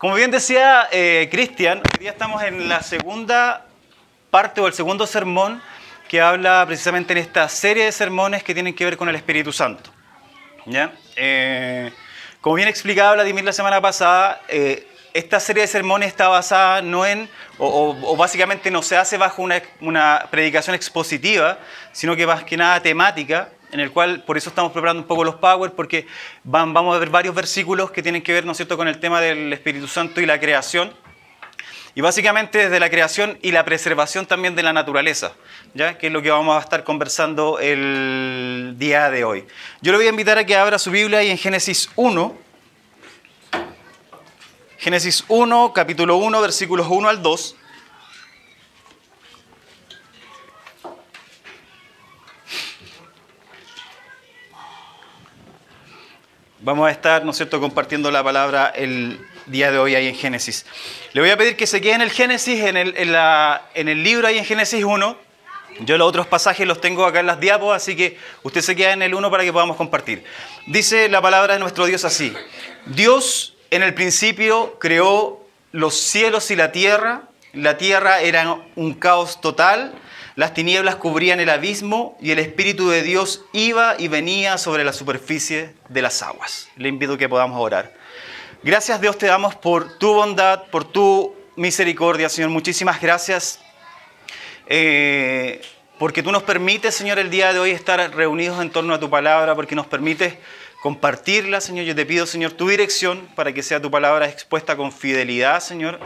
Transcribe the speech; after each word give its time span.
Como 0.00 0.14
bien 0.14 0.30
decía 0.30 0.88
eh, 0.92 1.28
Cristian, 1.30 1.80
hoy 1.80 1.98
día 2.00 2.12
estamos 2.12 2.42
en 2.42 2.70
la 2.70 2.82
segunda 2.82 3.66
parte 4.30 4.62
o 4.62 4.66
el 4.66 4.72
segundo 4.72 5.06
sermón 5.06 5.60
que 6.08 6.22
habla 6.22 6.64
precisamente 6.66 7.12
en 7.12 7.18
esta 7.18 7.46
serie 7.50 7.84
de 7.84 7.92
sermones 7.92 8.42
que 8.42 8.54
tienen 8.54 8.74
que 8.74 8.82
ver 8.86 8.96
con 8.96 9.10
el 9.10 9.14
Espíritu 9.14 9.52
Santo. 9.52 9.90
¿Ya? 10.64 10.94
Eh, 11.16 11.92
como 12.40 12.56
bien 12.56 12.66
explicaba 12.66 13.12
Vladimir 13.12 13.44
la 13.44 13.52
semana 13.52 13.78
pasada, 13.82 14.40
eh, 14.48 14.88
esta 15.12 15.38
serie 15.38 15.64
de 15.64 15.66
sermones 15.66 16.08
está 16.08 16.28
basada 16.28 16.80
no 16.80 17.04
en, 17.04 17.28
o, 17.58 18.16
básicamente 18.16 18.70
no 18.70 18.80
se 18.80 18.96
hace 18.96 19.18
bajo 19.18 19.42
una, 19.42 19.60
una, 19.82 20.28
predicación 20.30 20.74
expositiva, 20.74 21.58
sino 21.92 22.16
que 22.16 22.26
más 22.26 22.42
que 22.44 22.56
nada 22.56 22.80
temática, 22.80 23.50
en 23.72 23.80
el 23.80 23.90
cual 23.92 24.22
por 24.24 24.36
eso 24.36 24.48
estamos 24.48 24.72
preparando 24.72 25.02
un 25.02 25.08
poco 25.08 25.24
los 25.24 25.36
Power, 25.36 25.72
porque 25.72 26.06
vamos 26.44 26.94
a 26.94 26.98
ver 26.98 27.10
varios 27.10 27.34
versículos 27.34 27.90
que 27.90 28.02
tienen 28.02 28.22
que 28.22 28.32
ver, 28.32 28.44
¿no 28.44 28.52
es 28.52 28.58
cierto?, 28.58 28.76
con 28.76 28.88
el 28.88 28.98
tema 28.98 29.20
del 29.20 29.52
Espíritu 29.52 29.86
Santo 29.86 30.20
y 30.20 30.26
la 30.26 30.38
creación. 30.40 30.92
Y 31.94 32.02
básicamente 32.02 32.58
desde 32.58 32.78
la 32.78 32.88
creación 32.88 33.38
y 33.42 33.50
la 33.50 33.64
preservación 33.64 34.24
también 34.24 34.54
de 34.54 34.62
la 34.62 34.72
naturaleza, 34.72 35.32
¿ya? 35.74 35.98
que 35.98 36.06
es 36.06 36.12
lo 36.12 36.22
que 36.22 36.30
vamos 36.30 36.56
a 36.56 36.60
estar 36.60 36.84
conversando 36.84 37.58
el 37.58 38.76
día 38.78 39.10
de 39.10 39.24
hoy. 39.24 39.44
Yo 39.82 39.90
le 39.90 39.98
voy 39.98 40.06
a 40.06 40.10
invitar 40.10 40.38
a 40.38 40.46
que 40.46 40.56
abra 40.56 40.78
su 40.78 40.92
Biblia 40.92 41.22
y 41.24 41.30
en 41.30 41.38
Génesis 41.38 41.90
1, 41.96 42.38
Génesis 44.78 45.24
1, 45.28 45.72
capítulo 45.74 46.16
1, 46.16 46.40
versículos 46.40 46.86
1 46.88 47.08
al 47.08 47.22
2. 47.22 47.56
Vamos 56.62 56.86
a 56.86 56.90
estar, 56.90 57.24
¿no 57.24 57.30
es 57.30 57.38
cierto?, 57.38 57.58
compartiendo 57.58 58.10
la 58.10 58.22
palabra 58.22 58.70
el 58.76 59.18
día 59.46 59.72
de 59.72 59.78
hoy 59.78 59.94
ahí 59.94 60.08
en 60.08 60.14
Génesis. 60.14 60.66
Le 61.14 61.22
voy 61.22 61.30
a 61.30 61.36
pedir 61.38 61.56
que 61.56 61.66
se 61.66 61.80
quede 61.80 61.94
en 61.94 62.02
el 62.02 62.10
Génesis, 62.10 62.62
en 62.62 62.76
el, 62.76 62.94
en 62.94 63.88
el 63.88 64.02
libro 64.04 64.28
ahí 64.28 64.36
en 64.36 64.44
Génesis 64.44 64.84
1. 64.84 65.16
Yo 65.80 65.96
los 65.96 66.06
otros 66.06 66.26
pasajes 66.26 66.66
los 66.66 66.78
tengo 66.78 67.06
acá 67.06 67.20
en 67.20 67.26
las 67.26 67.40
diapos, 67.40 67.74
así 67.74 67.96
que 67.96 68.18
usted 68.42 68.60
se 68.60 68.76
queda 68.76 68.92
en 68.92 69.00
el 69.00 69.14
1 69.14 69.30
para 69.30 69.42
que 69.42 69.54
podamos 69.54 69.78
compartir. 69.78 70.22
Dice 70.66 71.08
la 71.08 71.22
palabra 71.22 71.54
de 71.54 71.60
nuestro 71.60 71.86
Dios 71.86 72.04
así. 72.04 72.34
Dios 72.84 73.54
en 73.70 73.82
el 73.82 73.94
principio 73.94 74.76
creó 74.78 75.40
los 75.72 75.94
cielos 75.94 76.50
y 76.50 76.56
la 76.56 76.72
tierra. 76.72 77.22
La 77.54 77.78
tierra 77.78 78.20
era 78.20 78.58
un 78.76 78.92
caos 78.92 79.40
total 79.40 79.94
las 80.40 80.54
tinieblas 80.54 80.96
cubrían 80.96 81.38
el 81.38 81.50
abismo 81.50 82.16
y 82.18 82.30
el 82.30 82.38
Espíritu 82.38 82.88
de 82.88 83.02
Dios 83.02 83.44
iba 83.52 83.96
y 83.98 84.08
venía 84.08 84.56
sobre 84.56 84.84
la 84.84 84.94
superficie 84.94 85.74
de 85.90 86.00
las 86.00 86.22
aguas. 86.22 86.70
Le 86.78 86.88
invito 86.88 87.18
que 87.18 87.28
podamos 87.28 87.60
orar. 87.60 87.92
Gracias 88.62 89.02
Dios 89.02 89.18
te 89.18 89.26
damos 89.26 89.54
por 89.54 89.98
tu 89.98 90.14
bondad, 90.14 90.62
por 90.70 90.90
tu 90.90 91.34
misericordia, 91.56 92.30
Señor. 92.30 92.48
Muchísimas 92.48 93.02
gracias. 93.02 93.60
Eh, 94.66 95.60
porque 95.98 96.22
tú 96.22 96.32
nos 96.32 96.42
permites, 96.42 96.94
Señor, 96.94 97.18
el 97.18 97.28
día 97.28 97.52
de 97.52 97.58
hoy 97.58 97.72
estar 97.72 98.00
reunidos 98.16 98.62
en 98.62 98.70
torno 98.70 98.94
a 98.94 98.98
tu 98.98 99.10
palabra, 99.10 99.54
porque 99.54 99.74
nos 99.74 99.88
permites 99.88 100.36
compartirla, 100.82 101.60
Señor. 101.60 101.84
Yo 101.84 101.94
te 101.94 102.06
pido, 102.06 102.24
Señor, 102.24 102.52
tu 102.52 102.66
dirección 102.66 103.28
para 103.34 103.52
que 103.52 103.62
sea 103.62 103.82
tu 103.82 103.90
palabra 103.90 104.26
expuesta 104.26 104.74
con 104.74 104.90
fidelidad, 104.90 105.60
Señor, 105.60 106.00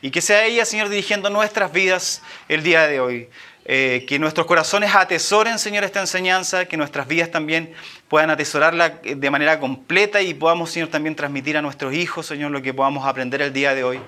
y 0.00 0.12
que 0.12 0.20
sea 0.20 0.44
ella, 0.44 0.64
Señor, 0.64 0.90
dirigiendo 0.90 1.28
nuestras 1.28 1.72
vidas 1.72 2.22
el 2.48 2.62
día 2.62 2.86
de 2.86 3.00
hoy. 3.00 3.28
Eh, 3.66 4.04
que 4.08 4.18
nuestros 4.18 4.46
corazones 4.46 4.94
atesoren, 4.94 5.58
Señor, 5.58 5.84
esta 5.84 6.00
enseñanza, 6.00 6.64
que 6.64 6.76
nuestras 6.76 7.06
vidas 7.06 7.30
también 7.30 7.72
puedan 8.08 8.30
atesorarla 8.30 9.00
de 9.04 9.30
manera 9.30 9.60
completa 9.60 10.22
y 10.22 10.34
podamos, 10.34 10.70
Señor, 10.70 10.88
también 10.88 11.14
transmitir 11.14 11.56
a 11.56 11.62
nuestros 11.62 11.94
hijos, 11.94 12.26
Señor, 12.26 12.50
lo 12.50 12.62
que 12.62 12.74
podamos 12.74 13.06
aprender 13.06 13.42
el 13.42 13.52
día 13.52 13.74
de 13.74 13.84
hoy 13.84 14.00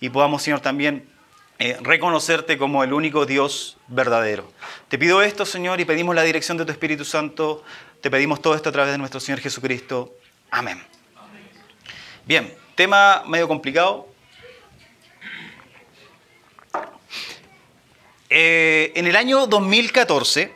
y 0.00 0.08
podamos, 0.08 0.42
Señor, 0.42 0.60
también 0.60 1.08
eh, 1.62 1.76
reconocerte 1.82 2.56
como 2.56 2.82
el 2.82 2.94
único 2.94 3.26
Dios 3.26 3.76
verdadero. 3.86 4.50
Te 4.88 4.96
pido 4.96 5.20
esto, 5.20 5.44
Señor, 5.44 5.78
y 5.78 5.84
pedimos 5.84 6.14
la 6.14 6.22
dirección 6.22 6.56
de 6.56 6.64
tu 6.64 6.72
Espíritu 6.72 7.04
Santo. 7.04 7.62
Te 8.00 8.10
pedimos 8.10 8.40
todo 8.40 8.54
esto 8.54 8.70
a 8.70 8.72
través 8.72 8.92
de 8.92 8.96
nuestro 8.96 9.20
Señor 9.20 9.40
Jesucristo. 9.40 10.14
Amén. 10.50 10.82
Bien, 12.24 12.54
tema 12.76 13.24
medio 13.26 13.46
complicado, 13.46 14.08
Eh, 18.32 18.92
en 18.94 19.08
el 19.08 19.16
año 19.16 19.48
2014 19.48 20.52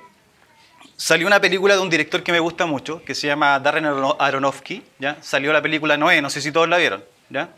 salió 0.97 1.27
una 1.27 1.41
película 1.41 1.75
de 1.75 1.81
un 1.81 1.91
director 1.91 2.23
que 2.23 2.31
me 2.31 2.39
gusta 2.39 2.67
mucho, 2.67 3.05
que 3.05 3.17
se 3.17 3.27
llama 3.27 3.59
Darren 3.59 3.85
Aronofsky. 3.85 4.85
¿ya? 5.01 5.19
Salió 5.21 5.53
la 5.53 5.61
película 5.61 5.97
Noé, 5.97 6.23
no 6.23 6.31
sé 6.31 6.41
si 6.41 6.53
todos 6.53 6.69
la 6.69 6.79
vieron. 6.79 7.05
¿ya? 7.31 7.49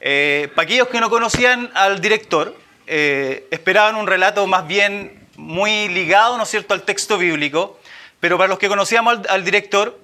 Eh, 0.00 0.50
para 0.54 0.64
aquellos 0.66 0.88
que 0.88 1.00
no 1.00 1.08
conocían 1.08 1.70
al 1.72 2.02
director, 2.02 2.54
eh, 2.86 3.48
esperaban 3.50 3.96
un 3.96 4.06
relato 4.06 4.46
más 4.46 4.66
bien 4.66 5.26
muy 5.36 5.88
ligado, 5.88 6.36
¿no 6.36 6.42
es 6.42 6.50
cierto?, 6.50 6.74
al 6.74 6.82
texto 6.82 7.16
bíblico, 7.16 7.80
pero 8.20 8.36
para 8.36 8.48
los 8.48 8.58
que 8.58 8.68
conocíamos 8.68 9.20
al, 9.30 9.44
director, 9.44 9.98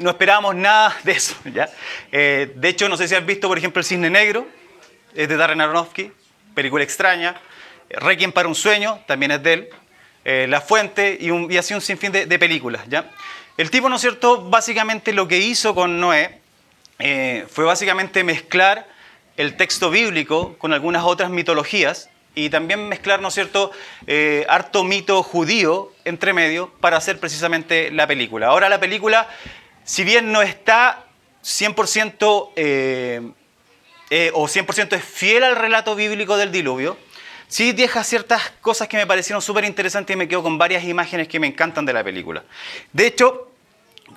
no 0.00 0.10
esperábamos 0.10 0.54
nada 0.54 0.94
de 1.02 1.12
eso. 1.12 1.34
¿ya? 1.46 1.70
de 2.10 2.68
hecho, 2.68 2.90
no 2.90 2.98
sé 2.98 3.08
si 3.08 3.14
has 3.14 3.24
visto, 3.24 3.48
por 3.48 3.56
ejemplo, 3.56 3.80
El 3.80 3.86
Cisne 3.86 4.10
Negro, 4.10 4.46
es 5.14 5.28
de 5.28 5.36
Darren 5.36 5.62
Aronofsky, 5.62 6.12
película 6.54 6.84
extraña. 6.84 7.40
Requiem 7.90 8.32
para 8.32 8.48
un 8.48 8.54
sueño, 8.54 9.00
también 9.06 9.32
es 9.32 9.42
de 9.42 9.52
él, 9.52 9.68
eh, 10.24 10.46
La 10.48 10.60
Fuente 10.60 11.18
y, 11.20 11.56
así 11.56 11.74
un 11.74 11.80
sinfín 11.80 12.12
de, 12.12 12.38
películas. 12.38 12.82
¿ya? 12.88 13.10
El 13.56 13.70
tipo, 13.70 13.88
¿no 13.88 13.96
es 13.96 14.02
cierto?, 14.02 14.42
básicamente 14.48 15.12
lo 15.12 15.28
que 15.28 15.38
hizo 15.38 15.74
con 15.74 16.00
Noé 16.00 16.40
eh, 16.98 17.46
fue 17.50 17.64
básicamente 17.64 18.24
mezclar 18.24 18.86
el 19.36 19.56
texto 19.56 19.90
bíblico 19.90 20.56
con 20.58 20.72
algunas 20.72 21.04
otras 21.04 21.30
mitologías 21.30 22.08
y 22.34 22.50
también 22.50 22.88
mezclar, 22.88 23.20
¿no 23.20 23.28
es 23.28 23.34
cierto?, 23.34 23.70
eh, 24.06 24.46
harto 24.48 24.82
mito 24.82 25.22
judío 25.22 25.92
entre 26.04 26.32
medio 26.32 26.72
para 26.80 26.96
hacer 26.96 27.20
precisamente 27.20 27.90
la 27.90 28.06
película. 28.06 28.48
Ahora 28.48 28.68
la 28.68 28.80
película, 28.80 29.28
si 29.84 30.04
bien 30.04 30.32
no 30.32 30.42
está 30.42 31.04
100% 31.44 33.32
o 34.32 34.48
100% 34.48 34.92
es 34.96 35.04
fiel 35.04 35.44
al 35.44 35.56
relato 35.56 35.94
bíblico 35.94 36.36
del 36.36 36.50
diluvio, 36.50 36.96
sí 37.48 37.72
deja 37.72 38.04
ciertas 38.04 38.52
cosas 38.60 38.88
que 38.88 38.96
me 38.96 39.06
parecieron 39.06 39.42
súper 39.42 39.64
interesantes 39.64 40.14
y 40.14 40.16
me 40.16 40.28
quedo 40.28 40.42
con 40.42 40.58
varias 40.58 40.84
imágenes 40.84 41.28
que 41.28 41.38
me 41.40 41.46
encantan 41.46 41.86
de 41.86 41.92
la 41.92 42.02
película. 42.04 42.44
De 42.92 43.06
hecho, 43.06 43.50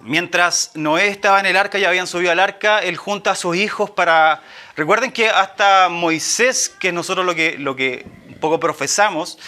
mientras 0.02 0.72
Noé 0.76 1.08
estaba 1.08 1.40
en 1.40 1.46
el 1.46 1.58
arca 1.58 1.78
y 1.78 1.86
habían 1.86 2.08
subido 2.08 2.32
al 2.32 2.40
arca, 2.40 2.80
él 2.80 2.98
junta 2.98 3.32
a 3.32 3.36
sus 3.36 3.56
hijos 3.56 3.90
para... 3.90 4.42
Recuerden 4.76 5.12
que 5.12 5.30
hasta 5.30 5.90
Moisés, 5.90 6.70
que 6.80 6.92
nosotros 6.92 7.26
lo 7.26 7.36
que, 7.36 7.58
lo 7.58 7.76
que 7.76 8.06
un 8.28 8.36
poco 8.36 8.60
profesamos, 8.60 9.40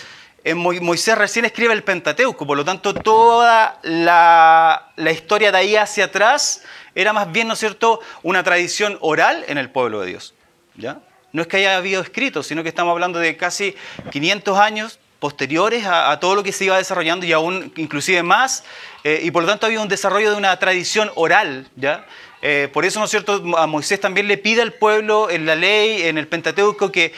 en 0.44 0.58
Moisés 0.58 1.18
recién 1.18 1.46
escribe 1.46 1.74
el 1.74 1.84
Pentateuco, 1.84 2.48
por 2.48 2.58
lo 2.58 2.64
tanto 2.64 2.94
toda 2.94 3.80
la, 3.84 4.92
la, 4.96 5.12
historia 5.12 5.52
de 5.52 5.58
ahí 5.58 5.76
hacia 5.76 6.06
atrás 6.06 6.64
era 6.96 7.12
más 7.12 7.32
bien, 7.32 7.48
¿no 7.48 7.54
es 7.54 7.60
cierto?, 7.60 8.00
una 8.24 8.42
tradición 8.42 8.98
oral 9.02 9.44
en 9.48 9.58
el 9.58 9.70
pueblo 9.70 10.00
de 10.02 10.08
Dios. 10.08 10.34
¿ya? 10.76 11.00
No 11.32 11.42
es 11.42 11.48
que 11.48 11.58
haya 11.58 11.78
habido 11.78 12.02
escrito, 12.02 12.44
sino 12.44 12.64
que 12.64 12.70
estamos 12.70 12.92
hablando 12.92 13.20
de 13.20 13.38
casi 13.38 13.76
500 14.12 14.58
años 14.58 15.00
posteriores 15.20 15.86
a, 15.86 16.18
todo 16.20 16.36
lo 16.36 16.44
que 16.44 16.52
se 16.52 16.66
iba 16.66 16.78
desarrollando 16.78 17.26
y 17.26 17.34
aún 17.34 17.74
inclusive 17.76 18.24
más, 18.24 18.64
eh, 19.04 19.20
y 19.22 19.32
por 19.32 19.44
lo 19.44 19.50
tanto 19.50 19.66
había 19.66 19.82
un 19.82 19.90
desarrollo 19.90 20.32
de 20.32 20.38
una 20.38 20.58
tradición 20.58 21.12
oral, 21.16 21.68
¿ya? 21.76 22.06
Eh, 22.42 22.70
por 22.72 22.86
eso, 22.86 23.00
¿no 23.00 23.06
es 23.06 23.12
cierto?, 23.12 23.44
a 23.58 23.68
Moisés 23.68 24.00
también 24.00 24.28
le 24.28 24.38
pide 24.38 24.62
al 24.62 24.74
pueblo 24.74 25.30
en 25.30 25.46
la 25.46 25.56
ley, 25.56 26.04
en 26.04 26.18
el 26.18 26.28
Pentateuco, 26.28 26.90
que 26.90 27.14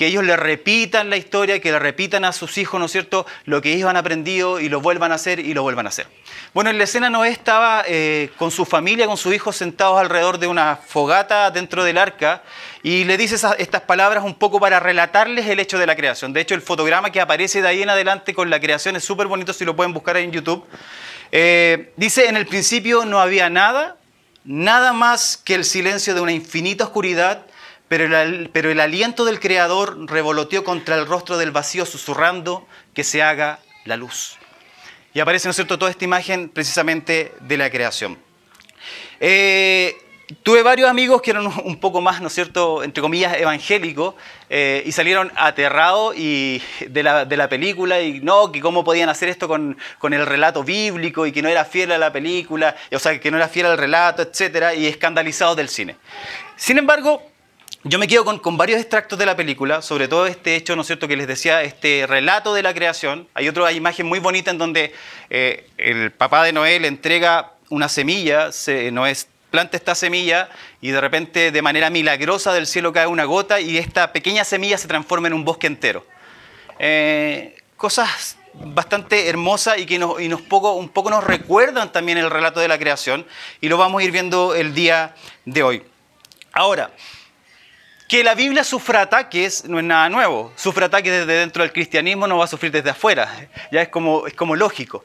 que 0.00 0.06
ellos 0.06 0.24
le 0.24 0.34
repitan 0.34 1.10
la 1.10 1.18
historia, 1.18 1.60
que 1.60 1.70
le 1.70 1.78
repitan 1.78 2.24
a 2.24 2.32
sus 2.32 2.56
hijos, 2.56 2.80
¿no 2.80 2.86
es 2.86 2.92
cierto?, 2.92 3.26
lo 3.44 3.60
que 3.60 3.74
ellos 3.74 3.90
han 3.90 3.98
aprendido 3.98 4.58
y 4.58 4.70
lo 4.70 4.80
vuelvan 4.80 5.12
a 5.12 5.16
hacer 5.16 5.40
y 5.40 5.52
lo 5.52 5.62
vuelvan 5.62 5.84
a 5.84 5.90
hacer. 5.90 6.06
Bueno, 6.54 6.70
en 6.70 6.78
la 6.78 6.84
escena 6.84 7.10
Noé 7.10 7.28
estaba 7.28 7.84
eh, 7.86 8.30
con 8.38 8.50
su 8.50 8.64
familia, 8.64 9.06
con 9.06 9.18
sus 9.18 9.34
hijos 9.34 9.56
sentados 9.56 10.00
alrededor 10.00 10.38
de 10.38 10.46
una 10.46 10.76
fogata 10.76 11.50
dentro 11.50 11.84
del 11.84 11.98
arca 11.98 12.42
y 12.82 13.04
le 13.04 13.18
dice 13.18 13.34
estas 13.58 13.82
palabras 13.82 14.24
un 14.24 14.36
poco 14.36 14.58
para 14.58 14.80
relatarles 14.80 15.46
el 15.48 15.60
hecho 15.60 15.78
de 15.78 15.84
la 15.84 15.94
creación. 15.94 16.32
De 16.32 16.40
hecho, 16.40 16.54
el 16.54 16.62
fotograma 16.62 17.12
que 17.12 17.20
aparece 17.20 17.60
de 17.60 17.68
ahí 17.68 17.82
en 17.82 17.90
adelante 17.90 18.32
con 18.32 18.48
la 18.48 18.58
creación 18.58 18.96
es 18.96 19.04
súper 19.04 19.26
bonito, 19.26 19.52
si 19.52 19.66
lo 19.66 19.76
pueden 19.76 19.92
buscar 19.92 20.16
en 20.16 20.32
YouTube. 20.32 20.64
Eh, 21.30 21.92
dice, 21.98 22.26
en 22.26 22.38
el 22.38 22.46
principio 22.46 23.04
no 23.04 23.20
había 23.20 23.50
nada, 23.50 23.98
nada 24.44 24.94
más 24.94 25.36
que 25.36 25.56
el 25.56 25.66
silencio 25.66 26.14
de 26.14 26.22
una 26.22 26.32
infinita 26.32 26.84
oscuridad 26.84 27.44
pero 27.90 28.04
el, 28.04 28.80
aliento 28.80 29.24
del 29.24 29.40
Creador 29.40 30.08
revoloteó 30.08 30.62
contra 30.62 30.94
el 30.94 31.06
rostro 31.06 31.38
del 31.38 31.50
vacío, 31.50 31.84
susurrando 31.84 32.64
que 32.94 33.02
se 33.02 33.20
haga 33.20 33.58
la 33.84 33.96
luz. 33.96 34.38
Y 35.12 35.18
aparece, 35.18 35.48
¿no 35.48 35.50
es 35.50 35.56
cierto?, 35.56 35.76
toda 35.76 35.90
esta 35.90 36.04
imagen 36.04 36.50
precisamente 36.50 37.34
de 37.40 37.56
la 37.56 37.68
creación. 37.68 38.16
Eh, 39.18 39.96
tuve 40.44 40.62
varios 40.62 40.88
amigos 40.88 41.20
que 41.20 41.32
eran 41.32 41.46
un 41.64 41.80
poco 41.80 42.00
más, 42.00 42.20
¿no 42.20 42.28
es 42.28 42.32
cierto?, 42.32 42.84
entre 42.84 43.02
comillas, 43.02 43.36
evangélicos, 43.36 44.14
eh, 44.50 44.84
y 44.86 44.92
salieron 44.92 45.32
aterrados 45.34 46.14
y 46.16 46.62
de, 46.86 47.02
la, 47.02 47.48
película, 47.48 48.00
y 48.00 48.20
no, 48.20 48.52
que 48.52 48.60
cómo 48.60 48.84
podían 48.84 49.08
hacer 49.08 49.28
esto 49.28 49.48
con, 49.48 49.76
con, 49.98 50.14
el 50.14 50.26
relato 50.26 50.62
bíblico, 50.62 51.26
y 51.26 51.32
que 51.32 51.42
no 51.42 51.48
era 51.48 51.64
fiel 51.64 51.90
a 51.90 51.98
la 51.98 52.12
película, 52.12 52.76
o 52.92 53.00
sea, 53.00 53.18
que 53.18 53.32
no 53.32 53.36
era 53.36 53.48
fiel 53.48 53.66
al 53.66 53.78
relato, 53.78 54.22
etcétera, 54.22 54.76
y 54.76 54.86
escandalizados 54.86 55.56
del 55.56 55.68
cine. 55.68 55.96
Sin 56.54 56.78
embargo, 56.78 57.29
yo 57.82 57.98
me 57.98 58.06
quedo 58.06 58.24
con, 58.24 58.56
varios 58.58 58.78
extractos 58.78 59.18
de 59.18 59.24
la 59.24 59.36
película, 59.36 59.80
sobre 59.80 60.06
todo 60.06 60.26
este 60.26 60.54
hecho, 60.54 60.76
¿no 60.76 60.82
es 60.82 60.86
cierto?, 60.86 61.08
que 61.08 61.16
les 61.16 61.26
decía, 61.26 61.62
este 61.62 62.06
relato 62.06 62.52
de 62.52 62.62
la 62.62 62.74
creación. 62.74 63.26
Hay 63.32 63.48
otra 63.48 63.72
imagen 63.72 64.06
muy 64.06 64.18
bonita 64.18 64.50
en 64.50 64.58
donde 64.58 64.92
eh, 65.30 65.66
el 65.78 66.12
papá 66.12 66.44
de 66.44 66.52
Noé 66.52 66.78
le 66.78 66.88
entrega 66.88 67.54
una 67.70 67.88
semilla, 67.88 68.52
se, 68.52 68.90
Noé 68.90 69.16
planta 69.50 69.76
esta 69.76 69.94
semilla 69.94 70.50
y 70.80 70.90
de 70.90 71.00
repente 71.00 71.50
de 71.50 71.62
manera 71.62 71.90
milagrosa 71.90 72.52
del 72.52 72.66
cielo 72.66 72.92
cae 72.92 73.06
una 73.06 73.24
gota 73.24 73.60
y 73.60 73.78
esta 73.78 74.12
pequeña 74.12 74.44
semilla 74.44 74.76
se 74.78 74.86
transforma 74.86 75.28
en 75.28 75.34
un 75.34 75.44
bosque 75.44 75.66
entero. 75.66 76.06
Eh, 76.78 77.56
cosas 77.76 78.36
bastante 78.52 79.28
hermosas 79.28 79.78
y 79.78 79.86
que 79.86 79.98
nos, 79.98 80.18
un 80.18 80.88
poco 80.90 81.10
nos 81.10 81.24
recuerdan 81.24 81.92
también 81.92 82.18
el 82.18 82.30
relato 82.30 82.60
de 82.60 82.68
la 82.68 82.78
creación 82.78 83.26
y 83.60 83.68
lo 83.68 83.78
vamos 83.78 84.02
a 84.02 84.04
ir 84.04 84.12
viendo 84.12 84.54
el 84.54 84.74
día 84.74 85.14
de 85.46 85.62
hoy. 85.62 85.82
Ahora, 86.52 86.90
que 88.10 88.24
la 88.24 88.34
Biblia 88.34 88.64
sufra 88.64 89.02
ataques 89.02 89.66
no 89.66 89.78
es 89.78 89.84
nada 89.84 90.08
nuevo. 90.08 90.52
Sufre 90.56 90.86
ataques 90.86 91.12
desde 91.12 91.32
dentro 91.32 91.62
del 91.62 91.72
cristianismo, 91.72 92.26
no 92.26 92.38
va 92.38 92.44
a 92.44 92.48
sufrir 92.48 92.72
desde 92.72 92.90
afuera. 92.90 93.48
Ya 93.70 93.82
es 93.82 93.88
como, 93.88 94.26
es 94.26 94.34
como 94.34 94.56
lógico. 94.56 95.04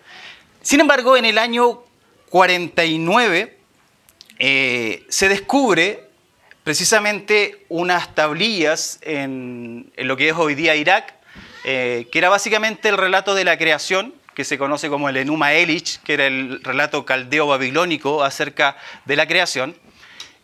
Sin 0.64 0.80
embargo, 0.80 1.16
en 1.16 1.26
el 1.26 1.38
año 1.38 1.84
49 2.32 3.60
eh, 4.40 5.06
se 5.08 5.30
descubre 5.30 6.10
precisamente 6.64 7.64
unas 7.70 8.16
tablillas 8.16 8.98
en, 9.04 9.94
lo 9.98 10.18
que 10.18 10.30
es 10.30 10.36
hoy 10.36 10.56
día 10.56 10.76
Irak, 10.76 11.14
eh, 11.64 12.08
que 12.12 12.18
era 12.18 12.30
básicamente 12.30 12.90
el 12.90 12.98
relato 12.98 13.36
de 13.36 13.44
la 13.44 13.60
creación, 13.60 14.16
que 14.34 14.44
se 14.44 14.58
conoce 14.58 14.90
como 14.90 15.10
el 15.10 15.18
Enuma 15.18 15.54
Elish, 15.54 16.00
que 16.00 16.16
era 16.16 16.26
el 16.26 16.60
relato 16.64 17.06
caldeo 17.06 17.46
babilónico 17.46 18.24
acerca 18.24 18.76
de 19.06 19.16
la 19.16 19.28
creación. 19.28 19.76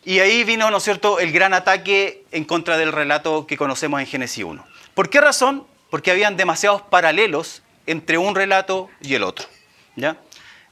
Y 0.04 0.20
ahí 0.20 0.44
vino, 0.44 0.72
¿no 0.72 0.78
es 0.78 0.84
cierto?, 0.84 1.20
el 1.20 1.32
gran 1.32 1.54
ataque 1.54 2.24
en 2.32 2.44
contra 2.44 2.78
del 2.78 2.92
relato 2.92 3.46
que 3.46 3.58
conocemos 3.58 4.00
en 4.00 4.08
Génesis 4.08 4.44
1. 4.44 4.66
¿Por 4.96 5.10
qué 5.10 5.22
razón? 5.22 5.68
Porque 5.90 6.10
habían 6.10 6.38
demasiados 6.38 6.82
paralelos 6.82 7.62
entre 7.86 8.18
un 8.18 8.34
relato 8.34 8.90
y 9.02 9.14
el 9.14 9.24
otro. 9.24 9.48
¿ya? 9.96 10.18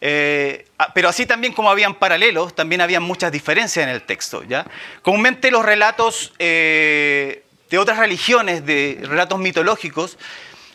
Eh, 0.01 0.65
ah, 0.79 0.91
pero 0.95 1.09
así 1.09 1.25
también 1.25 1.53
como 1.53 1.69
habían 1.69 1.95
paralelos, 1.95 2.55
también 2.55 2.81
habían 2.81 3.03
muchas 3.03 3.31
diferencias 3.31 3.83
en 3.83 3.89
el 3.89 4.01
texto. 4.03 4.43
¿ya? 4.43 4.65
Comúnmente 5.03 5.51
los 5.51 5.63
relatos 5.63 6.33
eh, 6.39 7.43
de 7.69 7.77
otras 7.77 7.99
religiones, 7.99 8.65
de 8.65 8.99
relatos 9.03 9.37
mitológicos, 9.37 10.17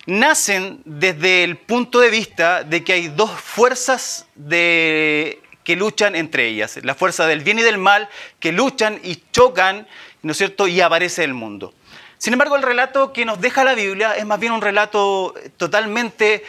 nacen 0.06 0.80
desde 0.84 1.42
el 1.44 1.56
punto 1.56 1.98
de 2.00 2.10
vista 2.10 2.62
de 2.62 2.84
que 2.84 2.92
hay 2.92 3.08
dos 3.08 3.30
fuerzas 3.30 4.26
de 4.34 5.40
que 5.64 5.76
luchan 5.76 6.14
entre 6.14 6.46
ellas, 6.46 6.78
la 6.82 6.94
fuerza 6.94 7.26
del 7.26 7.40
bien 7.40 7.58
y 7.58 7.62
del 7.62 7.78
mal, 7.78 8.08
que 8.38 8.52
luchan 8.52 9.00
y 9.02 9.22
chocan, 9.32 9.88
¿no 10.22 10.32
es 10.32 10.38
cierto?, 10.38 10.68
y 10.68 10.80
aparece 10.80 11.24
el 11.24 11.34
mundo. 11.34 11.74
Sin 12.18 12.32
embargo, 12.32 12.56
el 12.56 12.62
relato 12.62 13.12
que 13.12 13.24
nos 13.24 13.40
deja 13.40 13.64
la 13.64 13.74
Biblia 13.74 14.12
es 14.16 14.24
más 14.24 14.38
bien 14.40 14.52
un 14.52 14.62
relato 14.62 15.34
totalmente 15.56 16.44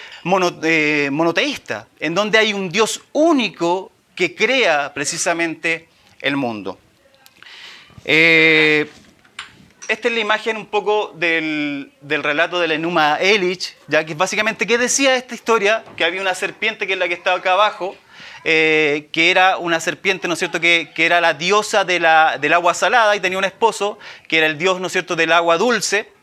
eh, 0.64 1.10
monoteísta, 1.12 1.88
en 2.00 2.14
donde 2.14 2.38
hay 2.38 2.54
un 2.54 2.70
Dios 2.70 3.02
único 3.14 3.92
que 4.16 4.36
crea 4.36 4.94
precisamente 4.94 5.90
el 6.22 6.38
mundo. 6.38 6.80
Eh, 8.06 8.90
esta 9.88 10.08
es 10.08 10.14
la 10.14 10.20
imagen 10.20 10.58
un 10.58 10.68
poco 10.68 11.14
del, 11.16 11.92
del, 12.02 12.24
relato 12.24 12.60
del 12.60 12.72
Enuma 12.72 13.18
Elish, 13.18 13.76
ya 13.88 14.06
que 14.06 14.14
básicamente, 14.14 14.66
¿qué 14.66 14.78
decía 14.78 15.16
esta 15.16 15.36
historia? 15.36 15.84
Que 15.98 16.06
había 16.06 16.22
una 16.22 16.36
serpiente 16.36 16.88
que 16.88 16.94
es 16.94 17.00
la 17.00 17.08
que 17.08 17.14
estaba 17.16 17.38
acá 17.38 17.54
abajo, 17.54 17.96
eh, 18.48 19.10
que 19.12 19.32
era 19.32 19.58
una 19.58 19.80
serpiente, 19.80 20.28
¿no 20.28 20.34
es 20.34 20.40
cierto?, 20.40 20.62
que, 20.62 20.94
era 20.96 21.20
la 21.20 21.34
diosa 21.34 21.84
del 21.84 22.06
agua 22.06 22.76
salada 22.76 23.16
y 23.16 23.20
tenía 23.20 23.40
un 23.40 23.44
esposo 23.44 23.98
que 24.28 24.38
era 24.38 24.46
el 24.46 24.60
dios, 24.60 24.80
¿no 24.80 24.86
es 24.86 24.94
cierto?, 24.94 25.16
del 25.16 25.32
agua 25.32 25.58
dulce. 25.58 26.14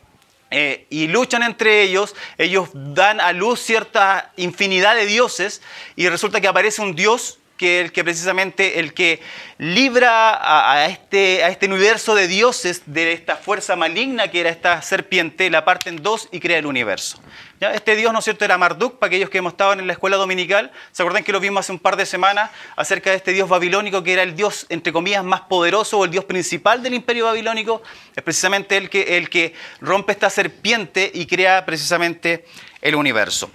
Eh, 0.52 0.86
y 0.88 1.08
luchan 1.08 1.42
entre 1.42 1.82
ellos, 1.82 2.14
ellos 2.38 2.69
dan 2.74 3.20
a 3.20 3.32
luz 3.32 3.58
cierta 3.58 4.32
infinidad 4.36 4.94
de 4.94 5.06
dioses 5.06 5.62
y 5.96 6.08
resulta 6.08 6.40
que 6.40 6.46
aparece 6.46 6.80
un 6.80 6.94
dios 6.94 7.38
que 7.56 7.81
el 7.81 7.93
que 7.93 8.02
precisamente 8.04 8.81
el 8.81 8.94
que 8.94 9.20
libra 9.58 10.72
a, 10.72 10.87
este, 10.87 11.44
a 11.44 11.49
este 11.49 11.66
universo 11.66 12.14
de 12.14 12.26
dioses 12.26 12.82
de 12.87 13.12
esta 13.12 13.37
fuerza 13.37 13.76
maligna 13.76 14.28
que 14.28 14.40
era 14.40 14.50
esta 14.50 14.82
serpiente, 14.82 15.50
la 15.50 15.64
parte 15.64 15.90
en 15.90 16.02
dos 16.02 16.28
y 16.32 16.40
crea 16.40 16.58
el 16.58 16.66
universo. 16.66 17.20
Este 17.60 17.94
dios, 17.94 18.12
¿no 18.12 18.19
es 18.19 18.25
cierto?, 18.25 18.44
era 18.44 18.58
Marduk, 18.58 18.99
para 18.99 19.06
aquellos 19.06 19.31
que 19.31 19.38
hemos 19.38 19.52
estado 19.52 19.75
en 19.75 19.87
la 19.87 19.93
escuela 19.93 20.16
dominical. 20.16 20.72
¿Se 20.90 21.02
acuerdan 21.02 21.22
que 21.22 21.31
lo 21.31 21.38
vimos 21.38 21.60
hace 21.60 21.70
un 21.70 21.78
par 21.78 21.96
de 21.96 22.06
semanas 22.06 22.50
acerca 22.75 23.10
de 23.10 23.16
este 23.16 23.32
dios 23.32 23.49
babilónico 23.49 24.02
que 24.02 24.14
era 24.14 24.25
el 24.25 24.34
dios, 24.34 24.66
entre 24.69 24.93
comillas, 24.93 25.22
más 25.22 25.43
poderoso 25.43 25.99
o 25.99 26.04
el 26.04 26.10
dios 26.10 26.25
principal 26.25 26.82
del 26.82 26.94
imperio 26.94 27.26
babilónico? 27.26 27.82
Es 28.16 28.22
precisamente 28.25 28.76
el 28.76 28.90
que, 28.90 29.16
el 29.16 29.31
que 29.31 29.54
rompe 29.81 30.10
esta 30.10 30.28
serpiente 30.28 31.08
y 31.14 31.26
crea 31.26 31.64
precisamente 31.64 32.46
el 32.81 32.96
universo. 32.96 33.49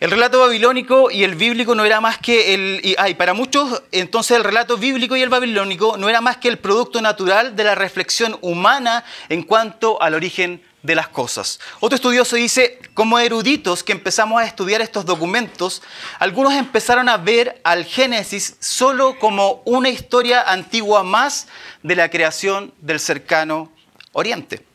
El 0.00 0.10
relato 0.10 0.40
babilónico 0.40 1.10
y 1.10 1.24
el 1.24 1.34
bíblico 1.34 1.74
no 1.74 1.84
era 1.84 2.00
más 2.00 2.18
que 2.18 2.54
el... 2.54 2.80
Y, 2.84 3.14
para 3.14 3.32
muchos, 3.32 3.82
entonces 3.90 4.36
el 4.36 4.44
relato 4.44 4.76
bíblico 4.76 5.16
y 5.16 5.22
el 5.22 5.30
babilónico 5.30 5.96
no 5.96 6.08
era 6.08 6.20
más 6.20 6.36
que 6.36 6.48
el 6.48 6.58
producto 6.58 7.00
natural 7.00 7.56
de 7.56 7.64
la 7.64 7.74
reflexión 7.74 8.38
humana 8.42 9.04
en 9.28 9.42
cuanto 9.42 10.00
al 10.02 10.14
origen 10.14 10.62
de 10.82 10.94
las 10.94 11.08
cosas. 11.08 11.60
Otro 11.80 11.96
estudioso 11.96 12.36
dice, 12.36 12.80
como 12.94 13.18
eruditos 13.18 13.82
que 13.82 13.92
empezamos 13.92 14.40
a 14.40 14.46
estudiar 14.46 14.80
estos 14.80 15.04
documentos, 15.04 15.82
algunos 16.18 16.54
empezaron 16.54 17.08
a 17.08 17.16
ver 17.16 17.60
al 17.64 17.84
Génesis 17.84 18.56
solo 18.60 19.18
como 19.18 19.62
una 19.64 19.88
historia 19.88 20.42
antigua 20.42 21.02
más 21.02 21.48
de 21.82 21.96
la 21.96 22.10
creación 22.10 22.72
del 22.80 23.00
cercano 23.00 23.72
Oriente. 24.12 24.69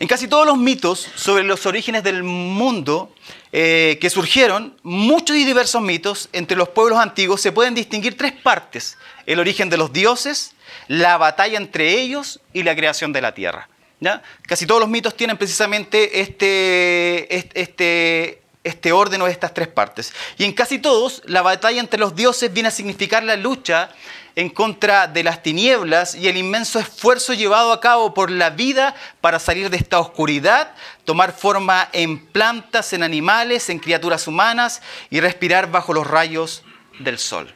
En 0.00 0.06
casi 0.06 0.28
todos 0.28 0.46
los 0.46 0.56
mitos 0.56 1.08
sobre 1.16 1.42
los 1.42 1.66
orígenes 1.66 2.04
del 2.04 2.22
mundo 2.22 3.12
eh, 3.50 3.98
que 4.00 4.10
surgieron, 4.10 4.76
muchos 4.84 5.36
y 5.36 5.44
diversos 5.44 5.82
mitos 5.82 6.28
entre 6.32 6.56
los 6.56 6.68
pueblos 6.68 7.00
antiguos 7.00 7.40
se 7.40 7.50
pueden 7.50 7.74
distinguir 7.74 8.16
tres 8.16 8.32
partes. 8.32 8.96
El 9.26 9.40
origen 9.40 9.70
de 9.70 9.76
los 9.76 9.92
dioses, 9.92 10.52
la 10.86 11.16
batalla 11.16 11.58
entre 11.58 12.00
ellos 12.00 12.40
y 12.52 12.62
la 12.62 12.76
creación 12.76 13.12
de 13.12 13.22
la 13.22 13.34
tierra. 13.34 13.68
¿ya? 13.98 14.22
Casi 14.42 14.66
todos 14.66 14.80
los 14.80 14.88
mitos 14.88 15.16
tienen 15.16 15.36
precisamente 15.36 16.20
este, 16.20 17.58
este, 17.58 18.42
este 18.68 18.92
orden 18.92 19.22
o 19.22 19.26
estas 19.26 19.54
tres 19.54 19.68
partes. 19.68 20.12
Y 20.36 20.44
en 20.44 20.52
casi 20.52 20.78
todos, 20.78 21.22
la 21.26 21.42
batalla 21.42 21.80
entre 21.80 21.98
los 21.98 22.14
dioses 22.14 22.52
viene 22.52 22.68
a 22.68 22.72
significar 22.72 23.22
la 23.22 23.36
lucha 23.36 23.90
en 24.36 24.50
contra 24.50 25.08
de 25.08 25.24
las 25.24 25.42
tinieblas 25.42 26.14
y 26.14 26.28
el 26.28 26.36
inmenso 26.36 26.78
esfuerzo 26.78 27.34
llevado 27.34 27.72
a 27.72 27.80
cabo 27.80 28.14
por 28.14 28.30
la 28.30 28.50
vida 28.50 28.94
para 29.20 29.40
salir 29.40 29.68
de 29.68 29.76
esta 29.76 29.98
oscuridad, 29.98 30.72
tomar 31.04 31.32
forma 31.32 31.88
en 31.92 32.24
plantas, 32.24 32.92
en 32.92 33.02
animales, 33.02 33.68
en 33.68 33.80
criaturas 33.80 34.28
humanas 34.28 34.80
y 35.10 35.18
respirar 35.18 35.70
bajo 35.70 35.92
los 35.92 36.06
rayos 36.06 36.62
del 37.00 37.18
sol. 37.18 37.52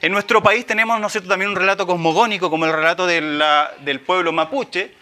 En 0.00 0.12
nuestro 0.12 0.42
país 0.42 0.64
tenemos 0.64 1.00
¿no 1.00 1.08
también 1.28 1.50
un 1.50 1.56
relato 1.56 1.86
cosmogónico 1.86 2.48
como 2.48 2.64
el 2.64 2.72
relato 2.72 3.06
del 3.06 4.00
pueblo 4.06 4.32
mapuche, 4.32 4.94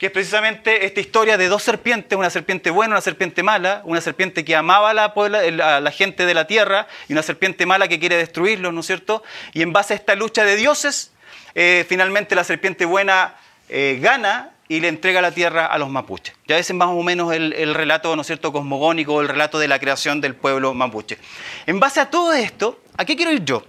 que 0.00 0.06
es 0.06 0.12
precisamente 0.12 0.86
esta 0.86 0.98
historia 1.00 1.36
de 1.36 1.48
dos 1.48 1.62
serpientes, 1.62 2.18
una 2.18 2.30
serpiente 2.30 2.70
buena, 2.70 2.94
una 2.94 3.02
serpiente 3.02 3.42
mala, 3.42 3.82
una 3.84 4.00
serpiente 4.00 4.46
que 4.46 4.56
amaba 4.56 4.88
a 4.88 4.94
la, 4.94 5.80
la 5.80 5.90
gente 5.90 6.24
de 6.24 6.32
la 6.32 6.46
tierra 6.46 6.88
y 7.06 7.12
una 7.12 7.22
serpiente 7.22 7.66
mala 7.66 7.86
que 7.86 8.00
quiere 8.00 8.16
destruirlos, 8.16 8.72
¿no 8.72 8.80
es 8.80 8.86
cierto? 8.86 9.22
Y 9.52 9.60
en 9.60 9.74
base 9.74 9.92
a 9.92 9.96
esta 9.96 10.14
lucha 10.14 10.42
de 10.42 10.56
dioses, 10.56 11.12
eh, 11.54 11.84
finalmente 11.86 12.34
la 12.34 12.44
serpiente 12.44 12.86
buena 12.86 13.34
eh, 13.68 13.98
gana 14.00 14.52
y 14.68 14.80
le 14.80 14.88
entrega 14.88 15.20
la 15.20 15.32
tierra 15.32 15.66
a 15.66 15.76
los 15.76 15.90
mapuches. 15.90 16.34
Ya 16.48 16.56
ese 16.56 16.72
es 16.72 16.78
más 16.78 16.88
o 16.88 17.02
menos 17.02 17.34
el, 17.34 17.52
el, 17.52 17.74
relato, 17.74 18.16
¿no 18.16 18.22
es 18.22 18.26
cierto?, 18.26 18.54
cosmogónico, 18.54 19.20
el 19.20 19.28
relato 19.28 19.58
de 19.58 19.68
la 19.68 19.78
creación 19.78 20.22
del 20.22 20.34
pueblo 20.34 20.72
mapuche. 20.72 21.18
En 21.66 21.78
base 21.78 22.00
a 22.00 22.08
todo 22.08 22.32
esto, 22.32 22.80
¿a 22.96 23.04
qué 23.04 23.16
quiero 23.16 23.32
ir 23.32 23.44
yo? 23.44 23.66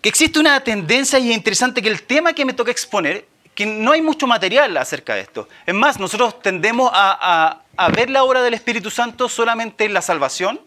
Que 0.00 0.08
existe 0.08 0.38
una 0.38 0.60
tendencia 0.60 1.18
y 1.18 1.30
es 1.30 1.36
interesante 1.36 1.82
que 1.82 1.88
el 1.88 2.02
tema 2.02 2.32
que 2.32 2.44
me 2.44 2.52
toca 2.52 2.70
exponer 2.70 3.26
que 3.56 3.64
no 3.64 3.92
hay 3.92 4.02
mucho 4.02 4.26
material 4.26 4.76
acerca 4.76 5.14
de 5.14 5.22
esto. 5.22 5.48
Es 5.64 5.74
más, 5.74 5.98
nosotros 5.98 6.40
tendemos 6.42 6.90
a, 6.92 7.62
ver 7.90 8.10
la 8.10 8.22
obra 8.22 8.42
del 8.42 8.52
Espíritu 8.52 8.90
Santo 8.90 9.30
solamente 9.30 9.86
en 9.86 9.94
la 9.94 10.02
salvación, 10.02 10.60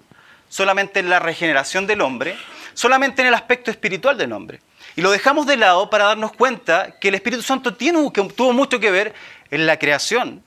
solamente 0.50 1.00
en 1.00 1.08
la 1.08 1.20
regeneración 1.20 1.86
del 1.86 2.02
hombre, 2.02 2.36
solamente 2.74 3.22
en 3.22 3.28
el 3.28 3.36
aspecto 3.36 3.70
espiritual 3.70 4.18
del 4.18 4.34
hombre. 4.34 4.60
Y 4.96 5.02
lo 5.02 5.12
dejamos 5.12 5.46
de 5.46 5.56
lado 5.56 5.92
para 5.92 6.06
darnos 6.06 6.34
cuenta 6.34 6.98
que 7.00 7.10
el 7.10 7.16
Espíritu 7.16 7.44
Santo 7.44 7.76
tiene, 7.76 8.00
tuvo 8.36 8.54
mucho 8.54 8.80
que 8.80 8.90
ver 8.90 9.14
en 9.52 9.68
la 9.68 9.78
creación 9.78 10.44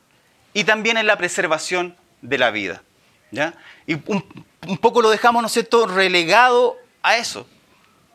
y 0.52 0.64
también 0.64 0.96
en 0.96 1.06
la 1.06 1.16
preservación 1.16 1.96
de 2.22 2.38
la 2.38 2.50
vida. 2.50 2.82
Y 3.86 3.94
un, 3.94 4.78
poco 4.80 5.00
lo 5.00 5.10
dejamos, 5.10 5.42
¿no 5.42 5.46
es 5.46 5.52
cierto?, 5.52 5.86
relegado 5.86 6.76
a 7.04 7.16
eso. 7.16 7.46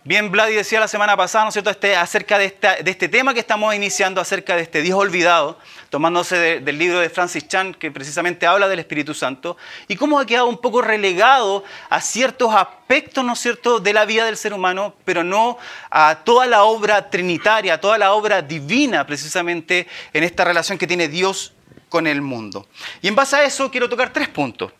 Bien, 0.07 0.31
Vladi 0.31 0.55
decía 0.55 0.79
la 0.79 0.87
semana 0.87 1.17
pasada, 1.17 1.43
¿no 1.43 1.49
es 1.49 1.53
cierto?, 1.53 1.69
este, 1.69 1.93
acerca 1.93 2.37
de, 2.37 2.45
este 2.85 3.09
tema 3.09 3.33
que 3.33 3.41
estamos 3.41 3.75
iniciando, 3.75 4.21
acerca 4.21 4.55
de 4.55 4.61
este 4.61 4.81
Dios 4.81 4.97
olvidado, 4.97 5.59
tomándose 5.89 6.61
del 6.61 6.77
libro 6.77 6.99
de 6.99 7.09
Francis 7.09 7.45
Chan, 7.45 7.73
que 7.73 7.91
precisamente 7.91 8.47
habla 8.47 8.69
del 8.69 8.79
Espíritu 8.79 9.13
Santo, 9.13 9.57
y 9.89 9.97
cómo 9.97 10.17
ha 10.17 10.25
quedado 10.25 10.47
un 10.47 10.59
poco 10.59 10.81
relegado 10.81 11.65
a 11.89 11.99
ciertos 11.99 12.55
aspectos, 12.55 13.25
¿no 13.25 13.33
es 13.33 13.39
cierto?, 13.39 13.81
de 13.81 13.91
la 13.91 14.05
vida 14.05 14.23
del 14.23 14.37
ser 14.37 14.53
humano, 14.53 14.95
pero 15.03 15.25
no 15.25 15.57
a 15.89 16.19
toda 16.23 16.45
la 16.45 16.63
obra 16.63 17.09
trinitaria, 17.09 17.73
a 17.73 17.81
toda 17.81 17.97
la 17.97 18.13
obra 18.13 18.41
divina, 18.41 19.05
precisamente 19.05 19.89
en 20.13 20.23
esta 20.23 20.45
relación 20.45 20.77
que 20.77 20.87
tiene 20.87 21.09
Dios 21.09 21.51
con 21.89 22.07
el 22.07 22.21
mundo. 22.21 22.65
Y 23.01 23.09
en 23.09 23.15
base 23.15 23.35
a 23.35 23.43
eso 23.43 23.69
quiero 23.69 23.89
tocar 23.89 24.13
tres 24.13 24.29
puntos, 24.29 24.71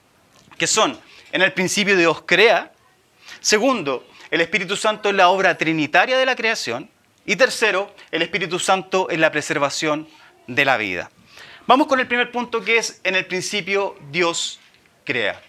que 0.57 0.67
son, 0.67 0.97
en 1.33 1.41
el 1.41 1.51
principio 1.51 1.97
Dios 1.97 2.23
crea, 2.25 2.71
segundo, 3.41 4.05
el 4.31 4.41
Espíritu 4.41 4.75
Santo 4.75 5.09
es 5.09 5.15
la 5.15 5.29
obra 5.29 5.57
trinitaria 5.57 6.17
de 6.17 6.25
la 6.25 6.35
creación. 6.35 6.89
Y 7.25 7.35
tercero, 7.35 7.93
el 8.11 8.21
Espíritu 8.21 8.59
Santo 8.59 9.09
es 9.09 9.19
la 9.19 9.31
preservación 9.31 10.07
de 10.47 10.65
la 10.65 10.77
vida. 10.77 11.11
Vamos 11.65 11.87
con 11.87 11.99
el 11.99 12.07
primer 12.07 12.31
punto 12.31 12.63
que 12.63 12.77
es, 12.77 13.01
en 13.03 13.15
el 13.15 13.25
principio 13.25 13.97
Dios 14.11 14.59
crea. 15.03 15.41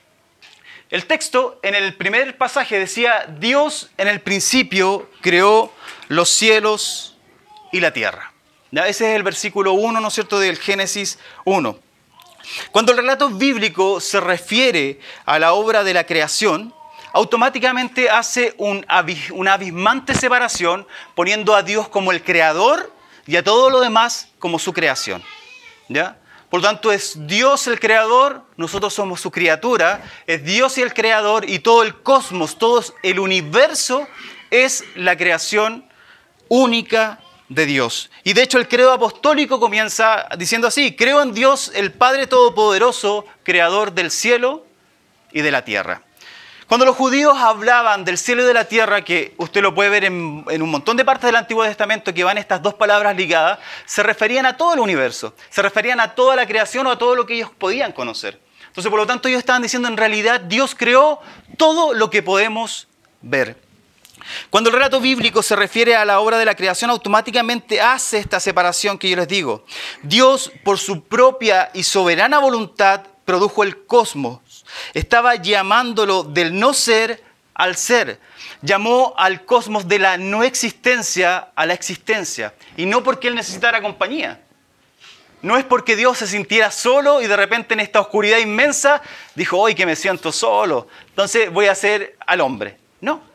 El 0.90 1.06
texto 1.06 1.60
en 1.62 1.74
el 1.74 1.94
primer 1.94 2.36
pasaje 2.36 2.78
decía, 2.78 3.26
Dios 3.38 3.90
en 3.98 4.08
el 4.08 4.20
principio 4.20 5.08
creó 5.20 5.72
los 6.08 6.30
cielos 6.30 7.16
y 7.72 7.80
la 7.80 7.92
tierra. 7.92 8.32
Ese 8.72 9.10
es 9.10 9.16
el 9.16 9.22
versículo 9.22 9.72
1, 9.74 10.00
¿no 10.00 10.08
es 10.08 10.14
cierto?, 10.14 10.40
del 10.40 10.58
Génesis 10.58 11.18
1. 11.44 11.78
Cuando 12.72 12.92
el 12.92 12.98
relato 12.98 13.28
bíblico 13.28 14.00
se 14.00 14.20
refiere 14.20 15.00
a 15.26 15.38
la 15.38 15.52
obra 15.52 15.84
de 15.84 15.94
la 15.94 16.04
creación, 16.04 16.74
automáticamente 17.12 18.10
hace 18.10 18.54
una 18.58 19.52
abismante 19.54 20.14
separación 20.14 20.86
poniendo 21.14 21.54
a 21.54 21.62
Dios 21.62 21.88
como 21.88 22.12
el 22.12 22.22
creador 22.22 22.92
y 23.26 23.36
a 23.36 23.44
todo 23.44 23.70
lo 23.70 23.80
demás 23.80 24.28
como 24.38 24.58
su 24.58 24.72
creación. 24.72 25.22
¿Ya? 25.88 26.18
Por 26.50 26.60
lo 26.62 26.68
tanto, 26.68 26.92
es 26.92 27.26
Dios 27.26 27.66
el 27.66 27.78
creador, 27.78 28.42
nosotros 28.56 28.94
somos 28.94 29.20
su 29.20 29.30
criatura, 29.30 30.02
es 30.26 30.44
Dios 30.44 30.78
y 30.78 30.82
el 30.82 30.94
creador 30.94 31.48
y 31.48 31.58
todo 31.58 31.82
el 31.82 32.02
cosmos, 32.02 32.56
todo 32.58 32.82
el 33.02 33.18
universo 33.18 34.08
es 34.50 34.82
la 34.94 35.16
creación 35.16 35.86
única 36.48 37.20
de 37.50 37.66
Dios. 37.66 38.10
Y 38.24 38.32
de 38.32 38.42
hecho 38.42 38.58
el 38.58 38.68
credo 38.68 38.92
apostólico 38.92 39.60
comienza 39.60 40.26
diciendo 40.38 40.66
así, 40.68 40.96
creo 40.96 41.22
en 41.22 41.34
Dios 41.34 41.70
el 41.74 41.92
Padre 41.92 42.26
Todopoderoso, 42.26 43.26
creador 43.42 43.92
del 43.92 44.10
cielo 44.10 44.64
y 45.32 45.42
de 45.42 45.50
la 45.50 45.64
tierra. 45.64 46.02
Cuando 46.68 46.84
los 46.84 46.96
judíos 46.96 47.34
hablaban 47.38 48.04
del 48.04 48.18
cielo 48.18 48.42
y 48.42 48.44
de 48.44 48.52
la 48.52 48.66
tierra, 48.66 49.02
que 49.02 49.32
usted 49.38 49.62
lo 49.62 49.74
puede 49.74 49.88
ver 49.88 50.04
en, 50.04 50.12
un 50.12 50.70
montón 50.70 50.98
de 50.98 51.04
partes 51.04 51.24
del 51.24 51.36
Antiguo 51.36 51.64
Testamento 51.64 52.12
que 52.12 52.24
van 52.24 52.36
estas 52.36 52.60
dos 52.60 52.74
palabras 52.74 53.16
ligadas, 53.16 53.58
se 53.86 54.02
referían 54.02 54.44
a 54.44 54.58
todo 54.58 54.74
el 54.74 54.80
universo, 54.80 55.34
se 55.48 55.62
referían 55.62 55.98
a 55.98 56.14
toda 56.14 56.36
la 56.36 56.46
creación 56.46 56.86
o 56.86 56.90
a 56.90 56.98
todo 56.98 57.16
lo 57.16 57.24
que 57.24 57.36
ellos 57.36 57.50
podían 57.56 57.92
conocer. 57.92 58.38
Entonces, 58.66 58.90
por 58.90 59.00
lo 59.00 59.06
tanto, 59.06 59.28
ellos 59.28 59.38
estaban 59.38 59.62
diciendo 59.62 59.88
en 59.88 59.96
realidad 59.96 60.42
Dios 60.42 60.74
creó 60.74 61.20
todo 61.56 61.94
lo 61.94 62.10
que 62.10 62.22
podemos 62.22 62.86
ver. 63.22 63.56
Cuando 64.50 64.68
el 64.68 64.74
relato 64.74 65.00
bíblico 65.00 65.42
se 65.42 65.56
refiere 65.56 65.96
a 65.96 66.04
la 66.04 66.20
obra 66.20 66.36
de 66.36 66.44
la 66.44 66.54
creación, 66.54 66.90
automáticamente 66.90 67.80
hace 67.80 68.18
esta 68.18 68.40
separación 68.40 68.98
que 68.98 69.08
yo 69.08 69.16
les 69.16 69.28
digo. 69.28 69.64
Dios, 70.02 70.52
por 70.64 70.78
su 70.78 71.02
propia 71.04 71.70
y 71.72 71.84
soberana 71.84 72.40
voluntad, 72.40 73.06
produjo 73.24 73.62
el 73.62 73.86
cosmos 73.86 74.40
estaba 74.94 75.36
llamándolo 75.36 76.22
del 76.22 76.58
no 76.58 76.74
ser 76.74 77.22
al 77.54 77.76
ser. 77.76 78.20
Llamó 78.62 79.14
al 79.16 79.44
cosmos 79.44 79.88
de 79.88 79.98
la 79.98 80.16
no 80.16 80.42
existencia 80.44 81.48
a 81.54 81.66
la 81.66 81.74
existencia. 81.74 82.54
Y 82.76 82.86
no 82.86 83.02
porque 83.02 83.28
él 83.28 83.34
necesitara 83.34 83.82
compañía. 83.82 84.40
No 85.42 85.56
es 85.56 85.64
porque 85.64 85.94
Dios 85.94 86.18
se 86.18 86.26
sintiera 86.26 86.70
solo 86.70 87.22
y 87.22 87.26
de 87.26 87.36
repente 87.36 87.74
en 87.74 87.80
esta 87.80 88.00
oscuridad 88.00 88.38
inmensa 88.38 89.02
dijo, 89.34 89.58
hoy 89.58 89.74
que 89.74 89.86
me 89.86 89.94
siento 89.94 90.32
solo, 90.32 90.88
entonces 91.10 91.52
voy 91.52 91.66
a 91.66 91.74
ser 91.74 92.16
al 92.26 92.40
hombre. 92.40 92.76
No. 93.00 93.27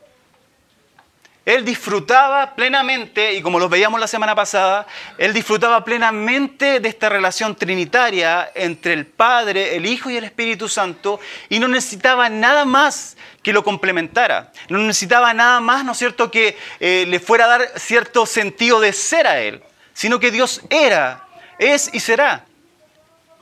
Él 1.46 1.66
disfrutaba 1.66 2.56
plenamente, 2.56 3.34
y 3.34 3.42
como 3.42 3.60
los 3.60 3.70
veíamos 3.70 4.00
la 4.00 4.08
semana 4.08 4.34
pasada, 4.34 4.88
él 5.18 5.34
disfrutaba 5.34 5.84
plenamente 5.84 6.80
de 6.80 6.88
esta 6.88 7.10
relación 7.10 7.56
trinitaria 7.56 8.50
entre 8.56 8.94
el 8.94 9.06
Padre, 9.06 9.76
el 9.76 9.86
Hijo 9.86 10.10
y 10.10 10.16
el 10.16 10.24
Espíritu 10.24 10.70
Santo, 10.70 11.20
y 11.50 11.60
no 11.60 11.68
necesitaba 11.68 12.30
nada 12.30 12.64
más 12.64 13.18
que 13.42 13.52
lo 13.52 13.62
complementara. 13.62 14.54
No 14.70 14.78
necesitaba 14.78 15.34
nada 15.34 15.60
más, 15.60 15.84
¿no 15.84 15.92
es 15.92 15.98
cierto?, 15.98 16.32
que 16.32 16.58
eh, 16.80 17.06
le 17.10 17.20
fuera 17.20 17.44
a 17.44 17.48
dar 17.50 17.72
cierto 17.78 18.26
sentido 18.26 18.80
de 18.80 18.94
ser 18.94 19.28
a 19.28 19.42
él, 19.42 19.62
sino 19.94 20.22
que 20.22 20.32
Dios 20.32 20.62
era, 20.70 21.28
es 21.60 21.90
y 21.94 22.00
será. 22.00 22.46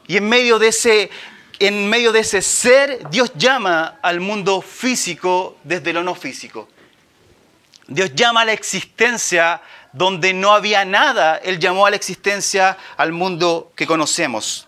Y 0.07 0.17
en 0.17 0.27
medio 0.27 0.57
de 0.57 0.69
ese 0.69 1.11
en 1.59 1.87
medio 1.87 2.11
de 2.11 2.21
ese 2.21 2.41
ser, 2.41 3.07
Dios 3.11 3.33
llama 3.35 3.99
al 4.01 4.19
mundo 4.19 4.63
físico 4.63 5.59
desde 5.63 5.93
lo 5.93 6.01
no 6.01 6.15
físico. 6.15 6.67
Dios 7.93 8.15
llama 8.15 8.41
a 8.41 8.45
la 8.45 8.53
existencia 8.53 9.61
donde 9.91 10.33
no 10.33 10.53
había 10.53 10.85
nada, 10.85 11.35
Él 11.43 11.59
llamó 11.59 11.85
a 11.85 11.89
la 11.89 11.97
existencia 11.97 12.77
al 12.95 13.11
mundo 13.11 13.73
que 13.75 13.85
conocemos. 13.85 14.67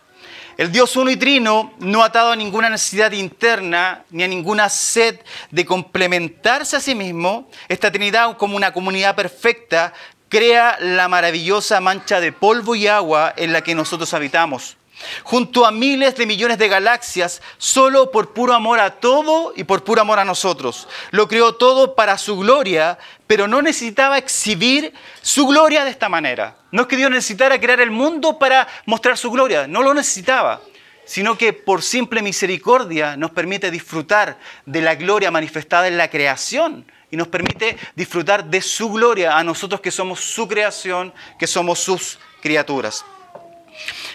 El 0.57 0.73
Dios 0.73 0.95
uno 0.97 1.09
y 1.09 1.15
trino, 1.15 1.73
no 1.79 2.03
atado 2.03 2.33
a 2.33 2.35
ninguna 2.35 2.69
necesidad 2.69 3.13
interna 3.13 4.03
ni 4.11 4.23
a 4.23 4.27
ninguna 4.27 4.67
sed 4.67 5.19
de 5.51 5.65
complementarse 5.65 6.75
a 6.75 6.81
sí 6.81 6.95
mismo, 6.95 7.49
esta 7.69 7.91
Trinidad 7.91 8.35
como 8.35 8.57
una 8.57 8.73
comunidad 8.73 9.15
perfecta 9.15 9.93
crea 10.27 10.77
la 10.81 11.07
maravillosa 11.07 11.79
mancha 11.79 12.19
de 12.19 12.33
polvo 12.33 12.75
y 12.75 12.87
agua 12.87 13.33
en 13.37 13.53
la 13.53 13.61
que 13.61 13.73
nosotros 13.73 14.13
habitamos 14.13 14.75
junto 15.23 15.65
a 15.65 15.71
miles 15.71 16.15
de 16.15 16.25
millones 16.25 16.57
de 16.57 16.67
galaxias, 16.67 17.41
solo 17.57 18.11
por 18.11 18.33
puro 18.33 18.53
amor 18.53 18.79
a 18.79 18.91
todo 18.91 19.53
y 19.55 19.63
por 19.63 19.83
puro 19.83 20.01
amor 20.01 20.19
a 20.19 20.25
nosotros. 20.25 20.87
Lo 21.11 21.27
creó 21.27 21.55
todo 21.55 21.95
para 21.95 22.17
su 22.17 22.37
gloria, 22.37 22.97
pero 23.27 23.47
no 23.47 23.61
necesitaba 23.61 24.17
exhibir 24.17 24.93
su 25.21 25.47
gloria 25.47 25.83
de 25.83 25.91
esta 25.91 26.09
manera. 26.09 26.57
No 26.71 26.83
es 26.83 26.87
que 26.87 26.97
Dios 26.97 27.11
necesitara 27.11 27.59
crear 27.59 27.81
el 27.81 27.91
mundo 27.91 28.39
para 28.39 28.67
mostrar 28.85 29.17
su 29.17 29.31
gloria, 29.31 29.67
no 29.67 29.81
lo 29.81 29.93
necesitaba, 29.93 30.61
sino 31.05 31.37
que 31.37 31.53
por 31.53 31.81
simple 31.81 32.21
misericordia 32.21 33.17
nos 33.17 33.31
permite 33.31 33.71
disfrutar 33.71 34.37
de 34.65 34.81
la 34.81 34.95
gloria 34.95 35.31
manifestada 35.31 35.87
en 35.87 35.97
la 35.97 36.09
creación 36.09 36.85
y 37.11 37.15
nos 37.15 37.27
permite 37.27 37.77
disfrutar 37.95 38.45
de 38.45 38.61
su 38.61 38.89
gloria 38.89 39.37
a 39.37 39.43
nosotros 39.43 39.81
que 39.81 39.91
somos 39.91 40.19
su 40.19 40.47
creación, 40.47 41.13
que 41.37 41.45
somos 41.45 41.79
sus 41.79 42.17
criaturas. 42.41 43.05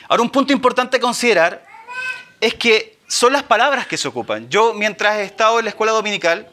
Ahora, 0.09 0.23
un 0.23 0.31
punto 0.31 0.53
importante 0.53 0.97
a 0.97 1.01
considerar 1.01 1.65
es 2.41 2.55
que 2.55 2.99
son 3.07 3.33
las 3.33 3.43
palabras 3.43 3.87
que 3.87 3.97
se 3.97 4.09
ocupan. 4.09 4.49
Yo, 4.49 4.75
mientras 4.75 5.19
he 5.19 5.25
estado 5.25 5.59
en 5.59 5.67
la 5.67 5.71
escuela 5.71 5.93
dominical, 5.93 6.49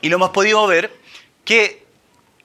y 0.00 0.08
lo 0.08 0.16
hemos 0.16 0.30
podido 0.30 0.66
ver, 0.66 0.94
que 1.44 1.84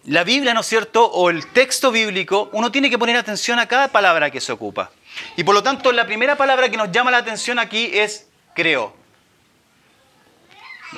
la 0.06 0.24
Biblia, 0.24 0.54
¿no 0.54 0.62
es 0.62 0.68
cierto?, 0.68 1.06
o 1.06 1.30
el 1.30 1.48
texto 1.48 1.92
bíblico, 1.92 2.50
uno 2.54 2.72
tiene 2.72 2.90
que 2.90 2.98
poner 2.98 3.16
atención 3.18 3.60
a 3.60 3.68
cada 3.68 3.90
palabra 3.90 4.30
que 4.30 4.42
se 4.42 4.52
ocupa. 4.52 4.92
Y 5.36 5.44
por 5.44 5.56
lo 5.56 5.64
tanto, 5.64 5.92
la 5.92 6.06
primera 6.06 6.38
palabra 6.38 6.70
que 6.70 6.78
nos 6.78 6.92
llama 6.92 7.12
la 7.12 7.18
atención 7.18 7.60
aquí 7.60 7.92
es 7.94 8.28
creo. 8.56 8.94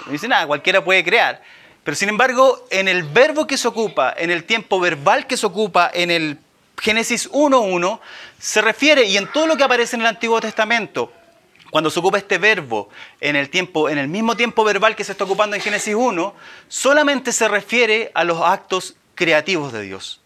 No 0.05 0.11
dice 0.11 0.27
nada, 0.27 0.47
cualquiera 0.47 0.83
puede 0.83 1.03
crear. 1.03 1.41
Pero 1.83 1.95
sin 1.95 2.09
embargo, 2.09 2.67
en 2.69 2.87
el 2.87 3.03
verbo 3.03 3.47
que 3.47 3.57
se 3.57 3.67
ocupa, 3.67 4.13
en 4.15 4.29
el 4.29 4.43
tiempo 4.43 4.79
verbal 4.79 5.25
que 5.25 5.37
se 5.37 5.45
ocupa, 5.45 5.89
en 5.93 6.11
el 6.11 6.37
Génesis 6.81 7.29
1.1, 7.29 7.99
se 8.39 8.59
refiere, 8.59 9.05
y 9.05 9.15
en 9.15 9.31
todo 9.31 9.45
lo 9.45 9.55
que 9.55 9.63
aparece 9.63 9.95
en 9.95 10.01
el 10.01 10.07
Antiguo 10.07 10.41
Testamento, 10.41 11.13
cuando 11.69 11.91
se 11.91 11.99
ocupa 11.99 12.17
este 12.17 12.39
verbo 12.39 12.89
en 13.19 13.35
el, 13.35 13.51
tiempo, 13.51 13.87
en 13.87 13.99
el 13.99 14.07
mismo 14.07 14.35
tiempo 14.35 14.63
verbal 14.63 14.95
que 14.95 15.03
se 15.03 15.11
está 15.11 15.25
ocupando 15.25 15.55
en 15.55 15.61
Génesis 15.61 15.93
1, 15.93 16.33
solamente 16.67 17.33
se 17.33 17.47
refiere 17.47 18.09
a 18.15 18.23
los 18.23 18.41
actos 18.41 18.95
creativos 19.13 19.71
de 19.71 19.83
Dios, 19.83 20.21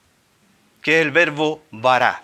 que 0.81 0.95
es 0.95 1.05
el 1.05 1.11
verbo 1.11 1.61
vará. 1.71 2.23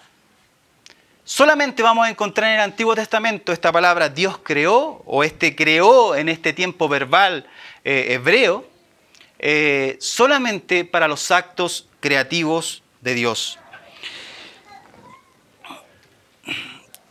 Solamente 1.26 1.84
vamos 1.84 2.08
a 2.08 2.10
encontrar 2.10 2.52
en 2.52 2.56
el 2.56 2.62
Antiguo 2.62 2.96
Testamento 2.96 3.52
esta 3.52 3.74
palabra 3.74 4.08
Dios 4.08 4.40
creó, 4.42 5.04
o 5.06 5.26
este 5.26 5.58
creó 5.58 6.16
en 6.16 6.30
este 6.30 6.54
tiempo 6.54 6.88
verbal 6.88 7.46
eh, 7.84 8.14
hebreo, 8.14 8.66
eh, 9.40 9.98
solamente 10.00 10.86
para 10.86 11.10
los 11.10 11.32
actos 11.32 11.90
creativos 12.00 12.82
de 13.02 13.14
Dios. 13.14 13.58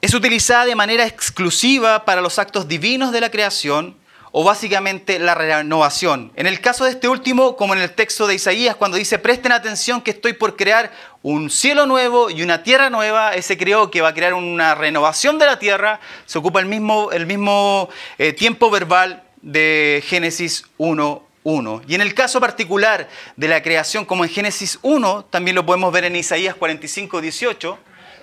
Es 0.01 0.15
utilizada 0.15 0.65
de 0.65 0.75
manera 0.75 1.07
exclusiva 1.07 2.05
para 2.05 2.23
los 2.23 2.39
actos 2.39 2.69
divinos 2.69 3.13
de 3.13 3.21
la 3.21 3.31
creación 3.31 3.97
o 4.33 4.45
básicamente 4.45 5.19
la 5.19 5.35
renovación. 5.35 6.33
En 6.37 6.47
el 6.47 6.61
caso 6.61 6.85
de 6.85 6.91
este 6.91 7.09
último, 7.09 7.57
como 7.57 7.75
en 7.75 7.81
el 7.81 7.91
texto 7.93 8.27
de 8.27 8.37
Isaías, 8.37 8.77
cuando 8.77 8.97
dice, 8.97 9.19
presten 9.19 9.53
atención 9.53 10.01
que 10.03 10.13
estoy 10.13 10.35
por 10.35 10.57
crear 10.57 10.93
un 11.23 11.51
cielo 11.51 11.87
nuevo 11.87 12.31
y 12.31 12.43
una 12.43 12.63
tierra 12.63 12.91
nueva, 12.91 13.35
ese 13.35 13.59
creó 13.59 13.91
que 13.91 14.01
va 14.01 14.09
a 14.09 14.15
crear 14.15 14.35
una 14.35 14.75
renovación 14.75 15.39
de 15.39 15.47
la 15.47 15.59
tierra, 15.59 16.01
se 16.27 16.39
ocupa 16.39 16.61
el 16.61 16.67
mismo, 16.67 17.11
el 17.11 17.27
mismo 17.27 17.89
eh, 18.19 18.33
tiempo 18.33 18.71
verbal 18.71 19.25
de 19.43 20.03
Génesis 20.07 20.65
1.1. 20.79 21.83
Y 21.89 21.95
en 21.95 22.01
el 22.01 22.15
caso 22.15 22.41
particular 22.41 23.09
de 23.37 23.49
la 23.49 23.63
creación, 23.63 24.05
como 24.05 24.25
en 24.25 24.31
Génesis 24.31 24.79
1, 24.83 25.27
también 25.31 25.57
lo 25.57 25.67
podemos 25.67 25.93
ver 25.93 26.05
en 26.05 26.15
Isaías 26.15 26.55
45.18, 26.57 27.77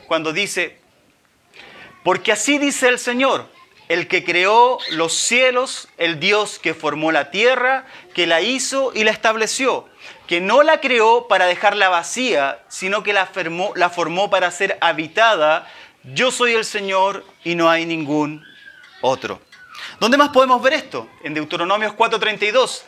cuando 0.08 0.32
dice, 0.32 0.80
porque 2.08 2.32
así 2.32 2.58
dice 2.58 2.88
el 2.88 3.00
Señor, 3.00 3.50
el 3.90 4.08
que 4.08 4.24
creó 4.24 4.78
los 4.92 5.14
cielos, 5.14 5.90
el 5.98 6.22
Dios 6.22 6.58
que 6.58 6.74
formó 6.74 7.12
la 7.12 7.32
tierra, 7.32 7.86
que 8.14 8.26
la 8.26 8.40
hizo 8.40 8.94
y 8.96 9.04
la 9.04 9.12
estableció, 9.12 9.90
que 10.26 10.40
no 10.40 10.64
la 10.64 10.80
creó 10.80 11.28
para 11.28 11.48
dejarla 11.48 11.90
vacía, 11.90 12.64
sino 12.70 13.04
que 13.04 13.12
la 13.12 13.26
formó, 13.26 14.30
para 14.30 14.52
ser 14.52 14.78
habitada. 14.80 15.70
Yo 16.14 16.32
soy 16.32 16.54
el 16.54 16.64
Señor 16.64 17.26
y 17.44 17.56
no 17.56 17.70
hay 17.70 17.86
ningún 17.86 18.42
otro. 19.02 19.42
¿Dónde 20.00 20.16
más 20.16 20.30
podemos 20.30 20.62
ver 20.62 20.76
esto? 20.76 21.10
En 21.26 21.34
Deuteronomios 21.34 21.92
4:32. 21.92 22.84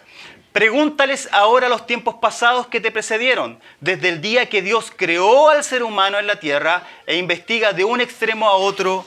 Pregúntales 0.60 1.30
ahora 1.32 1.70
los 1.70 1.88
tiempos 1.88 2.16
pasados 2.16 2.68
que 2.68 2.82
te 2.82 2.92
precedieron, 2.92 3.62
desde 3.80 4.10
el 4.10 4.20
día 4.20 4.50
que 4.50 4.62
Dios 4.62 4.92
creó 4.94 5.48
al 5.48 5.64
ser 5.64 5.84
humano 5.84 6.20
en 6.20 6.28
la 6.28 6.42
tierra 6.42 6.86
e 7.06 7.16
investiga 7.16 7.72
de 7.72 7.86
un 7.86 8.02
extremo 8.02 8.46
a 8.46 8.56
otro 8.56 9.06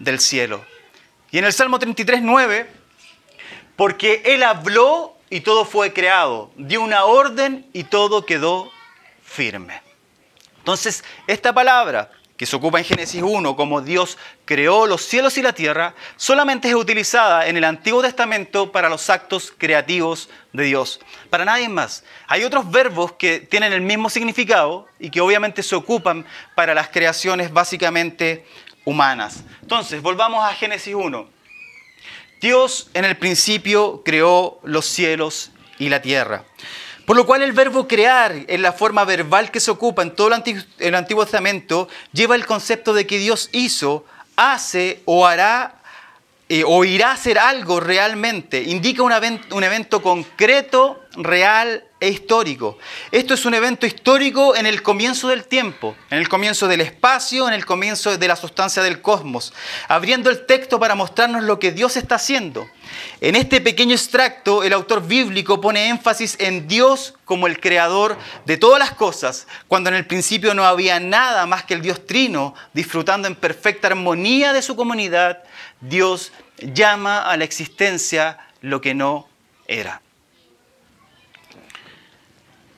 del 0.00 0.18
cielo. 0.18 0.60
Y 1.30 1.38
en 1.38 1.44
el 1.44 1.52
Salmo 1.52 1.78
33.9, 1.78 2.66
porque 3.76 4.22
Él 4.24 4.42
habló 4.42 5.16
y 5.30 5.42
todo 5.42 5.64
fue 5.64 5.92
creado, 5.92 6.50
dio 6.56 6.82
una 6.82 7.04
orden 7.04 7.70
y 7.72 7.84
todo 7.84 8.26
quedó 8.26 8.68
firme. 9.22 9.80
Entonces, 10.58 11.04
esta 11.28 11.52
palabra 11.52 12.10
que 12.38 12.46
se 12.46 12.56
ocupa 12.56 12.78
en 12.78 12.84
Génesis 12.84 13.20
1 13.20 13.56
como 13.56 13.82
Dios 13.82 14.16
creó 14.44 14.86
los 14.86 15.02
cielos 15.02 15.36
y 15.36 15.42
la 15.42 15.52
tierra, 15.52 15.94
solamente 16.16 16.68
es 16.68 16.74
utilizada 16.74 17.48
en 17.48 17.56
el 17.56 17.64
Antiguo 17.64 18.00
Testamento 18.00 18.70
para 18.70 18.88
los 18.88 19.10
actos 19.10 19.52
creativos 19.58 20.30
de 20.52 20.62
Dios, 20.62 21.00
para 21.30 21.44
nadie 21.44 21.68
más. 21.68 22.04
Hay 22.28 22.44
otros 22.44 22.70
verbos 22.70 23.12
que 23.12 23.40
tienen 23.40 23.72
el 23.72 23.80
mismo 23.80 24.08
significado 24.08 24.86
y 25.00 25.10
que 25.10 25.20
obviamente 25.20 25.64
se 25.64 25.74
ocupan 25.74 26.24
para 26.54 26.74
las 26.74 26.88
creaciones 26.88 27.52
básicamente 27.52 28.46
humanas. 28.84 29.42
Entonces, 29.60 30.00
volvamos 30.00 30.44
a 30.44 30.54
Génesis 30.54 30.94
1. 30.94 31.28
Dios 32.40 32.88
en 32.94 33.04
el 33.04 33.16
principio 33.16 34.02
creó 34.04 34.60
los 34.62 34.86
cielos 34.86 35.50
y 35.80 35.88
la 35.88 36.00
tierra. 36.00 36.44
Por 37.08 37.16
lo 37.16 37.24
cual 37.24 37.40
el 37.40 37.52
verbo 37.52 37.88
crear, 37.88 38.34
en 38.48 38.60
la 38.60 38.74
forma 38.74 39.02
verbal 39.06 39.50
que 39.50 39.60
se 39.60 39.70
ocupa 39.70 40.02
en 40.02 40.14
todo 40.14 40.28
el 40.28 40.94
Antiguo, 40.94 41.24
Testamento, 41.24 41.88
lleva 42.12 42.34
el 42.34 42.44
concepto 42.44 42.92
de 42.92 43.06
que 43.06 43.16
Dios 43.16 43.48
hizo, 43.52 44.04
hace 44.36 45.00
o 45.06 45.26
hará 45.26 45.76
eh, 46.50 46.64
o 46.66 46.84
irá 46.84 47.08
a 47.08 47.12
hacer 47.14 47.38
algo 47.38 47.80
realmente. 47.80 48.62
Indica 48.62 49.02
un 49.02 49.12
un 49.52 49.64
evento 49.64 50.02
concreto, 50.02 51.02
real 51.16 51.82
e 51.98 52.10
histórico. 52.10 52.76
Esto 53.10 53.32
es 53.32 53.46
un 53.46 53.54
evento 53.54 53.86
histórico 53.86 54.54
en 54.54 54.66
el 54.66 54.82
comienzo 54.82 55.28
del 55.28 55.44
tiempo, 55.44 55.96
en 56.10 56.18
el 56.18 56.28
comienzo 56.28 56.68
del 56.68 56.82
espacio, 56.82 57.48
en 57.48 57.54
el 57.54 57.64
comienzo 57.64 58.18
de 58.18 58.28
la 58.28 58.36
sustancia 58.36 58.82
del 58.82 59.00
cosmos, 59.00 59.54
abriendo 59.88 60.28
el 60.28 60.44
texto 60.44 60.78
para 60.78 60.94
mostrarnos 60.94 61.42
lo 61.44 61.58
que 61.58 61.72
Dios 61.72 61.96
está 61.96 62.16
haciendo. 62.16 62.68
En 63.20 63.36
este 63.36 63.60
pequeño 63.60 63.94
extracto, 63.94 64.62
el 64.62 64.72
autor 64.72 65.06
bíblico 65.06 65.60
pone 65.60 65.88
énfasis 65.88 66.36
en 66.38 66.68
Dios 66.68 67.14
como 67.24 67.46
el 67.46 67.60
creador 67.60 68.16
de 68.44 68.56
todas 68.56 68.78
las 68.78 68.92
cosas, 68.92 69.46
cuando 69.66 69.90
en 69.90 69.96
el 69.96 70.06
principio 70.06 70.54
no 70.54 70.64
había 70.64 71.00
nada 71.00 71.46
más 71.46 71.64
que 71.64 71.74
el 71.74 71.82
Dios 71.82 72.06
trino, 72.06 72.54
disfrutando 72.72 73.28
en 73.28 73.34
perfecta 73.34 73.88
armonía 73.88 74.52
de 74.52 74.62
su 74.62 74.76
comunidad, 74.76 75.42
Dios 75.80 76.32
llama 76.58 77.20
a 77.22 77.36
la 77.36 77.44
existencia 77.44 78.38
lo 78.60 78.80
que 78.80 78.94
no 78.94 79.28
era. 79.66 80.02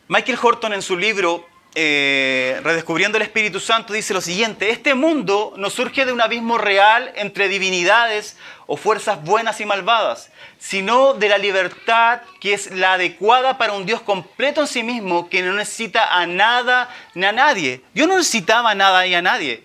Michael 0.08 0.38
Horton 0.42 0.72
en 0.72 0.82
su 0.82 0.96
libro 0.96 1.49
eh, 1.74 2.60
Redescubriendo 2.64 3.16
el 3.16 3.22
Espíritu 3.22 3.60
Santo 3.60 3.92
dice 3.92 4.12
lo 4.12 4.20
siguiente, 4.20 4.70
este 4.70 4.94
mundo 4.94 5.54
no 5.56 5.70
surge 5.70 6.04
de 6.04 6.12
un 6.12 6.20
abismo 6.20 6.58
real 6.58 7.12
entre 7.14 7.48
divinidades 7.48 8.36
o 8.66 8.76
fuerzas 8.76 9.22
buenas 9.22 9.60
y 9.60 9.66
malvadas, 9.66 10.30
sino 10.58 11.14
de 11.14 11.28
la 11.28 11.38
libertad 11.38 12.22
que 12.40 12.54
es 12.54 12.72
la 12.72 12.94
adecuada 12.94 13.56
para 13.56 13.74
un 13.74 13.86
Dios 13.86 14.00
completo 14.00 14.62
en 14.62 14.66
sí 14.66 14.82
mismo 14.82 15.28
que 15.28 15.42
no 15.42 15.52
necesita 15.54 16.18
a 16.18 16.26
nada 16.26 16.88
ni 17.14 17.24
a 17.24 17.32
nadie. 17.32 17.82
Yo 17.94 18.06
no 18.06 18.16
necesitaba 18.16 18.74
nada 18.74 19.06
y 19.06 19.14
a 19.14 19.22
nadie, 19.22 19.62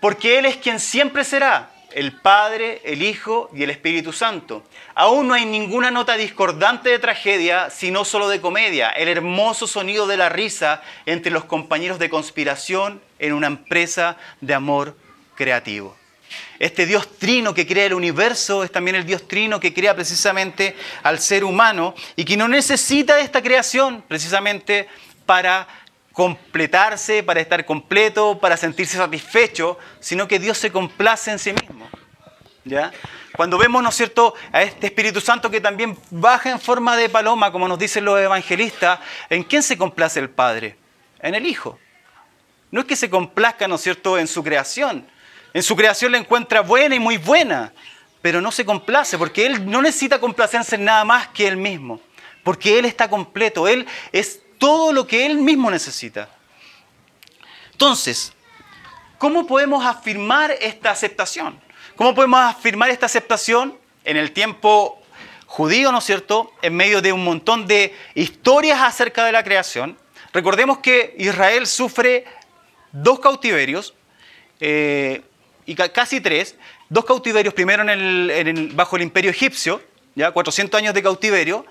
porque 0.00 0.38
Él 0.38 0.46
es 0.46 0.56
quien 0.56 0.78
siempre 0.78 1.24
será 1.24 1.70
el 1.96 2.12
Padre, 2.12 2.82
el 2.84 3.02
Hijo 3.02 3.48
y 3.54 3.62
el 3.62 3.70
Espíritu 3.70 4.12
Santo. 4.12 4.62
Aún 4.94 5.28
no 5.28 5.34
hay 5.34 5.46
ninguna 5.46 5.90
nota 5.90 6.18
discordante 6.18 6.90
de 6.90 6.98
tragedia, 6.98 7.70
sino 7.70 8.04
solo 8.04 8.28
de 8.28 8.42
comedia, 8.42 8.90
el 8.90 9.08
hermoso 9.08 9.66
sonido 9.66 10.06
de 10.06 10.18
la 10.18 10.28
risa 10.28 10.82
entre 11.06 11.32
los 11.32 11.46
compañeros 11.46 11.98
de 11.98 12.10
conspiración 12.10 13.00
en 13.18 13.32
una 13.32 13.46
empresa 13.46 14.18
de 14.42 14.52
amor 14.52 14.94
creativo. 15.36 15.96
Este 16.58 16.84
Dios 16.84 17.16
trino 17.16 17.54
que 17.54 17.66
crea 17.66 17.86
el 17.86 17.94
universo 17.94 18.62
es 18.62 18.70
también 18.70 18.96
el 18.96 19.06
Dios 19.06 19.26
trino 19.26 19.58
que 19.58 19.72
crea 19.72 19.94
precisamente 19.94 20.76
al 21.02 21.18
ser 21.18 21.44
humano 21.44 21.94
y 22.14 22.26
que 22.26 22.36
no 22.36 22.46
necesita 22.46 23.16
de 23.16 23.22
esta 23.22 23.40
creación 23.40 24.04
precisamente 24.06 24.86
para 25.24 25.66
completarse, 26.16 27.22
para 27.22 27.40
estar 27.40 27.66
completo, 27.66 28.38
para 28.38 28.56
sentirse 28.56 28.96
satisfecho, 28.96 29.78
sino 30.00 30.26
que 30.26 30.38
Dios 30.38 30.56
se 30.56 30.72
complace 30.72 31.30
en 31.30 31.38
sí 31.38 31.52
mismo. 31.52 31.86
¿Ya? 32.64 32.90
Cuando 33.36 33.58
vemos, 33.58 33.82
¿no 33.82 33.90
es 33.90 33.96
cierto?, 33.96 34.32
a 34.50 34.62
este 34.62 34.86
Espíritu 34.86 35.20
Santo 35.20 35.50
que 35.50 35.60
también 35.60 35.94
baja 36.10 36.50
en 36.50 36.58
forma 36.58 36.96
de 36.96 37.10
paloma, 37.10 37.52
como 37.52 37.68
nos 37.68 37.78
dicen 37.78 38.06
los 38.06 38.18
evangelistas, 38.18 38.98
¿en 39.28 39.42
quién 39.42 39.62
se 39.62 39.76
complace 39.76 40.18
el 40.18 40.30
Padre? 40.30 40.78
En 41.20 41.34
el 41.34 41.44
Hijo. 41.44 41.78
No 42.70 42.80
es 42.80 42.86
que 42.86 42.96
se 42.96 43.10
complazca, 43.10 43.68
¿no 43.68 43.74
es 43.74 43.82
cierto?, 43.82 44.16
en 44.16 44.26
su 44.26 44.42
creación. 44.42 45.06
En 45.52 45.62
su 45.62 45.76
creación 45.76 46.12
la 46.12 46.18
encuentra 46.18 46.62
buena 46.62 46.94
y 46.94 46.98
muy 46.98 47.18
buena, 47.18 47.74
pero 48.22 48.40
no 48.40 48.50
se 48.50 48.64
complace 48.64 49.18
porque 49.18 49.44
Él 49.44 49.70
no 49.70 49.82
necesita 49.82 50.18
complacerse 50.18 50.76
en 50.76 50.86
nada 50.86 51.04
más 51.04 51.28
que 51.28 51.46
Él 51.46 51.58
mismo, 51.58 52.00
porque 52.42 52.78
Él 52.78 52.86
está 52.86 53.10
completo, 53.10 53.68
Él 53.68 53.86
es 54.12 54.40
todo 54.58 54.92
lo 54.92 55.06
que 55.06 55.26
Él 55.26 55.38
mismo 55.38 55.70
necesita. 55.70 56.28
Entonces, 57.72 58.32
¿cómo 59.18 59.46
podemos 59.46 59.84
afirmar 59.84 60.52
esta 60.60 60.90
aceptación? 60.90 61.60
¿Cómo 61.94 62.14
podemos 62.14 62.40
afirmar 62.40 62.90
esta 62.90 63.06
aceptación 63.06 63.76
en 64.04 64.16
el 64.16 64.32
tiempo 64.32 65.02
judío, 65.46 65.92
¿no 65.92 65.98
es 65.98 66.04
cierto?, 66.04 66.52
en 66.62 66.74
medio 66.74 67.00
de 67.00 67.12
un 67.12 67.24
montón 67.24 67.66
de 67.66 67.94
historias 68.14 68.80
acerca 68.82 69.24
de 69.24 69.32
la 69.32 69.42
creación. 69.42 69.96
Recordemos 70.32 70.78
que 70.78 71.14
Israel 71.18 71.66
sufre 71.66 72.24
dos 72.92 73.20
cautiverios, 73.20 73.94
eh, 74.60 75.22
y 75.64 75.74
casi 75.74 76.20
tres, 76.20 76.56
dos 76.88 77.04
cautiverios, 77.04 77.54
primero 77.54 77.84
bajo 78.74 78.96
el 78.96 79.02
imperio 79.02 79.30
egipcio, 79.30 79.82
ya 80.14 80.30
400 80.30 80.78
años 80.78 80.94
de 80.94 81.02
cautiverio, 81.02 81.66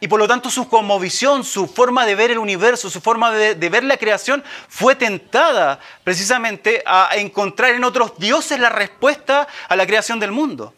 y 0.00 0.08
por 0.08 0.18
lo 0.18 0.28
tanto 0.28 0.50
su 0.50 0.68
cosmovisión, 0.68 1.44
su 1.44 1.66
forma 1.66 2.06
de 2.06 2.14
ver 2.14 2.30
el 2.30 2.38
universo, 2.38 2.90
su 2.90 3.00
forma 3.00 3.32
de, 3.32 3.54
ver 3.68 3.84
la 3.84 3.96
creación 3.96 4.44
fue 4.68 4.94
tentada 4.94 5.80
precisamente 6.04 6.82
a 6.86 7.10
encontrar 7.16 7.74
en 7.74 7.84
otros 7.84 8.18
dioses 8.18 8.60
la 8.60 8.68
respuesta 8.68 9.48
a 9.68 9.76
la 9.76 9.86
creación 9.86 10.20
del 10.20 10.32
mundo. 10.32 10.74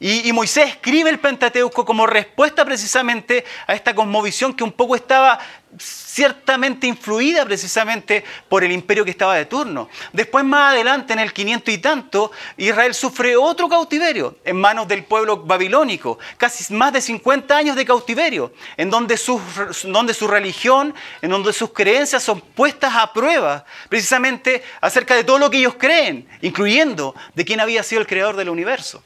Y, 0.00 0.30
Moisés 0.32 0.68
escribe 0.68 1.08
el 1.08 1.18
Pentateuco 1.18 1.84
como 1.84 2.06
respuesta 2.06 2.64
precisamente 2.64 3.44
a 3.66 3.74
esta 3.74 3.94
cosmovisión 3.94 4.52
que 4.52 4.64
un 4.64 4.72
poco 4.72 4.96
estaba 4.96 5.38
ciertamente 5.78 6.86
influida 6.86 7.44
precisamente 7.44 8.24
por 8.48 8.62
el 8.62 8.72
imperio 8.72 9.04
que 9.04 9.10
estaba 9.10 9.36
de 9.36 9.46
turno. 9.46 9.88
Después, 10.12 10.44
más 10.44 10.72
adelante, 10.72 11.12
en 11.12 11.18
el 11.18 11.32
500 11.32 11.74
y 11.74 11.78
tanto, 11.78 12.30
Israel 12.56 12.94
sufre 12.94 13.36
otro 13.36 13.68
cautiverio 13.68 14.38
en 14.44 14.56
manos 14.56 14.86
del 14.86 15.04
pueblo 15.04 15.38
babilónico, 15.38 16.18
casi 16.36 16.72
más 16.72 16.92
de 16.92 17.00
50 17.00 17.56
años 17.56 17.76
de 17.76 17.84
cautiverio, 17.84 18.52
en 18.76 18.90
donde 18.90 19.16
su, 19.16 19.40
donde 19.84 20.14
su 20.14 20.28
religión, 20.28 20.94
en 21.20 21.30
donde 21.30 21.52
sus 21.52 21.72
creencias 21.72 22.22
son 22.22 22.40
puestas 22.40 22.94
a 22.94 23.12
prueba, 23.12 23.64
precisamente 23.88 24.62
acerca 24.80 25.16
de 25.16 25.24
todo 25.24 25.38
lo 25.38 25.50
que 25.50 25.58
ellos 25.58 25.74
creen, 25.78 26.28
incluyendo 26.42 27.14
de 27.34 27.44
quién 27.44 27.60
había 27.60 27.82
sido 27.82 28.00
el 28.00 28.06
creador 28.06 28.36
del 28.36 28.48
universo. 28.48 29.02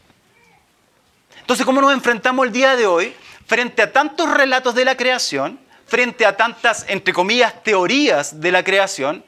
Entonces, 1.40 1.64
¿cómo 1.64 1.80
nos 1.80 1.94
enfrentamos 1.94 2.46
el 2.46 2.52
día 2.52 2.76
de 2.76 2.86
hoy 2.86 3.14
frente 3.46 3.80
a 3.80 3.90
tantos 3.90 4.30
relatos 4.30 4.74
de 4.74 4.84
la 4.84 4.94
creación, 4.94 5.58
frente 5.88 6.24
a 6.24 6.36
tantas, 6.36 6.84
entre 6.88 7.12
comillas, 7.12 7.62
teorías 7.64 8.40
de 8.40 8.52
la 8.52 8.62
creación, 8.62 9.24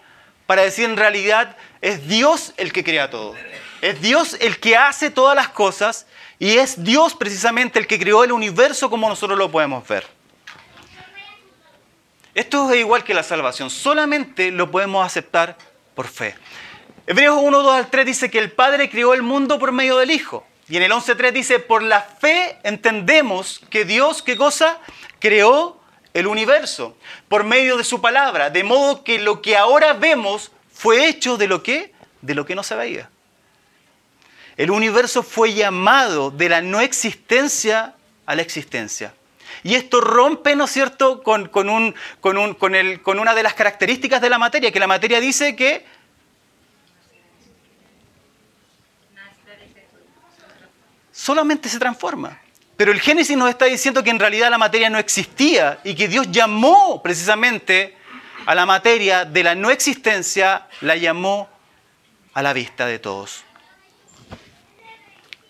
para 0.47 0.63
decir 0.63 0.85
en 0.85 0.97
realidad 0.97 1.57
es 1.81 2.07
Dios 2.07 2.55
el 2.57 2.73
que 2.73 2.85
crea 2.85 3.11
todo? 3.11 3.35
Es 3.81 4.01
Dios 4.01 4.37
el 4.41 4.61
que 4.61 4.77
hace 4.77 5.11
todas 5.11 5.35
las 5.35 5.49
cosas 5.49 6.07
y 6.39 6.59
es 6.59 6.85
Dios 6.85 7.15
precisamente 7.15 7.79
el 7.79 7.87
que 7.87 7.99
creó 7.99 8.25
el 8.25 8.33
universo 8.33 8.91
como 8.91 9.09
nosotros 9.09 9.39
lo 9.39 9.51
podemos 9.51 9.87
ver. 9.89 10.07
Esto 12.35 12.71
es 12.71 12.81
igual 12.81 13.03
que 13.03 13.15
la 13.15 13.23
salvación, 13.23 13.71
solamente 13.71 14.51
lo 14.51 14.71
podemos 14.71 15.05
aceptar 15.05 15.57
por 15.95 16.07
fe. 16.07 16.37
Hebreos 17.07 17.39
1, 17.43 17.63
2 17.63 17.75
al 17.75 17.91
3 17.91 18.07
dice 18.07 18.31
que 18.31 18.39
el 18.39 18.53
Padre 18.53 18.89
creó 18.89 19.15
el 19.15 19.23
mundo 19.23 19.59
por 19.59 19.73
medio 19.73 19.99
del 19.99 20.11
Hijo. 20.11 20.47
Y 20.69 20.77
en 20.77 20.85
el 20.85 20.93
11.3 20.93 21.33
dice, 21.33 21.59
por 21.59 21.83
la 21.83 22.01
fe 22.03 22.57
entendemos 22.63 23.61
que 23.71 23.85
Dios, 23.85 24.23
¿qué 24.23 24.37
cosa? 24.37 24.79
Creó 25.19 25.80
el 26.15 26.27
universo 26.27 26.97
por 27.29 27.45
medio 27.45 27.77
de 27.77 27.85
su 27.85 28.01
palabra, 28.01 28.51
de 28.51 28.65
modo 28.65 29.05
que 29.05 29.19
lo 29.19 29.41
que 29.43 29.57
ahora 29.57 29.93
vemos 29.93 30.51
fue 30.73 31.09
hecho 31.09 31.37
de 31.37 31.47
lo 31.47 31.63
que, 31.63 31.93
de 32.23 32.35
lo 32.35 32.45
que 32.47 32.55
no 32.55 32.63
se 32.63 32.75
veía. 32.75 33.11
El 34.57 34.71
universo 34.71 35.23
fue 35.23 35.55
llamado 35.55 36.31
de 36.31 36.49
la 36.49 36.61
no 36.61 36.81
existencia 36.81 37.95
a 38.27 38.35
la 38.35 38.43
existencia. 38.43 39.15
Y 39.63 39.75
esto 39.75 40.01
rompe, 40.01 40.57
¿no 40.57 40.65
es 40.65 40.71
cierto?, 40.71 41.23
con, 41.23 41.51
un, 41.69 41.95
con, 42.21 42.55
con 42.55 43.19
una 43.19 43.35
de 43.35 43.43
las 43.43 43.55
características 43.55 44.21
de 44.21 44.31
la 44.31 44.39
materia, 44.39 44.73
que 44.73 44.81
la 44.81 44.87
materia 44.87 45.21
dice 45.21 45.55
que 45.55 45.85
solamente 51.13 51.69
se 51.69 51.79
transforma. 51.79 52.41
Pero 52.81 52.93
el 52.93 53.01
Génesis 53.03 53.37
nos 53.37 53.51
está 53.51 53.67
diciendo 53.67 54.03
que 54.03 54.09
en 54.09 54.19
realidad 54.19 54.49
la 54.49 54.57
materia 54.57 54.89
no 54.89 54.99
existía 54.99 55.81
y 55.85 55.95
que 55.95 56.09
Dios 56.09 56.31
llamó 56.31 57.03
precisamente 57.03 57.95
a 58.47 58.55
la 58.55 58.65
materia 58.65 59.27
de 59.27 59.45
la 59.45 59.55
no 59.55 59.71
existencia, 59.71 60.67
la 60.81 60.97
llamó 60.97 61.51
a 62.33 62.41
la 62.41 62.55
vista 62.55 62.87
de 62.87 62.99
todos. 62.99 63.45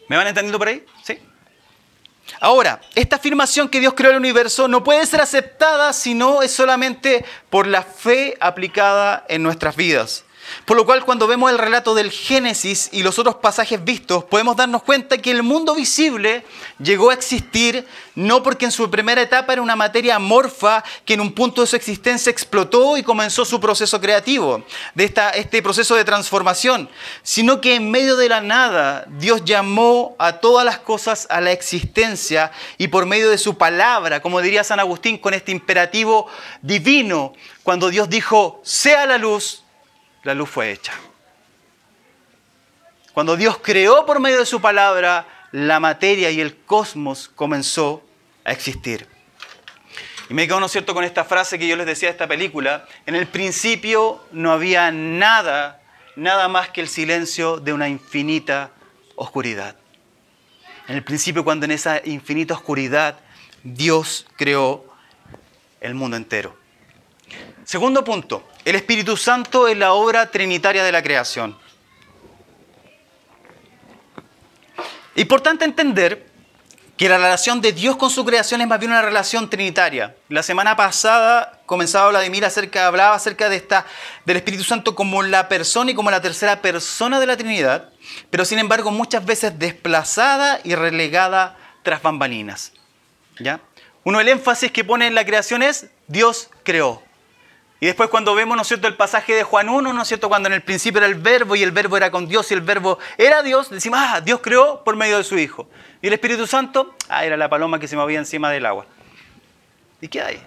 ¿Me 0.09 0.17
van 0.17 0.27
entendiendo 0.27 0.59
por 0.59 0.67
ahí? 0.67 0.85
¿Sí? 1.05 1.21
Ahora, 2.41 2.81
esta 2.97 3.15
afirmación 3.15 3.69
que 3.69 3.79
Dios 3.79 3.95
creó 3.97 4.11
el 4.11 4.17
universo 4.17 4.67
no 4.67 4.83
puede 4.83 5.07
ser 5.07 5.21
aceptada 5.21 5.93
si 5.93 6.15
no 6.15 6.43
es 6.43 6.51
solamente 6.51 7.25
por 7.49 7.69
la 7.69 7.85
fe 7.85 8.37
aplicada 8.41 9.25
en 9.29 9.45
nuestras 9.45 9.77
vidas. 9.77 10.25
Por 10.65 10.77
lo 10.77 10.87
cual 10.87 11.05
cuando 11.05 11.27
vemos 11.27 11.51
el 11.51 11.59
relato 11.59 11.95
del 11.95 12.11
Génesis 12.11 12.91
y 12.93 13.03
los 13.03 13.19
otros 13.19 13.37
pasajes 13.37 13.83
vistos, 13.83 14.25
podemos 14.25 14.57
darnos 14.57 14.83
cuenta 14.83 15.19
que 15.19 15.31
el 15.31 15.43
mundo 15.43 15.75
visible 15.75 16.45
llegó 16.79 17.11
a 17.11 17.15
existir 17.15 17.87
no 18.15 18.43
porque 18.43 18.67
en 18.67 18.71
su 18.71 18.89
primera 18.91 19.23
etapa 19.23 19.53
era 19.53 19.63
una 19.63 19.77
materia 19.77 20.17
amorfa 20.17 20.85
que 21.05 21.15
en 21.15 21.21
un 21.21 21.33
punto 21.33 21.63
de 21.63 21.67
su 21.67 21.77
existencia 21.77 22.31
explotó 22.31 22.97
y 22.97 23.03
comenzó 23.03 23.45
su 23.45 23.59
proceso 23.59 24.01
creativo, 24.01 24.63
de 24.95 25.13
este 25.35 25.63
proceso 25.63 25.95
de 25.97 26.05
transformación, 26.05 26.89
sino 27.23 27.61
que 27.61 27.75
en 27.75 27.91
medio 27.91 28.17
de 28.17 28.29
la 28.29 28.41
nada 28.41 29.05
Dios 29.09 29.45
llamó 29.45 30.15
a 30.19 30.35
todas 30.35 30.65
las 30.65 30.79
cosas 30.79 31.27
a 31.31 31.41
la 31.41 31.53
existencia 31.53 32.53
y 32.79 32.89
por 32.89 33.07
medio 33.07 33.31
de 33.31 33.39
su 33.39 33.57
palabra, 33.57 34.21
como 34.21 34.41
diría 34.41 34.65
San 34.65 34.81
Agustín, 34.81 35.19
con 35.19 35.35
este 35.35 35.53
imperativo 35.53 36.27
divino, 36.63 37.33
cuando 37.63 37.89
Dios 37.89 38.09
dijo, 38.09 38.61
sea 38.63 39.07
la 39.07 39.19
luz, 39.19 39.63
la 40.23 40.35
luz 40.35 40.51
fue 40.51 40.71
hecha. 40.71 40.93
Cuando 43.13 43.37
Dios 43.37 43.59
creó 43.59 44.07
por 44.07 44.21
medio 44.21 44.39
de 44.39 44.47
su 44.47 44.61
palabra, 44.61 45.27
la 45.53 45.81
materia 45.81 46.31
y 46.31 46.41
el 46.41 46.57
cosmos 46.57 47.29
comenzó 47.29 48.03
a 48.45 48.53
existir. 48.53 49.07
Y 50.29 50.35
me 50.35 50.47
quedo, 50.47 50.61
¿no 50.61 50.69
cierto?, 50.69 50.95
con 50.95 51.03
esta 51.03 51.25
frase 51.25 51.59
que 51.59 51.67
yo 51.67 51.75
les 51.75 51.87
decía 51.87 52.09
de 52.09 52.13
esta 52.13 52.29
película. 52.29 52.87
En 53.05 53.17
el 53.17 53.27
principio 53.27 54.25
no 54.31 54.53
había 54.53 54.93
nada, 54.93 55.83
nada 56.15 56.47
más 56.47 56.69
que 56.69 56.81
el 56.81 56.89
silencio 56.89 57.59
de 57.59 57.73
una 57.73 57.89
infinita 57.89 58.71
oscuridad. 59.17 59.75
En 60.87 60.95
el 60.95 61.03
principio, 61.03 61.43
cuando 61.43 61.65
en 61.65 61.73
esa 61.73 62.01
infinita 62.05 62.55
oscuridad 62.55 63.19
Dios 63.65 64.27
creó 64.37 64.85
el 65.81 65.95
mundo 65.95 66.17
entero. 66.17 66.60
Segundo 67.71 68.03
punto, 68.03 68.43
el 68.65 68.75
Espíritu 68.75 69.17
Santo 69.17 69.69
es 69.69 69.79
la 69.79 69.93
obra 69.93 70.29
trinitaria 70.29 70.83
de 70.83 70.91
la 70.91 71.05
creación. 71.05 71.57
Importante 75.15 75.67
entender 75.67 76.27
que 76.97 77.09
la 77.09 77.19
relación 77.19 77.61
de 77.61 77.71
Dios 77.71 77.95
con 77.95 78.11
su 78.11 78.25
creación 78.25 78.61
es 78.61 78.67
más 78.67 78.81
bien 78.81 78.91
una 78.91 79.03
relación 79.03 79.49
trinitaria. 79.49 80.17
La 80.29 80.43
semana 80.43 80.75
pasada 80.75 81.61
comenzaba 81.65 82.09
Vladimir 82.09 82.45
acerca, 82.45 82.89
hablaba 82.89 83.15
acerca 83.15 83.49
de 83.49 83.55
esta, 83.55 83.87
del 84.25 84.39
Espíritu 84.39 84.65
Santo 84.65 84.97
como 84.97 85.23
la 85.23 85.47
persona 85.47 85.93
y 85.93 85.95
como 85.95 86.11
la 86.11 86.21
tercera 86.21 86.61
persona 86.63 87.21
de 87.21 87.27
la 87.27 87.37
Trinidad, 87.37 87.91
pero 88.31 88.45
sin 88.45 88.59
embargo 88.59 88.91
muchas 88.91 89.25
veces 89.25 89.57
desplazada 89.61 90.59
y 90.65 90.75
relegada 90.75 91.57
tras 91.85 92.03
bambalinas. 92.03 92.73
¿Ya? 93.39 93.61
Uno 94.03 94.19
del 94.19 94.27
énfasis 94.27 94.73
que 94.73 94.83
pone 94.83 95.07
en 95.07 95.15
la 95.15 95.25
creación 95.25 95.63
es 95.63 95.87
Dios 96.09 96.51
creó. 96.65 97.09
Y 97.81 97.87
después 97.87 98.11
cuando 98.11 98.35
vemos, 98.35 98.57
¿no 98.57 98.63
es 98.63 98.69
cierto?, 98.69 98.87
el 98.89 98.97
pasaje 98.97 99.35
de 99.35 99.43
Juan 99.43 99.71
1, 99.71 99.95
¿no 99.95 100.03
es 100.03 100.07
cierto?, 100.07 100.29
cuando 100.29 100.49
en 100.49 100.53
el 100.53 100.63
principio 100.63 100.99
era 100.99 101.07
el 101.07 101.15
verbo 101.15 101.57
y 101.57 101.63
el 101.63 101.73
verbo 101.73 101.97
era 101.97 102.11
con 102.11 102.29
Dios 102.29 102.51
y 102.51 102.55
el 102.55 102.61
verbo 102.61 102.99
era 103.17 103.43
Dios, 103.43 103.71
decimos, 103.71 103.99
ah, 104.03 104.21
Dios 104.21 104.41
creó 104.43 104.85
por 104.85 104.97
medio 104.97 105.17
de 105.17 105.25
su 105.25 105.39
Hijo. 105.39 105.67
Y 106.03 106.09
el 106.09 106.13
Espíritu 106.13 106.47
Santo, 106.47 106.95
ah, 107.09 107.25
era 107.25 107.39
la 107.39 107.49
paloma 107.49 107.81
que 107.81 107.89
se 107.89 107.97
movía 107.97 108.19
encima 108.19 108.51
del 108.51 108.67
agua. 108.67 108.85
¿Y 110.03 110.09
qué 110.09 110.21
hay? 110.21 110.43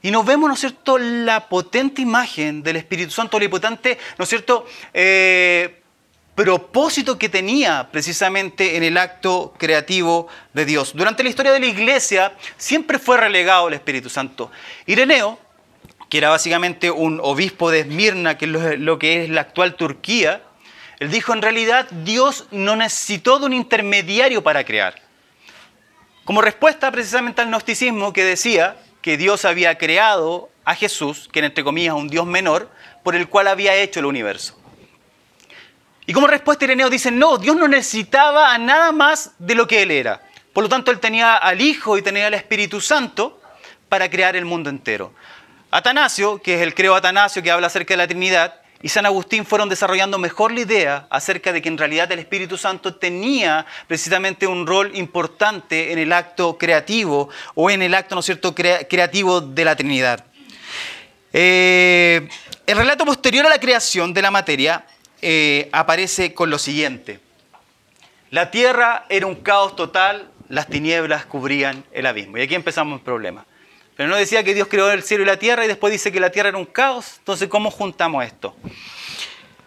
Y 0.00 0.10
nos 0.10 0.24
vemos, 0.24 0.48
¿no 0.48 0.54
es 0.54 0.60
cierto?, 0.60 0.96
la 0.96 1.48
potente 1.48 2.00
imagen 2.00 2.62
del 2.62 2.76
Espíritu 2.76 3.10
Santo, 3.10 3.38
la 3.38 3.50
potente, 3.50 3.98
¿no 4.16 4.22
es 4.22 4.28
cierto?, 4.30 4.64
eh, 4.94 5.82
propósito 6.34 7.18
que 7.18 7.28
tenía 7.28 7.88
precisamente 7.90 8.76
en 8.76 8.84
el 8.84 8.96
acto 8.96 9.54
creativo 9.58 10.28
de 10.54 10.64
Dios. 10.64 10.92
Durante 10.94 11.22
la 11.22 11.30
historia 11.30 11.52
de 11.52 11.60
la 11.60 11.66
iglesia 11.66 12.34
siempre 12.56 12.98
fue 12.98 13.16
relegado 13.16 13.68
el 13.68 13.74
Espíritu 13.74 14.10
Santo. 14.10 14.50
Ireneo, 14.84 15.45
que 16.08 16.18
era 16.18 16.30
básicamente 16.30 16.90
un 16.90 17.20
obispo 17.22 17.70
de 17.70 17.80
Esmirna, 17.80 18.38
que 18.38 18.44
es 18.46 18.78
lo 18.78 18.98
que 18.98 19.24
es 19.24 19.30
la 19.30 19.40
actual 19.40 19.74
Turquía, 19.74 20.42
él 20.98 21.10
dijo, 21.10 21.32
en 21.32 21.42
realidad 21.42 21.88
Dios 21.90 22.46
no 22.50 22.76
necesitó 22.76 23.38
de 23.38 23.46
un 23.46 23.52
intermediario 23.52 24.42
para 24.42 24.64
crear. 24.64 24.94
Como 26.24 26.40
respuesta 26.40 26.90
precisamente 26.90 27.42
al 27.42 27.48
gnosticismo 27.48 28.12
que 28.12 28.24
decía 28.24 28.76
que 29.02 29.16
Dios 29.16 29.44
había 29.44 29.78
creado 29.78 30.48
a 30.64 30.74
Jesús, 30.74 31.28
que 31.30 31.40
entre 31.40 31.62
comillas 31.62 31.94
un 31.94 32.08
Dios 32.08 32.26
menor, 32.26 32.70
por 33.04 33.14
el 33.14 33.28
cual 33.28 33.48
había 33.48 33.74
hecho 33.76 34.00
el 34.00 34.06
universo. 34.06 34.58
Y 36.06 36.12
como 36.12 36.26
respuesta 36.26 36.64
Ireneo 36.64 36.88
dice, 36.88 37.10
no, 37.10 37.36
Dios 37.36 37.56
no 37.56 37.68
necesitaba 37.68 38.54
a 38.54 38.58
nada 38.58 38.92
más 38.92 39.32
de 39.38 39.54
lo 39.54 39.66
que 39.66 39.82
Él 39.82 39.90
era. 39.90 40.22
Por 40.52 40.64
lo 40.64 40.68
tanto, 40.68 40.90
Él 40.90 40.98
tenía 40.98 41.36
al 41.36 41.60
Hijo 41.60 41.98
y 41.98 42.02
tenía 42.02 42.28
al 42.28 42.34
Espíritu 42.34 42.80
Santo 42.80 43.40
para 43.88 44.08
crear 44.08 44.34
el 44.36 44.44
mundo 44.44 44.70
entero. 44.70 45.12
Atanasio, 45.70 46.40
que 46.40 46.54
es 46.54 46.60
el 46.62 46.74
creo 46.74 46.94
Atanasio 46.94 47.42
que 47.42 47.50
habla 47.50 47.66
acerca 47.66 47.94
de 47.94 47.98
la 47.98 48.06
Trinidad, 48.06 48.54
y 48.82 48.88
San 48.88 49.06
Agustín 49.06 49.46
fueron 49.46 49.68
desarrollando 49.68 50.18
mejor 50.18 50.52
la 50.52 50.60
idea 50.60 51.06
acerca 51.10 51.52
de 51.52 51.62
que 51.62 51.68
en 51.68 51.78
realidad 51.78 52.12
el 52.12 52.18
Espíritu 52.18 52.58
Santo 52.58 52.94
tenía 52.94 53.66
precisamente 53.86 54.46
un 54.46 54.66
rol 54.66 54.94
importante 54.94 55.92
en 55.92 55.98
el 55.98 56.12
acto 56.12 56.58
creativo 56.58 57.30
o 57.54 57.70
en 57.70 57.82
el 57.82 57.94
acto, 57.94 58.14
¿no 58.14 58.20
es 58.20 58.26
cierto?, 58.26 58.54
creativo 58.54 59.40
de 59.40 59.64
la 59.64 59.74
Trinidad. 59.74 60.24
Eh, 61.32 62.28
el 62.66 62.76
relato 62.76 63.04
posterior 63.04 63.46
a 63.46 63.48
la 63.48 63.58
creación 63.58 64.12
de 64.12 64.22
la 64.22 64.30
materia 64.30 64.84
eh, 65.22 65.68
aparece 65.72 66.34
con 66.34 66.50
lo 66.50 66.58
siguiente. 66.58 67.20
La 68.30 68.50
tierra 68.50 69.06
era 69.08 69.26
un 69.26 69.36
caos 69.36 69.74
total, 69.74 70.30
las 70.48 70.66
tinieblas 70.68 71.24
cubrían 71.26 71.84
el 71.92 72.06
abismo. 72.06 72.38
Y 72.38 72.42
aquí 72.42 72.54
empezamos 72.54 72.98
el 72.98 73.04
problema. 73.04 73.46
Pero 73.96 74.08
no 74.10 74.16
decía 74.16 74.44
que 74.44 74.54
Dios 74.54 74.68
creó 74.68 74.90
el 74.90 75.02
cielo 75.02 75.22
y 75.22 75.26
la 75.26 75.38
tierra 75.38 75.64
y 75.64 75.68
después 75.68 75.90
dice 75.90 76.12
que 76.12 76.20
la 76.20 76.30
tierra 76.30 76.50
era 76.50 76.58
un 76.58 76.66
caos. 76.66 77.14
Entonces, 77.18 77.48
¿cómo 77.48 77.70
juntamos 77.70 78.24
esto? 78.24 78.54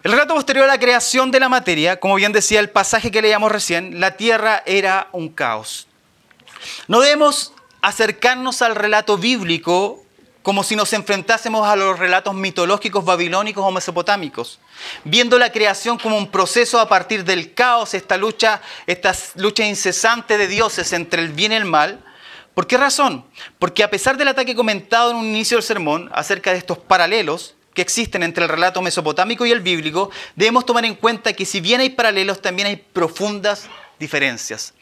El 0.03 0.11
relato 0.11 0.35
posterior 0.35 0.65
a 0.65 0.67
la 0.67 0.79
creación 0.79 1.31
de 1.31 1.39
la 1.39 1.49
materia, 1.49 1.99
como 1.99 2.15
bien 2.15 2.31
decía 2.31 2.59
el 2.59 2.69
pasaje 2.69 3.11
que 3.11 3.21
leíamos 3.21 3.51
recién, 3.51 3.99
la 3.99 4.15
tierra 4.15 4.63
era 4.65 5.09
un 5.11 5.29
caos. 5.29 5.87
No 6.87 7.01
debemos 7.01 7.53
acercarnos 7.81 8.61
al 8.61 8.75
relato 8.75 9.17
bíblico 9.17 10.03
como 10.41 10.63
si 10.63 10.75
nos 10.75 10.93
enfrentásemos 10.93 11.67
a 11.67 11.75
los 11.75 11.99
relatos 11.99 12.33
mitológicos 12.33 13.03
babilónicos 13.03 13.63
o 13.63 13.71
mesopotámicos, 13.71 14.59
viendo 15.03 15.37
la 15.37 15.51
creación 15.51 15.97
como 15.97 16.17
un 16.17 16.31
proceso 16.31 16.79
a 16.79 16.87
partir 16.87 17.25
del 17.25 17.53
caos, 17.53 17.93
esta 17.93 18.15
lucha, 18.15 18.61
esta 18.87 19.13
lucha 19.35 19.65
incesante 19.65 20.37
de 20.37 20.47
dioses 20.47 20.93
entre 20.93 21.21
el 21.21 21.29
bien 21.29 21.51
y 21.51 21.55
el 21.55 21.65
mal, 21.65 22.03
¿Por 22.53 22.67
qué 22.67 22.77
razón? 22.77 23.25
Porque 23.57 23.83
a 23.83 23.89
pesar 23.89 24.17
del 24.17 24.27
ataque 24.27 24.55
comentado 24.55 25.11
en 25.11 25.17
un 25.17 25.25
inicio 25.25 25.57
del 25.57 25.63
sermón 25.63 26.09
acerca 26.13 26.51
de 26.51 26.57
estos 26.57 26.77
paralelos 26.77 27.55
que 27.73 27.81
existen 27.81 28.23
entre 28.23 28.43
el 28.43 28.49
relato 28.49 28.81
mesopotámico 28.81 29.45
y 29.45 29.51
el 29.51 29.61
bíblico, 29.61 30.09
debemos 30.35 30.65
tomar 30.65 30.85
en 30.85 30.95
cuenta 30.95 31.33
que 31.33 31.45
si 31.45 31.61
bien 31.61 31.81
hay 31.81 31.91
paralelos, 31.91 32.41
también 32.41 32.67
hay 32.67 32.75
profundas 32.75 33.69
diferencias. 33.99 34.73